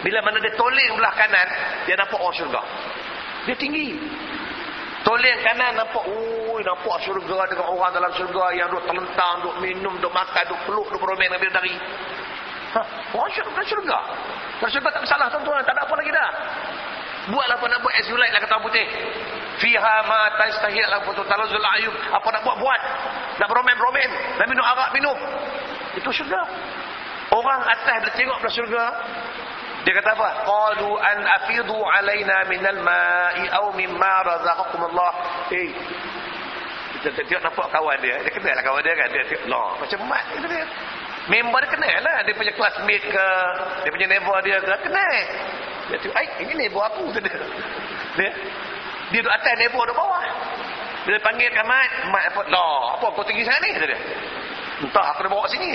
[0.01, 1.47] bila mana dia toleng belah kanan
[1.85, 2.65] dia nampak orang syurga.
[3.45, 3.93] Dia tinggi
[4.99, 9.95] Toleng kanan nampak, ui nampak syurga dengan orang dalam syurga yang duk terlentang, duk minum,
[10.03, 11.75] duk makan, duk peluk, duk beromen dengan bidadari.
[12.75, 12.79] Ha,
[13.15, 13.99] orang syurga, syurga.
[14.59, 16.31] Dalam syurga tak bersalah tuan-tuan, tak ada apa lagi dah.
[17.29, 18.85] Buatlah apa nak buat as you like lah kata putih.
[19.59, 21.95] Fiha ma tastahil lah putu talazul ayub.
[22.09, 22.81] Apa nak buat, buat.
[23.37, 24.09] Nak beromen-beromen.
[24.39, 25.17] Nak minum arak, minum.
[25.95, 26.41] Itu syurga.
[27.29, 28.83] Orang atas dia tengok dalam syurga.
[29.87, 30.29] Dia kata apa?
[30.43, 35.11] Qalu an afidu alaina minal ma'i aw mimma razaqakumullah.
[35.55, 35.71] Eh.
[36.99, 38.19] Kita tengok nampak kawan dia.
[38.27, 39.07] Dia kenal lah kawan dia kan.
[39.07, 40.65] Dia tengok, lah macam mat kata dia.
[41.31, 42.17] Member dia kenal lah.
[42.27, 43.27] Dia punya classmate ke.
[43.87, 44.73] Dia punya neighbor dia ke.
[44.83, 45.15] Kenal.
[45.87, 47.03] Dia tengok, ay, ini neighbor aku.
[47.15, 47.39] Kata dia.
[48.19, 48.29] Dia,
[49.15, 50.23] dia duduk atas neighbor duduk bawah.
[51.07, 51.89] Bila panggil kan mat.
[52.11, 52.41] Mat apa?
[52.51, 53.71] Lah, apa kau tinggi sana ni?
[53.79, 53.99] Kata dia.
[54.83, 55.71] Entah aku dah bawa sini.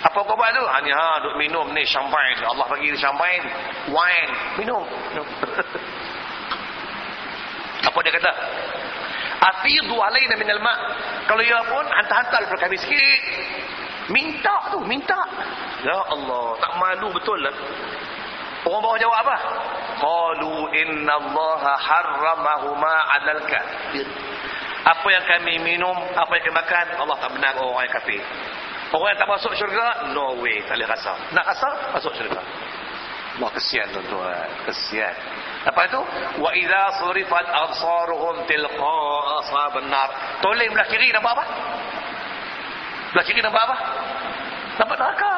[0.00, 0.64] Apa kau buat tu?
[0.64, 2.40] Hanya ha, duk minum ni champagne.
[2.40, 3.44] Allah bagi champagne,
[3.92, 4.80] wine, minum.
[5.12, 5.28] minum.
[7.88, 8.32] Apa dia kata?
[9.40, 10.74] Afidu alaina minal ma.
[11.24, 13.20] Kalau ya pun hantar-hantar per kami sikit.
[14.12, 15.20] Minta tu, minta.
[15.84, 17.54] Ya Allah, tak malu betul lah.
[18.68, 19.36] Orang bawah jawab apa?
[19.96, 24.04] Qalu inna Allah harramahuma 'alal kafir.
[24.84, 28.20] Apa yang kami minum, apa yang kami makan, Allah tak benar orang yang kafir.
[28.90, 31.14] Orang yang tak masuk syurga, no way, tak boleh rasa.
[31.30, 32.42] Nak rasa, masuk syurga.
[33.38, 34.50] Wah, kesian tuan-tuan.
[34.66, 35.14] Kesian.
[35.64, 36.00] Apa itu?
[36.42, 39.00] Wa idza surifat absaruhum tilqa
[39.40, 40.10] ashabun nar.
[40.42, 41.44] Toleng belah kiri nampak apa?
[43.14, 43.76] Belah kiri nampak apa?
[44.82, 45.32] Nampak neraka.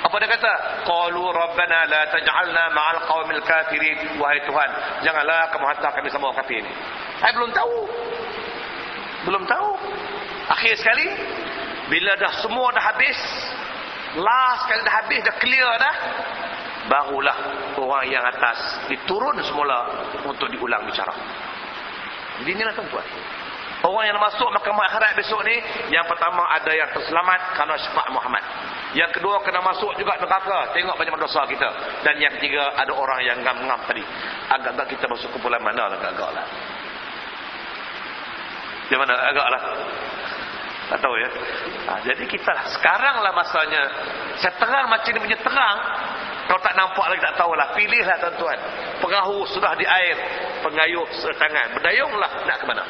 [0.00, 0.52] Apa dia kata?
[0.84, 4.20] Qalu rabbana la taj'alna ma'al qaumil kafirin.
[4.20, 4.70] Wahai Tuhan,
[5.04, 6.72] janganlah kamu hantar kami sama orang kafir ini.
[7.20, 7.76] Saya belum tahu.
[9.28, 9.70] Belum tahu.
[10.50, 11.06] Akhir sekali,
[11.90, 13.18] bila dah semua dah habis,
[14.14, 15.94] last kali dah habis, dah clear dah,
[16.86, 17.36] barulah
[17.74, 21.12] orang yang atas diturun semula untuk diulang bicara.
[22.40, 23.04] Jadi inilah tuan-tuan.
[23.80, 25.56] Orang yang masuk mahkamah akhirat besok ni,
[25.88, 28.44] yang pertama ada yang terselamat kerana syafaat Muhammad.
[28.92, 31.68] Yang kedua kena masuk juga neraka, tengok banyak dosa kita.
[32.04, 34.04] Dan yang ketiga ada orang yang ngam-ngam tadi.
[34.52, 36.44] Agak-agak kita masuk kumpulan mana agak-agak lah.
[38.84, 39.62] Di mana agak-agak lah.
[40.90, 41.30] Tak tahu ya.
[41.86, 42.66] Ha, jadi kita lah.
[42.74, 43.82] Sekarang lah masanya.
[44.42, 45.78] Saya terang macam ni punya terang.
[46.50, 47.66] Kalau tak nampak lagi tak tahulah.
[47.78, 48.58] Pilihlah tuan-tuan.
[48.98, 50.18] Perahu sudah di air.
[50.66, 51.78] Pengayuh setangan.
[51.78, 52.84] Berdayunglah nak ke mana.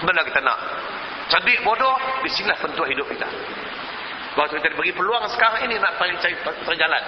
[0.00, 0.58] Mana kita nak.
[1.28, 1.92] Cerdik bodoh.
[2.24, 3.28] Di sinilah tentuan hidup kita.
[4.34, 7.02] Kalau kita beri peluang sekarang ini nak cari cari perjalan.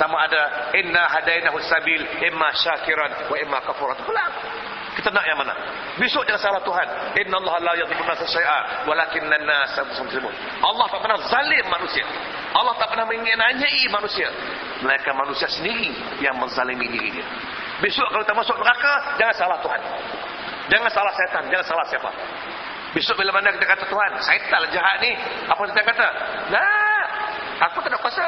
[0.00, 4.00] Sama ada inna hadainahu sabil imma syakiran wa imma kafuran.
[4.02, 4.32] Pulang.
[4.92, 5.56] Kita nak yang mana?
[5.96, 6.88] Besok jangan salah Tuhan.
[7.24, 10.34] Inna Allah la yadhlimu nasa syai'a walakin an-nas muslimun.
[10.60, 12.04] Allah tak pernah zalim manusia.
[12.52, 14.28] Allah tak pernah menganiayai manusia.
[14.84, 17.26] Mereka manusia sendiri yang menzalimi diri dia.
[17.80, 19.80] Besok kalau kita masuk neraka, jangan salah Tuhan.
[20.68, 22.10] Jangan salah setan, jangan salah siapa.
[22.92, 25.16] Besok bila mana kita kata Tuhan, syaitan lah jahat ni,
[25.48, 26.08] apa kita kata?
[26.52, 27.01] Nah,
[27.68, 28.26] aku tak ada kuasa.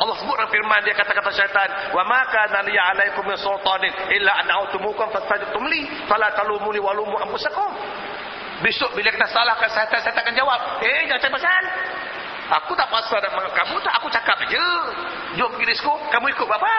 [0.00, 4.32] Allah sebut dalam firman dia kata-kata syaitan, "Wa ma kana li 'alaikum min sultanin illa
[4.40, 7.70] an a'tumukum fastajabtum li, fala talumuni wa lumu anfusakum."
[8.62, 11.64] Besok bila kita salahkan syaitan, syaitan akan jawab, "Eh, jangan cari pasal.
[12.62, 14.66] Aku tak pasal dengan kamu tak, aku cakap aja.
[15.38, 16.76] Jom pergi disko, kamu ikut bapa."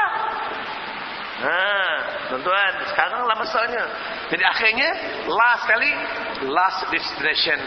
[1.44, 1.60] Ha,
[2.32, 3.84] tuan-tuan, sekarang lah masanya.
[4.32, 4.90] Jadi akhirnya,
[5.28, 5.92] last kali,
[6.48, 7.60] last destination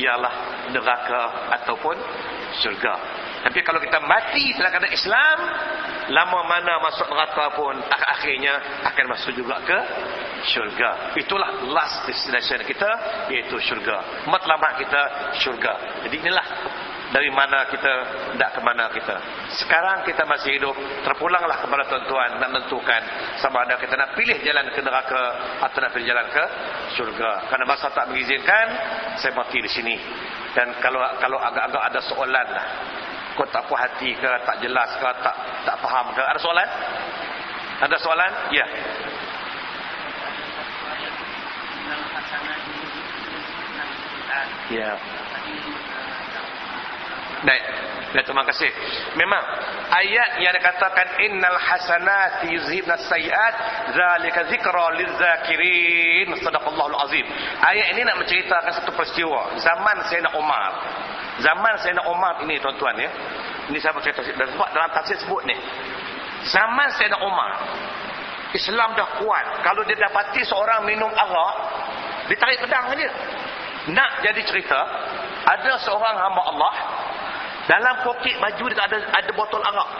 [0.00, 0.32] ialah
[0.72, 1.92] neraka ataupun
[2.64, 2.96] syurga.
[3.48, 5.36] Tapi kalau kita mati setelah kata Islam,
[6.12, 9.78] lama mana masuk neraka pun akhirnya akan masuk juga ke
[10.52, 11.16] syurga.
[11.16, 12.90] Itulah last destination kita
[13.32, 14.28] iaitu syurga.
[14.28, 15.02] Matlamat kita
[15.40, 16.04] syurga.
[16.04, 16.46] Jadi inilah
[17.08, 17.92] dari mana kita
[18.36, 19.16] tidak ke mana kita
[19.64, 23.00] sekarang kita masih hidup terpulanglah kepada tuan-tuan nak menentukan
[23.40, 25.22] sama ada kita nak pilih jalan ke neraka
[25.64, 26.44] atau nak pilih jalan ke
[27.00, 28.66] syurga kerana masa tak mengizinkan
[29.16, 29.96] saya mati di sini
[30.52, 32.66] dan kalau kalau agak-agak ada soalan lah
[33.38, 36.68] kau tak puas hati ke tak jelas ke tak tak faham ke ada soalan
[37.78, 38.66] ada soalan ya
[44.74, 44.90] ya
[47.38, 47.62] Baik.
[48.08, 48.66] Baik, terima kasih.
[49.14, 49.38] Memang
[49.94, 53.54] ayat yang dikatakan innal hasanati yuzhibna sayiat
[53.94, 56.34] zalika zikra lizakirin.
[56.42, 57.22] Sadaqallahul azim.
[57.62, 60.72] Ayat ini nak menceritakan satu peristiwa zaman Sayyidina Umar.
[61.38, 63.10] Zaman Sayyidina Umar ini tuan-tuan ya.
[63.70, 65.54] Ini saya bercerita dan sebab dalam tafsir sebut ni.
[66.50, 67.52] Zaman Sayyidina Umar
[68.56, 69.60] Islam dah kuat.
[69.60, 71.54] Kalau dia dapati seorang minum arak,
[72.32, 73.12] ditarik pedang dia.
[73.92, 74.80] Nak jadi cerita,
[75.48, 76.74] ada seorang hamba Allah
[77.68, 79.90] dalam poket baju dia ada ada botol arak.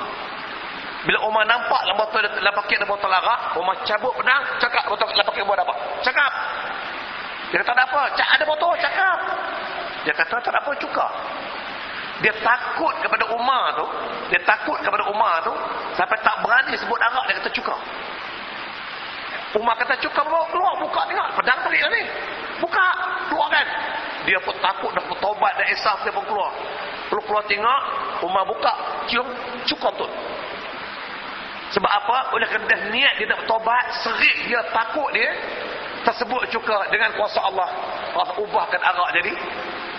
[1.05, 5.09] Bila Umar nampak dalam botol dalam poket ada botol arak, Umar cabut pedang, cakap botol
[5.13, 5.75] dalam poket buat apa?
[6.01, 6.33] Cakap.
[7.49, 8.03] Dia kata ada apa?
[8.13, 9.19] Cak ada botol, cakap.
[10.07, 11.07] Dia kata tak apa juga.
[12.19, 13.87] Dia takut kepada Umar tu,
[14.35, 15.55] dia takut kepada Umar tu
[15.95, 17.77] sampai tak berani sebut arak dia kata cuka.
[19.55, 22.03] Umar kata cuka bawa keluar buka tengok pedang tadi ni.
[22.59, 22.87] Buka,
[23.31, 23.67] keluarkan.
[24.27, 26.51] Dia pun takut dah bertobat dah esaf dia pun keluar.
[27.09, 27.81] Perlu keluar tengok,
[28.27, 28.73] Umar buka,
[29.09, 29.25] cium,
[29.65, 30.09] cukup tu.
[31.79, 32.35] Sebab apa?
[32.35, 35.31] Oleh kerana niat dia nak bertobat, serik dia, takut dia,
[36.03, 37.69] tersebut juga dengan kuasa Allah.
[38.13, 39.33] Allah ubahkan arak jadi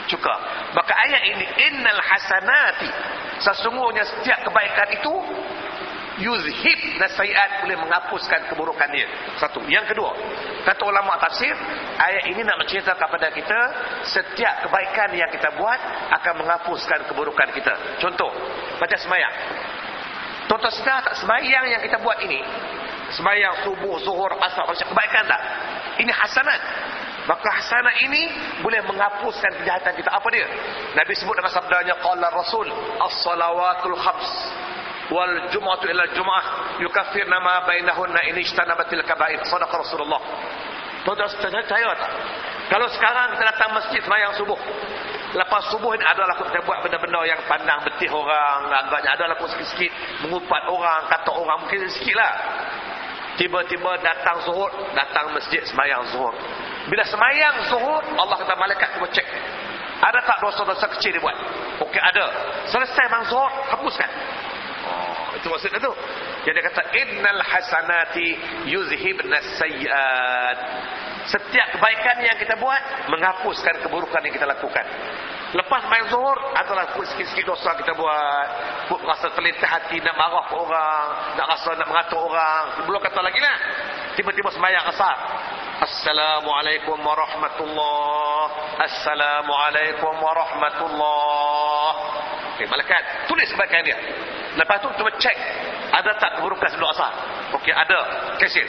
[0.10, 0.36] cuka.
[0.74, 2.90] Maka ayat ini, innal hasanati,
[3.46, 5.14] sesungguhnya setiap kebaikan itu,
[6.20, 9.08] yuzhib nasaiat boleh menghapuskan keburukan dia.
[9.40, 9.64] Satu.
[9.72, 10.12] Yang kedua,
[10.68, 11.56] kata ulama tafsir,
[11.96, 13.60] ayat ini nak menceritakan kepada kita
[14.04, 15.80] setiap kebaikan yang kita buat
[16.20, 18.04] akan menghapuskan keburukan kita.
[18.04, 18.30] Contoh,
[18.78, 19.34] macam semayang.
[20.50, 22.42] Contoh sedar tak semayang yang kita buat ini,
[23.14, 25.42] semayang subuh, zuhur, asar, kebaikan tak?
[26.02, 26.62] Ini hasanat.
[27.30, 28.22] Maka hasanah ini
[28.66, 30.10] boleh menghapuskan kejahatan kita.
[30.10, 30.50] Apa dia?
[30.98, 32.66] Nabi sebut dengan sabdanya qala Rasul
[33.06, 34.30] as-salawatul khams
[35.14, 36.44] wal jum'atu ila jum'ah
[36.82, 40.22] yukaffir nama bainahunna in ijtanabatil kaba'ir sadaqa Rasulullah
[41.06, 41.30] Tuan-tuan
[41.70, 42.12] saya tak?
[42.70, 44.60] Kalau sekarang kita datang masjid semayang subuh
[45.30, 49.94] Lepas subuh ini adalah kita buat benda-benda yang pandang betih orang Agaknya adalah pun sikit-sikit
[50.26, 52.34] Mengupat orang, kata orang mungkin sikit lah
[53.38, 56.34] Tiba-tiba datang zuhur Datang masjid semayang zuhur
[56.90, 59.28] Bila semayang zuhur Allah kata malaikat cuba cek
[60.02, 61.38] Ada tak dosa-dosa kecil dia buat?
[61.86, 62.26] Okey ada
[62.68, 64.10] Selesai bang zuhur, hapuskan
[65.40, 65.94] itu maksudnya tu.
[66.44, 68.28] Jadi dia kata innal hasanati
[68.68, 70.58] yuzhibna sayyiat.
[71.30, 74.86] Setiap kebaikan yang kita buat menghapuskan keburukan yang kita lakukan.
[75.50, 78.48] Lepas main zuhur adalah sikit-sikit dosa kita buat.
[78.92, 81.08] Buat rasa terlintas hati nak marah orang,
[81.38, 82.86] nak rasa nak mengatur orang.
[82.86, 83.58] Belum kata lagi lah.
[84.20, 85.16] Tiba-tiba semayang asar.
[85.80, 88.52] Assalamualaikum warahmatullahi
[88.84, 91.96] Assalamualaikum warahmatullahi
[92.60, 93.00] Okay, malaikat
[93.32, 93.96] tulis kebaikan dia.
[94.60, 95.38] Lepas tu cuba cek
[95.96, 97.16] ada tak keburukan sebelum asar.
[97.64, 97.96] Okey, ada.
[98.44, 98.68] Kesir.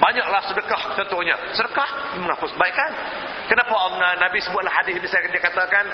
[0.00, 1.36] Banyaklah sedekah tentunya.
[1.52, 2.88] Sedekah menghapus kebaikan.
[3.52, 5.84] Kenapa Allah Nabi sebutlah hadis ini saya dia katakan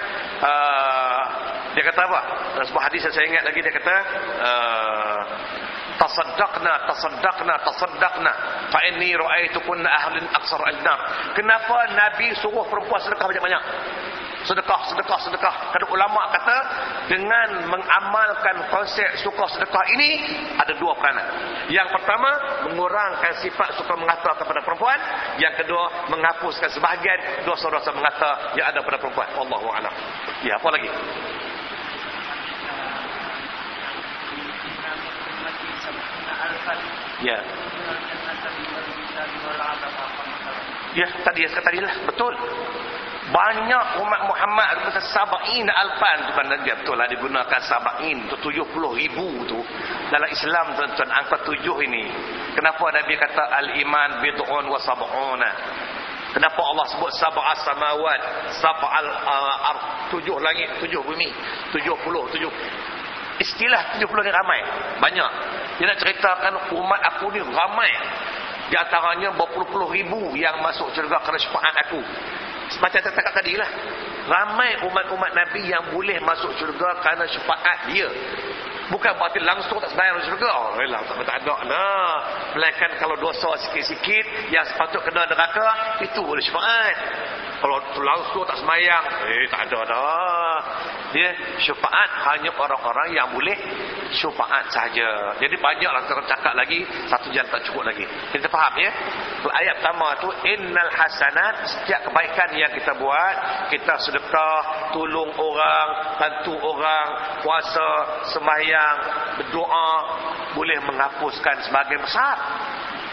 [0.46, 1.22] uh,
[1.74, 2.20] dia kata apa?
[2.70, 3.96] Sebuah hadis saya ingat lagi dia kata
[4.46, 5.20] uh,
[5.98, 8.32] tasaddaqna tasaddaqna tasaddaqna
[8.70, 10.98] fa inni ra'aytukunna ahlin aqsar al-nar.
[11.34, 13.62] Kenapa Nabi suruh perempuan sedekah banyak-banyak?
[14.44, 15.54] sedekah, sedekah, sedekah.
[15.72, 16.58] Kata ulama kata
[17.08, 20.08] dengan mengamalkan konsep suka sedekah ini
[20.60, 21.26] ada dua peranan.
[21.72, 22.30] Yang pertama
[22.68, 24.98] mengurangkan sifat suka mengata kepada perempuan.
[25.40, 29.28] Yang kedua menghapuskan sebahagian dosa-dosa mengata yang ada pada perempuan.
[29.34, 29.94] Allahu a'lam.
[30.44, 30.88] Ya, apa lagi?
[37.22, 37.38] Ya.
[40.94, 41.94] Ya, tadi ya, tadi lah.
[42.06, 42.34] Betul.
[43.24, 48.68] Banyak umat Muhammad sebesar sab'in alfan tu benda dia betul lah digunakan sab'in tu 70
[49.00, 49.58] ribu tu.
[50.12, 52.04] Dalam Islam tuan-tuan angka tujuh ini.
[52.52, 55.50] Kenapa Nabi kata al-iman bid'un wa sab'una
[56.34, 58.20] kenapa Allah sebut sab'a samawat
[58.58, 59.78] sab'al uh, ar
[60.10, 61.30] tujuh langit tujuh bumi?
[61.70, 62.50] Tujuh puluh tujuh
[63.42, 64.60] istilah tujuh puluh ni ramai
[64.98, 65.30] banyak
[65.80, 67.90] dia nak ceritakan umat aku ni ramai
[68.64, 72.00] di antaranya berpuluh-puluh ribu yang masuk syurga kerana syafaat aku
[72.72, 73.70] Semacam saya cakap tadi lah.
[74.24, 78.08] Ramai umat-umat Nabi yang boleh masuk syurga kerana syafaat dia.
[78.88, 80.48] Bukan berarti langsung tak sebayang syurga.
[80.48, 82.16] Oh, lah, tak, tak ada lah.
[82.56, 86.96] Melainkan kalau dosa sikit-sikit yang sepatut kena neraka, itu boleh syafaat.
[87.64, 90.60] Kalau langsung tak semayang, eh tak ada dah.
[91.16, 91.32] Dia
[91.64, 93.56] syafaat hanya orang-orang yang boleh
[94.12, 95.32] syafaat saja.
[95.40, 98.04] Jadi banyaklah tercakap lagi, satu jam tak cukup lagi.
[98.36, 98.92] Kita faham ya?
[99.48, 103.36] Ayat pertama tu innal hasanat setiap kebaikan yang kita buat,
[103.72, 107.90] kita sedekah, tolong orang, bantu orang, puasa,
[108.28, 108.96] sembahyang,
[109.40, 109.90] berdoa
[110.52, 112.36] boleh menghapuskan sebagai besar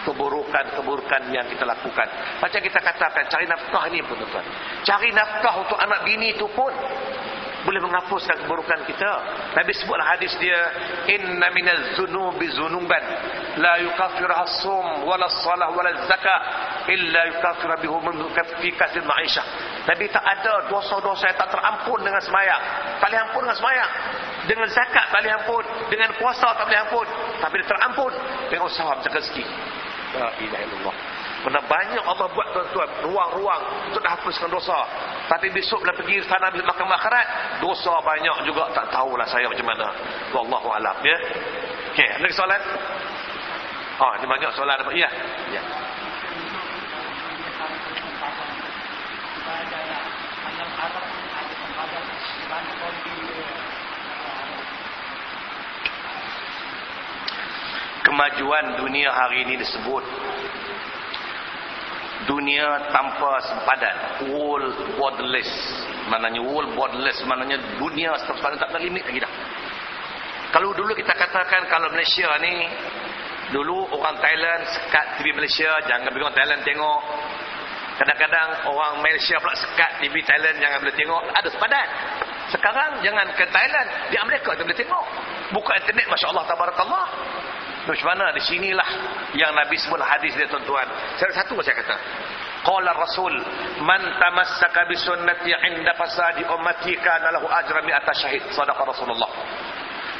[0.06, 2.08] keburukan-keburukan yang kita lakukan.
[2.42, 4.46] Macam kita katakan cari nafkah ni pun tuan.
[4.82, 6.74] Cari nafkah untuk anak bini itu pun
[7.62, 9.12] boleh menghapuskan keburukan kita.
[9.54, 10.60] Nabi sebutlah hadis dia
[11.14, 13.04] inna minaz zunubi zunuban
[13.62, 16.40] la yukaffiru as-sum wala as-salah wala az-zakah
[16.90, 19.46] illa yukaffiru bihi min kaffikatil ma'ishah.
[19.86, 22.64] Nabi tak ada dosa-dosa yang tak terampun dengan sembahyang.
[23.02, 23.92] Tak boleh ampun dengan sembahyang.
[24.42, 25.64] Dengan zakat tak boleh ampun,
[25.94, 27.08] dengan puasa tak boleh ampun,
[27.38, 28.14] tapi terampun
[28.50, 29.46] dengan usaha rezeki.
[30.12, 30.96] La ilaha illallah.
[31.42, 34.78] Pernah banyak Allah buat tuan-tuan ruang-ruang untuk hapuskan dosa.
[35.26, 37.28] Tapi besok bila pergi sana bila makan akhirat,
[37.64, 39.88] dosa banyak juga tak tahulah saya macam mana.
[40.38, 41.18] Wallahu alam ya.
[41.96, 42.62] Okey, ada soalan?
[44.02, 44.92] Oh, ini banyak soalan apa?
[44.94, 45.10] Ya.
[45.50, 45.62] Ya.
[58.12, 60.04] Kemajuan dunia hari ini disebut
[62.28, 63.96] dunia tanpa sempadan
[64.36, 65.48] world borderless.
[66.12, 69.34] Maknanya world borderless maknanya dunia sempadan tak ada limit lagi dah.
[70.52, 72.68] Kalau dulu kita katakan kalau Malaysia ni
[73.56, 77.02] dulu orang Thailand sekat TV Malaysia jangan orang Thailand tengok.
[77.96, 81.22] Kadang-kadang orang Malaysia pula sekat TV Thailand jangan boleh tengok.
[81.32, 81.88] Ada sempadan.
[82.52, 85.06] Sekarang jangan ke Thailand di Amerika kita boleh tengok.
[85.56, 87.08] Buka internet Masya Allah Tabarakallah
[87.88, 88.90] macam mana di sinilah
[89.34, 90.86] yang Nabi sebut hadis dia tuan-tuan.
[91.18, 91.96] Saya satu saya kata.
[92.62, 93.34] Qala Rasul,
[93.82, 99.30] "Man tamassaka bi sunnati 'inda fasadi ummati kana lahu ajra mi'ata syahid." Sadaqa Rasulullah.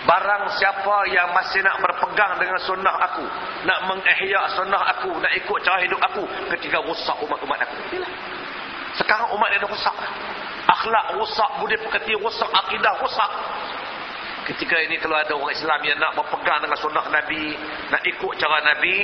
[0.02, 3.22] Barang siapa yang masih nak berpegang dengan sunnah aku,
[3.70, 6.26] nak mengihya sunnah aku, nak ikut cara hidup aku
[6.58, 8.02] ketika rusak umat-umat aku.
[8.98, 9.96] Sekarang umat dia dah rusak.
[10.66, 13.32] Akhlak rusak, budi pekerti rusak, akidah rusak.
[14.42, 17.54] Ketika ini kalau ada orang Islam yang nak berpegang dengan sunnah Nabi,
[17.94, 18.96] nak ikut cara Nabi,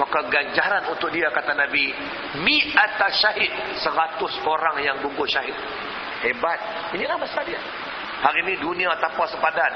[0.00, 1.92] maka ganjaran untuk dia kata Nabi,
[2.40, 5.52] mi'ata syahid, seratus orang yang gugur syahid.
[6.24, 6.58] Hebat.
[6.96, 7.60] Inilah masa dia.
[8.24, 9.72] Hari ini dunia tanpa sepadan.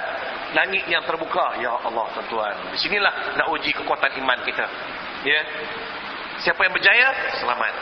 [0.57, 1.61] Langit yang terbuka.
[1.61, 2.73] Ya Allah tuan-tuan.
[2.73, 4.65] Di sinilah nak uji kekuatan iman kita.
[5.29, 5.41] Ya.
[6.41, 7.75] Siapa yang berjaya, selamat.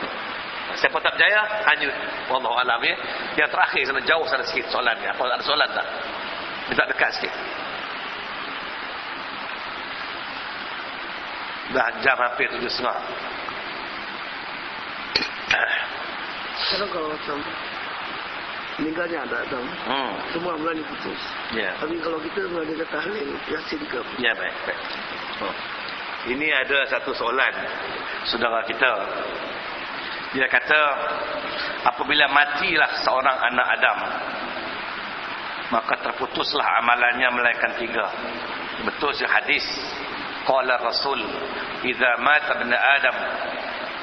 [0.74, 1.94] Siapa tak berjaya, hanyut.
[2.26, 2.98] Wallahu alam ya.
[3.38, 5.14] Yang terakhir sana jauh sana sikit soalannya.
[5.14, 5.86] Apa ada soalan tak?
[6.68, 7.32] Minta dekat sikit.
[11.68, 12.96] Dah jam hampir tujuh setengah.
[16.68, 17.36] Kalau kalau macam
[18.78, 20.12] meninggalnya ada Adam, hmm.
[20.32, 21.20] semua mulai putus.
[21.52, 21.74] Yeah.
[21.80, 24.00] Tapi kalau kita ada tahlil, yasin ke?
[24.22, 24.54] Ya, baik.
[24.64, 24.80] baik.
[25.42, 25.54] Oh.
[26.28, 27.54] Ini ada satu soalan
[28.28, 28.92] saudara kita.
[30.36, 30.80] Dia kata,
[31.88, 33.98] apabila matilah seorang anak Adam,
[35.70, 38.06] maka terputuslah amalannya melainkan tiga.
[38.84, 39.64] Betul sih hadis?
[40.48, 41.20] Qala rasul
[41.84, 43.16] idza mata ibn adam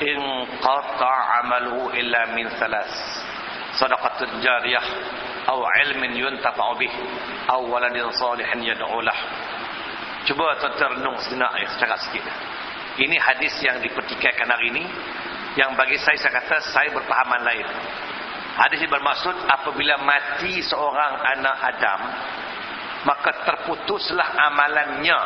[0.05, 0.19] in
[0.61, 2.91] qata amaluhu illa min salas
[3.81, 4.85] sadaqatul jariyah
[5.49, 5.59] aw
[5.89, 6.93] ilmin yuntafa'u bih
[7.49, 9.19] aw waladin salihin yad'u lah.
[10.25, 12.25] Cuba terrenung sejenak ya secara sikit
[12.99, 14.83] ini hadis yang dipertikaikan hari ini
[15.59, 17.67] yang bagi saya saya kata saya berpahaman lain
[18.55, 21.99] Hadis ini bermaksud apabila mati seorang anak Adam
[23.05, 25.19] maka terputuslah amalannya.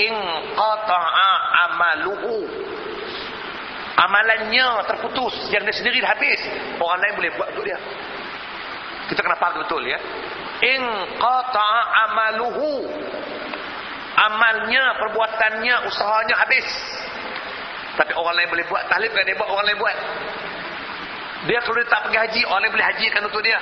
[0.00, 0.14] In
[0.56, 1.30] qata'a
[1.68, 2.48] amaluhu.
[3.96, 5.52] Amalannya terputus.
[5.52, 6.40] Yang dia sendiri dah habis.
[6.80, 7.78] Orang lain boleh buat untuk dia.
[9.12, 10.00] Kita kena faham betul ya.
[10.64, 10.82] In
[11.20, 12.88] qata'a amaluhu.
[14.16, 16.68] Amalnya perbuatannya usahanya habis.
[18.00, 18.88] Tapi orang lain boleh buat.
[18.88, 19.96] Tahlil kan dia buat orang lain buat
[21.46, 23.58] dia kalau dia tak pergi haji, orang boleh hajikan untuk dia.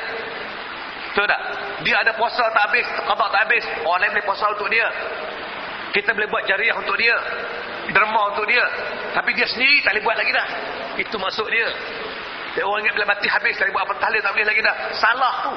[1.13, 1.41] Betul tak?
[1.87, 4.89] Dia ada puasa tak habis, qada tak habis, orang boleh puasa untuk dia.
[5.95, 7.15] Kita boleh buat jariah untuk dia.
[7.95, 8.65] Derma untuk dia.
[9.15, 10.49] Tapi dia sendiri tak boleh buat lagi dah.
[10.99, 11.69] Itu maksud dia.
[12.59, 14.77] Dia orang ingat bila mati habis, tak boleh buat apa tahlil tak boleh lagi dah.
[14.99, 15.55] Salah tu.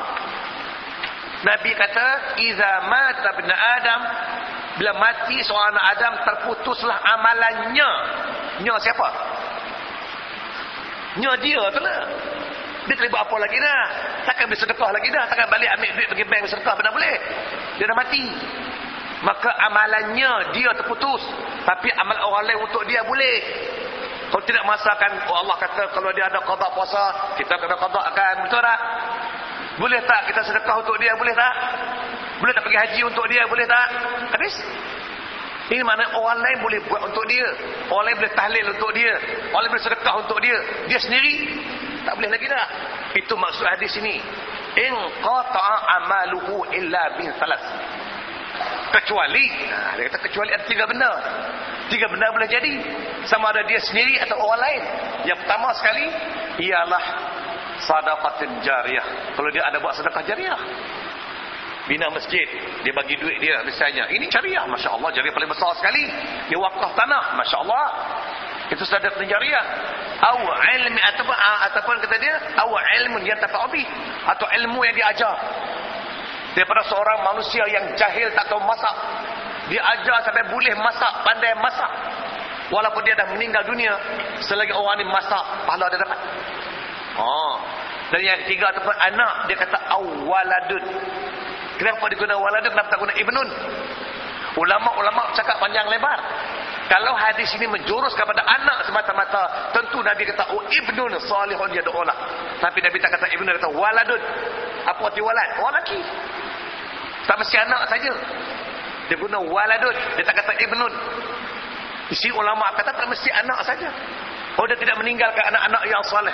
[1.37, 4.01] Nabi kata, "Iza mata bin Adam"
[4.77, 7.89] Bila mati seorang anak Adam terputuslah amalannya.
[8.61, 9.09] Nya siapa?
[11.17, 12.01] Nya dia tu lah.
[12.87, 13.83] Dia buat apa lagi dah.
[14.23, 15.23] Takkan boleh sedekah lagi dah.
[15.27, 16.73] Takkan balik ambil duit pergi bank sedekah.
[16.79, 17.15] Benar boleh.
[17.75, 18.25] Dia dah mati.
[19.25, 21.21] Maka amalannya dia terputus.
[21.67, 23.37] Tapi amal orang lain untuk dia boleh.
[24.27, 27.03] Kalau tidak masakan, oh Allah kata kalau dia ada qada puasa,
[27.39, 28.35] kita kena qadakan.
[28.43, 28.79] Betul tak?
[29.79, 31.15] Boleh tak kita sedekah untuk dia?
[31.15, 31.53] Boleh tak?
[32.43, 33.43] Boleh tak pergi haji untuk dia?
[33.47, 33.87] Boleh tak?
[34.35, 34.55] Habis?
[35.67, 37.47] Ini mana orang lain boleh buat untuk dia.
[37.91, 39.13] Orang lain boleh tahlil untuk dia.
[39.51, 40.57] Orang lain boleh sedekah untuk dia.
[40.87, 41.33] Dia sendiri
[42.07, 42.67] tak boleh lagi dah.
[43.19, 44.15] Itu maksud hadis ini.
[44.79, 47.59] In qata'a amaluhu illa bin salas.
[48.87, 51.11] Kecuali, nah, dia kata kecuali ada tiga benda.
[51.91, 52.73] Tiga benda boleh jadi.
[53.27, 54.81] Sama ada dia sendiri atau orang lain.
[55.27, 56.05] Yang pertama sekali,
[56.63, 57.03] ialah
[57.83, 59.35] sadaqatin jariyah.
[59.35, 60.59] Kalau dia ada buat sedekah jariyah.
[61.87, 62.43] Bina masjid,
[62.83, 64.11] dia bagi duit dia misalnya.
[64.11, 65.07] Ini jariyah, Masya Allah.
[65.15, 66.03] Jariyah paling besar sekali.
[66.51, 67.85] Dia wakaf tanah, Masya Allah.
[68.67, 69.65] Itu sedekah jariyah.
[70.17, 70.37] Aw
[70.75, 71.35] ilmi ataupun
[71.71, 73.87] ataupun kata dia, aw ilmu yang tafa'ubi
[74.27, 75.35] atau ilmu yang diajar.
[76.51, 78.95] Daripada seorang manusia yang jahil tak tahu masak.
[79.71, 81.91] Dia ajar sampai boleh masak, pandai masak.
[82.67, 83.95] Walaupun dia dah meninggal dunia,
[84.43, 86.19] selagi orang ni masak, pahala dia dapat.
[87.15, 87.55] Oh.
[88.11, 90.83] Dan yang ketiga ataupun anak, dia kata awaladun.
[91.77, 93.49] Kenapa dia guna waladun, kenapa tak guna ibnun?
[94.57, 96.17] Ulama-ulama cakap panjang lebar.
[96.87, 102.15] Kalau hadis ini menjurus kepada anak semata-mata, tentu Nabi kata, oh ibnun salihun doa
[102.57, 104.21] Tapi Nabi tak kata ibnun, kata waladun.
[104.87, 105.49] Apa arti walad?
[105.59, 105.99] Lelaki.
[107.27, 108.13] Tak mesti anak saja.
[109.11, 109.95] Dia guna waladun.
[110.15, 110.93] Dia tak kata ibnun.
[112.07, 113.91] Isi ulama kata tak mesti anak saja.
[114.57, 116.33] Oh dia tidak meninggalkan anak-anak yang saleh.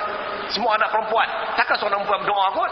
[0.54, 1.28] Semua anak perempuan.
[1.58, 2.72] Takkan seorang perempuan berdoa kot?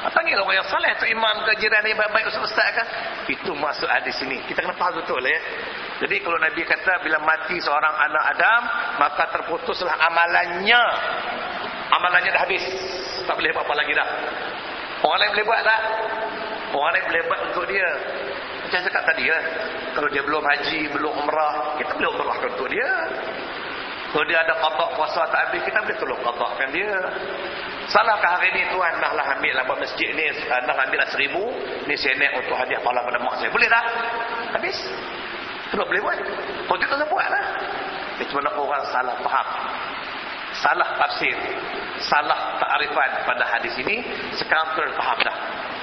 [0.00, 2.86] Panggil orang yang saleh tu imam ke jiran yang baik-baik ustaz-ustaz kan?
[3.28, 4.40] Itu maksud hadis ini.
[4.48, 5.36] Kita kena faham betul ya.
[6.00, 8.62] Jadi kalau Nabi kata bila mati seorang anak Adam,
[8.96, 10.82] maka terputuslah amalannya.
[11.92, 12.64] Amalannya dah habis.
[13.28, 14.08] Tak boleh apa-apa lagi dah.
[15.04, 15.80] Orang lain boleh buat tak?
[16.72, 17.88] Orang lain boleh buat untuk dia.
[18.64, 19.38] Macam cakap tadi ya.
[19.92, 22.92] Kalau dia belum haji, belum umrah, kita boleh umrah untuk dia.
[24.10, 26.94] Kalau dia ada qadak puasa tak habis, kita boleh tolong qadakkan dia.
[27.90, 31.42] Salahkah hari ni tuan naklah ambil lah masjid ni, nak ambil lah seribu,
[31.90, 33.50] ni naik untuk hadiah pala pada mak saya.
[33.50, 33.84] Boleh tak?
[34.54, 34.78] Habis?
[35.70, 36.18] Tak boleh buat.
[36.66, 37.44] Kita tak buat lah.
[38.18, 39.48] Itu mana orang salah faham.
[40.58, 41.34] Salah tafsir.
[42.02, 44.02] Salah ta'rifan pada hadis ini.
[44.34, 45.36] Sekarang terfaham dah.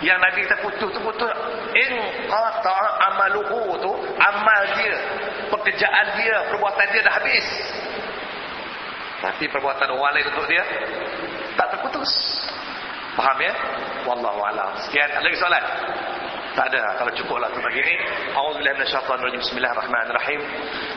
[0.04, 1.32] Yang Nabi kita putus tu putus.
[1.72, 1.92] In
[2.28, 3.92] qata'a amaluhu tu.
[4.20, 4.96] Amal dia.
[5.56, 6.36] Pekerjaan dia.
[6.52, 7.46] Perbuatan dia dah habis.
[9.24, 10.64] Tapi perbuatan orang lain untuk dia.
[11.56, 11.97] Tak terputus.
[13.18, 13.54] Faham ya?
[14.06, 14.70] Wallahu a'lam.
[14.86, 15.10] Sekian.
[15.10, 15.64] Ada lagi soalan?
[16.58, 17.96] بعدها قال cukuplah tempat ini.
[18.38, 20.42] اعوذ بالله من الشيطان الرجيم بسم الله الرحمن الرحيم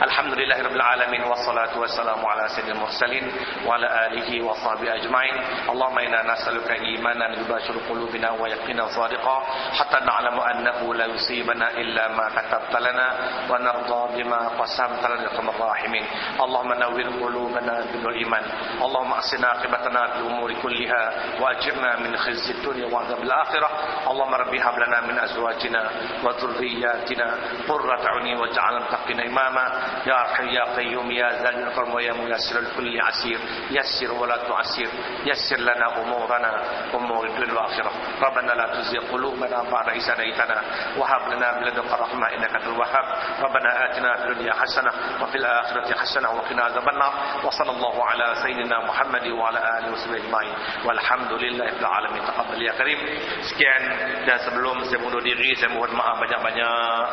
[0.02, 3.24] الحمد لله رب العالمين والصلاه والسلام على سيد المرسلين
[3.66, 5.34] وعلى اله وصحبه اجمعين
[5.72, 9.36] اللهم أنا نسالك ايمانا يباشر قلوبنا ويقنا صادقا
[9.78, 13.08] حتى نعلم انه لا يصيبنا الا ما كتبت لنا
[13.50, 16.04] ونرضى بما قسمت لنا يا الراحمين
[16.44, 17.74] اللهم نور قلوبنا
[18.04, 18.44] بالايمان
[18.84, 21.02] اللهم اصلنا عاقبتنا في الأمور كلها
[21.40, 23.70] واجرنا من خزي الدنيا وعذاب الاخره
[24.10, 25.90] اللهم ربي هب لنا من أزواج أزواجنا
[26.24, 27.34] وذرياتنا
[27.68, 29.66] قرة عيني واجعل المتقين إماما.
[30.06, 33.38] يا حي يا قيوم يا ذا الكرم ويا ميسر الكل عسير.
[33.70, 34.88] يسر ولا تعسر.
[35.26, 36.50] يسر لنا أمورنا
[36.94, 40.58] أمور الدنيا والآخرة ربنا لا تزغ قلوبنا بعد إذ هديتنا
[40.96, 43.06] وهب لنا من لدنك رحمة إنك أنت الوهاب.
[43.40, 47.12] ربنا آتنا في الدنيا حسنة وفي الآخرة حسنة وقنا عذاب النار.
[47.44, 50.54] وصلى الله على سيدنا محمد وعلى آله وصحبه أجمعين.
[50.84, 52.22] والحمد لله رب العالمين.
[52.26, 53.00] تقبل يا كريم.
[53.40, 53.82] sekian
[54.28, 57.08] dan sebelum saya mundur diri diri saya mohon maaf banyak-banyak.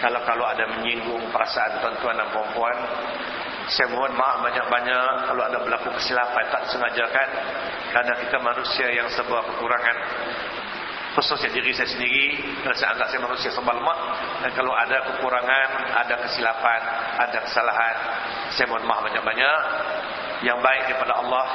[0.00, 2.76] Kalau-kalau ada menyinggung perasaan tuan-tuan dan perempuan
[3.68, 5.28] saya mohon maaf banyak-banyak.
[5.28, 7.28] Kalau ada berlaku kesilapan tak sengajakan
[7.92, 9.96] kerana kita manusia yang sebuah kekurangan.
[11.12, 14.00] Khususnya diri saya sendiri dan saya anggap saya manusia sebal mak
[14.40, 16.80] dan kalau ada kekurangan ada kesilapan
[17.20, 17.96] ada kesalahan
[18.56, 19.58] saya mohon maaf banyak-banyak.
[20.42, 21.46] Yang baik daripada Allah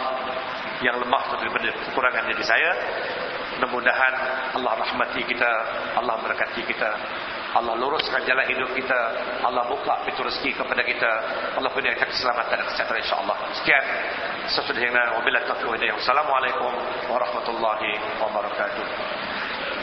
[0.85, 2.71] yang lemah daripada kekurangan diri saya
[3.57, 4.13] Mudah-mudahan
[4.53, 5.51] Allah rahmati kita,
[5.97, 6.91] Allah berkati kita.
[7.57, 8.99] Allah luruskan jalan hidup kita.
[9.41, 11.11] Allah buka pintu rezeki kepada kita.
[11.57, 13.35] Allah berikan keselamatan dan kesehatan insya-Allah.
[13.57, 13.84] Sekian
[14.45, 15.97] sesudah yang wabillahi taufiq wa hidayah.
[15.97, 16.71] Assalamualaikum
[17.09, 19.16] warahmatullahi wabarakatuh.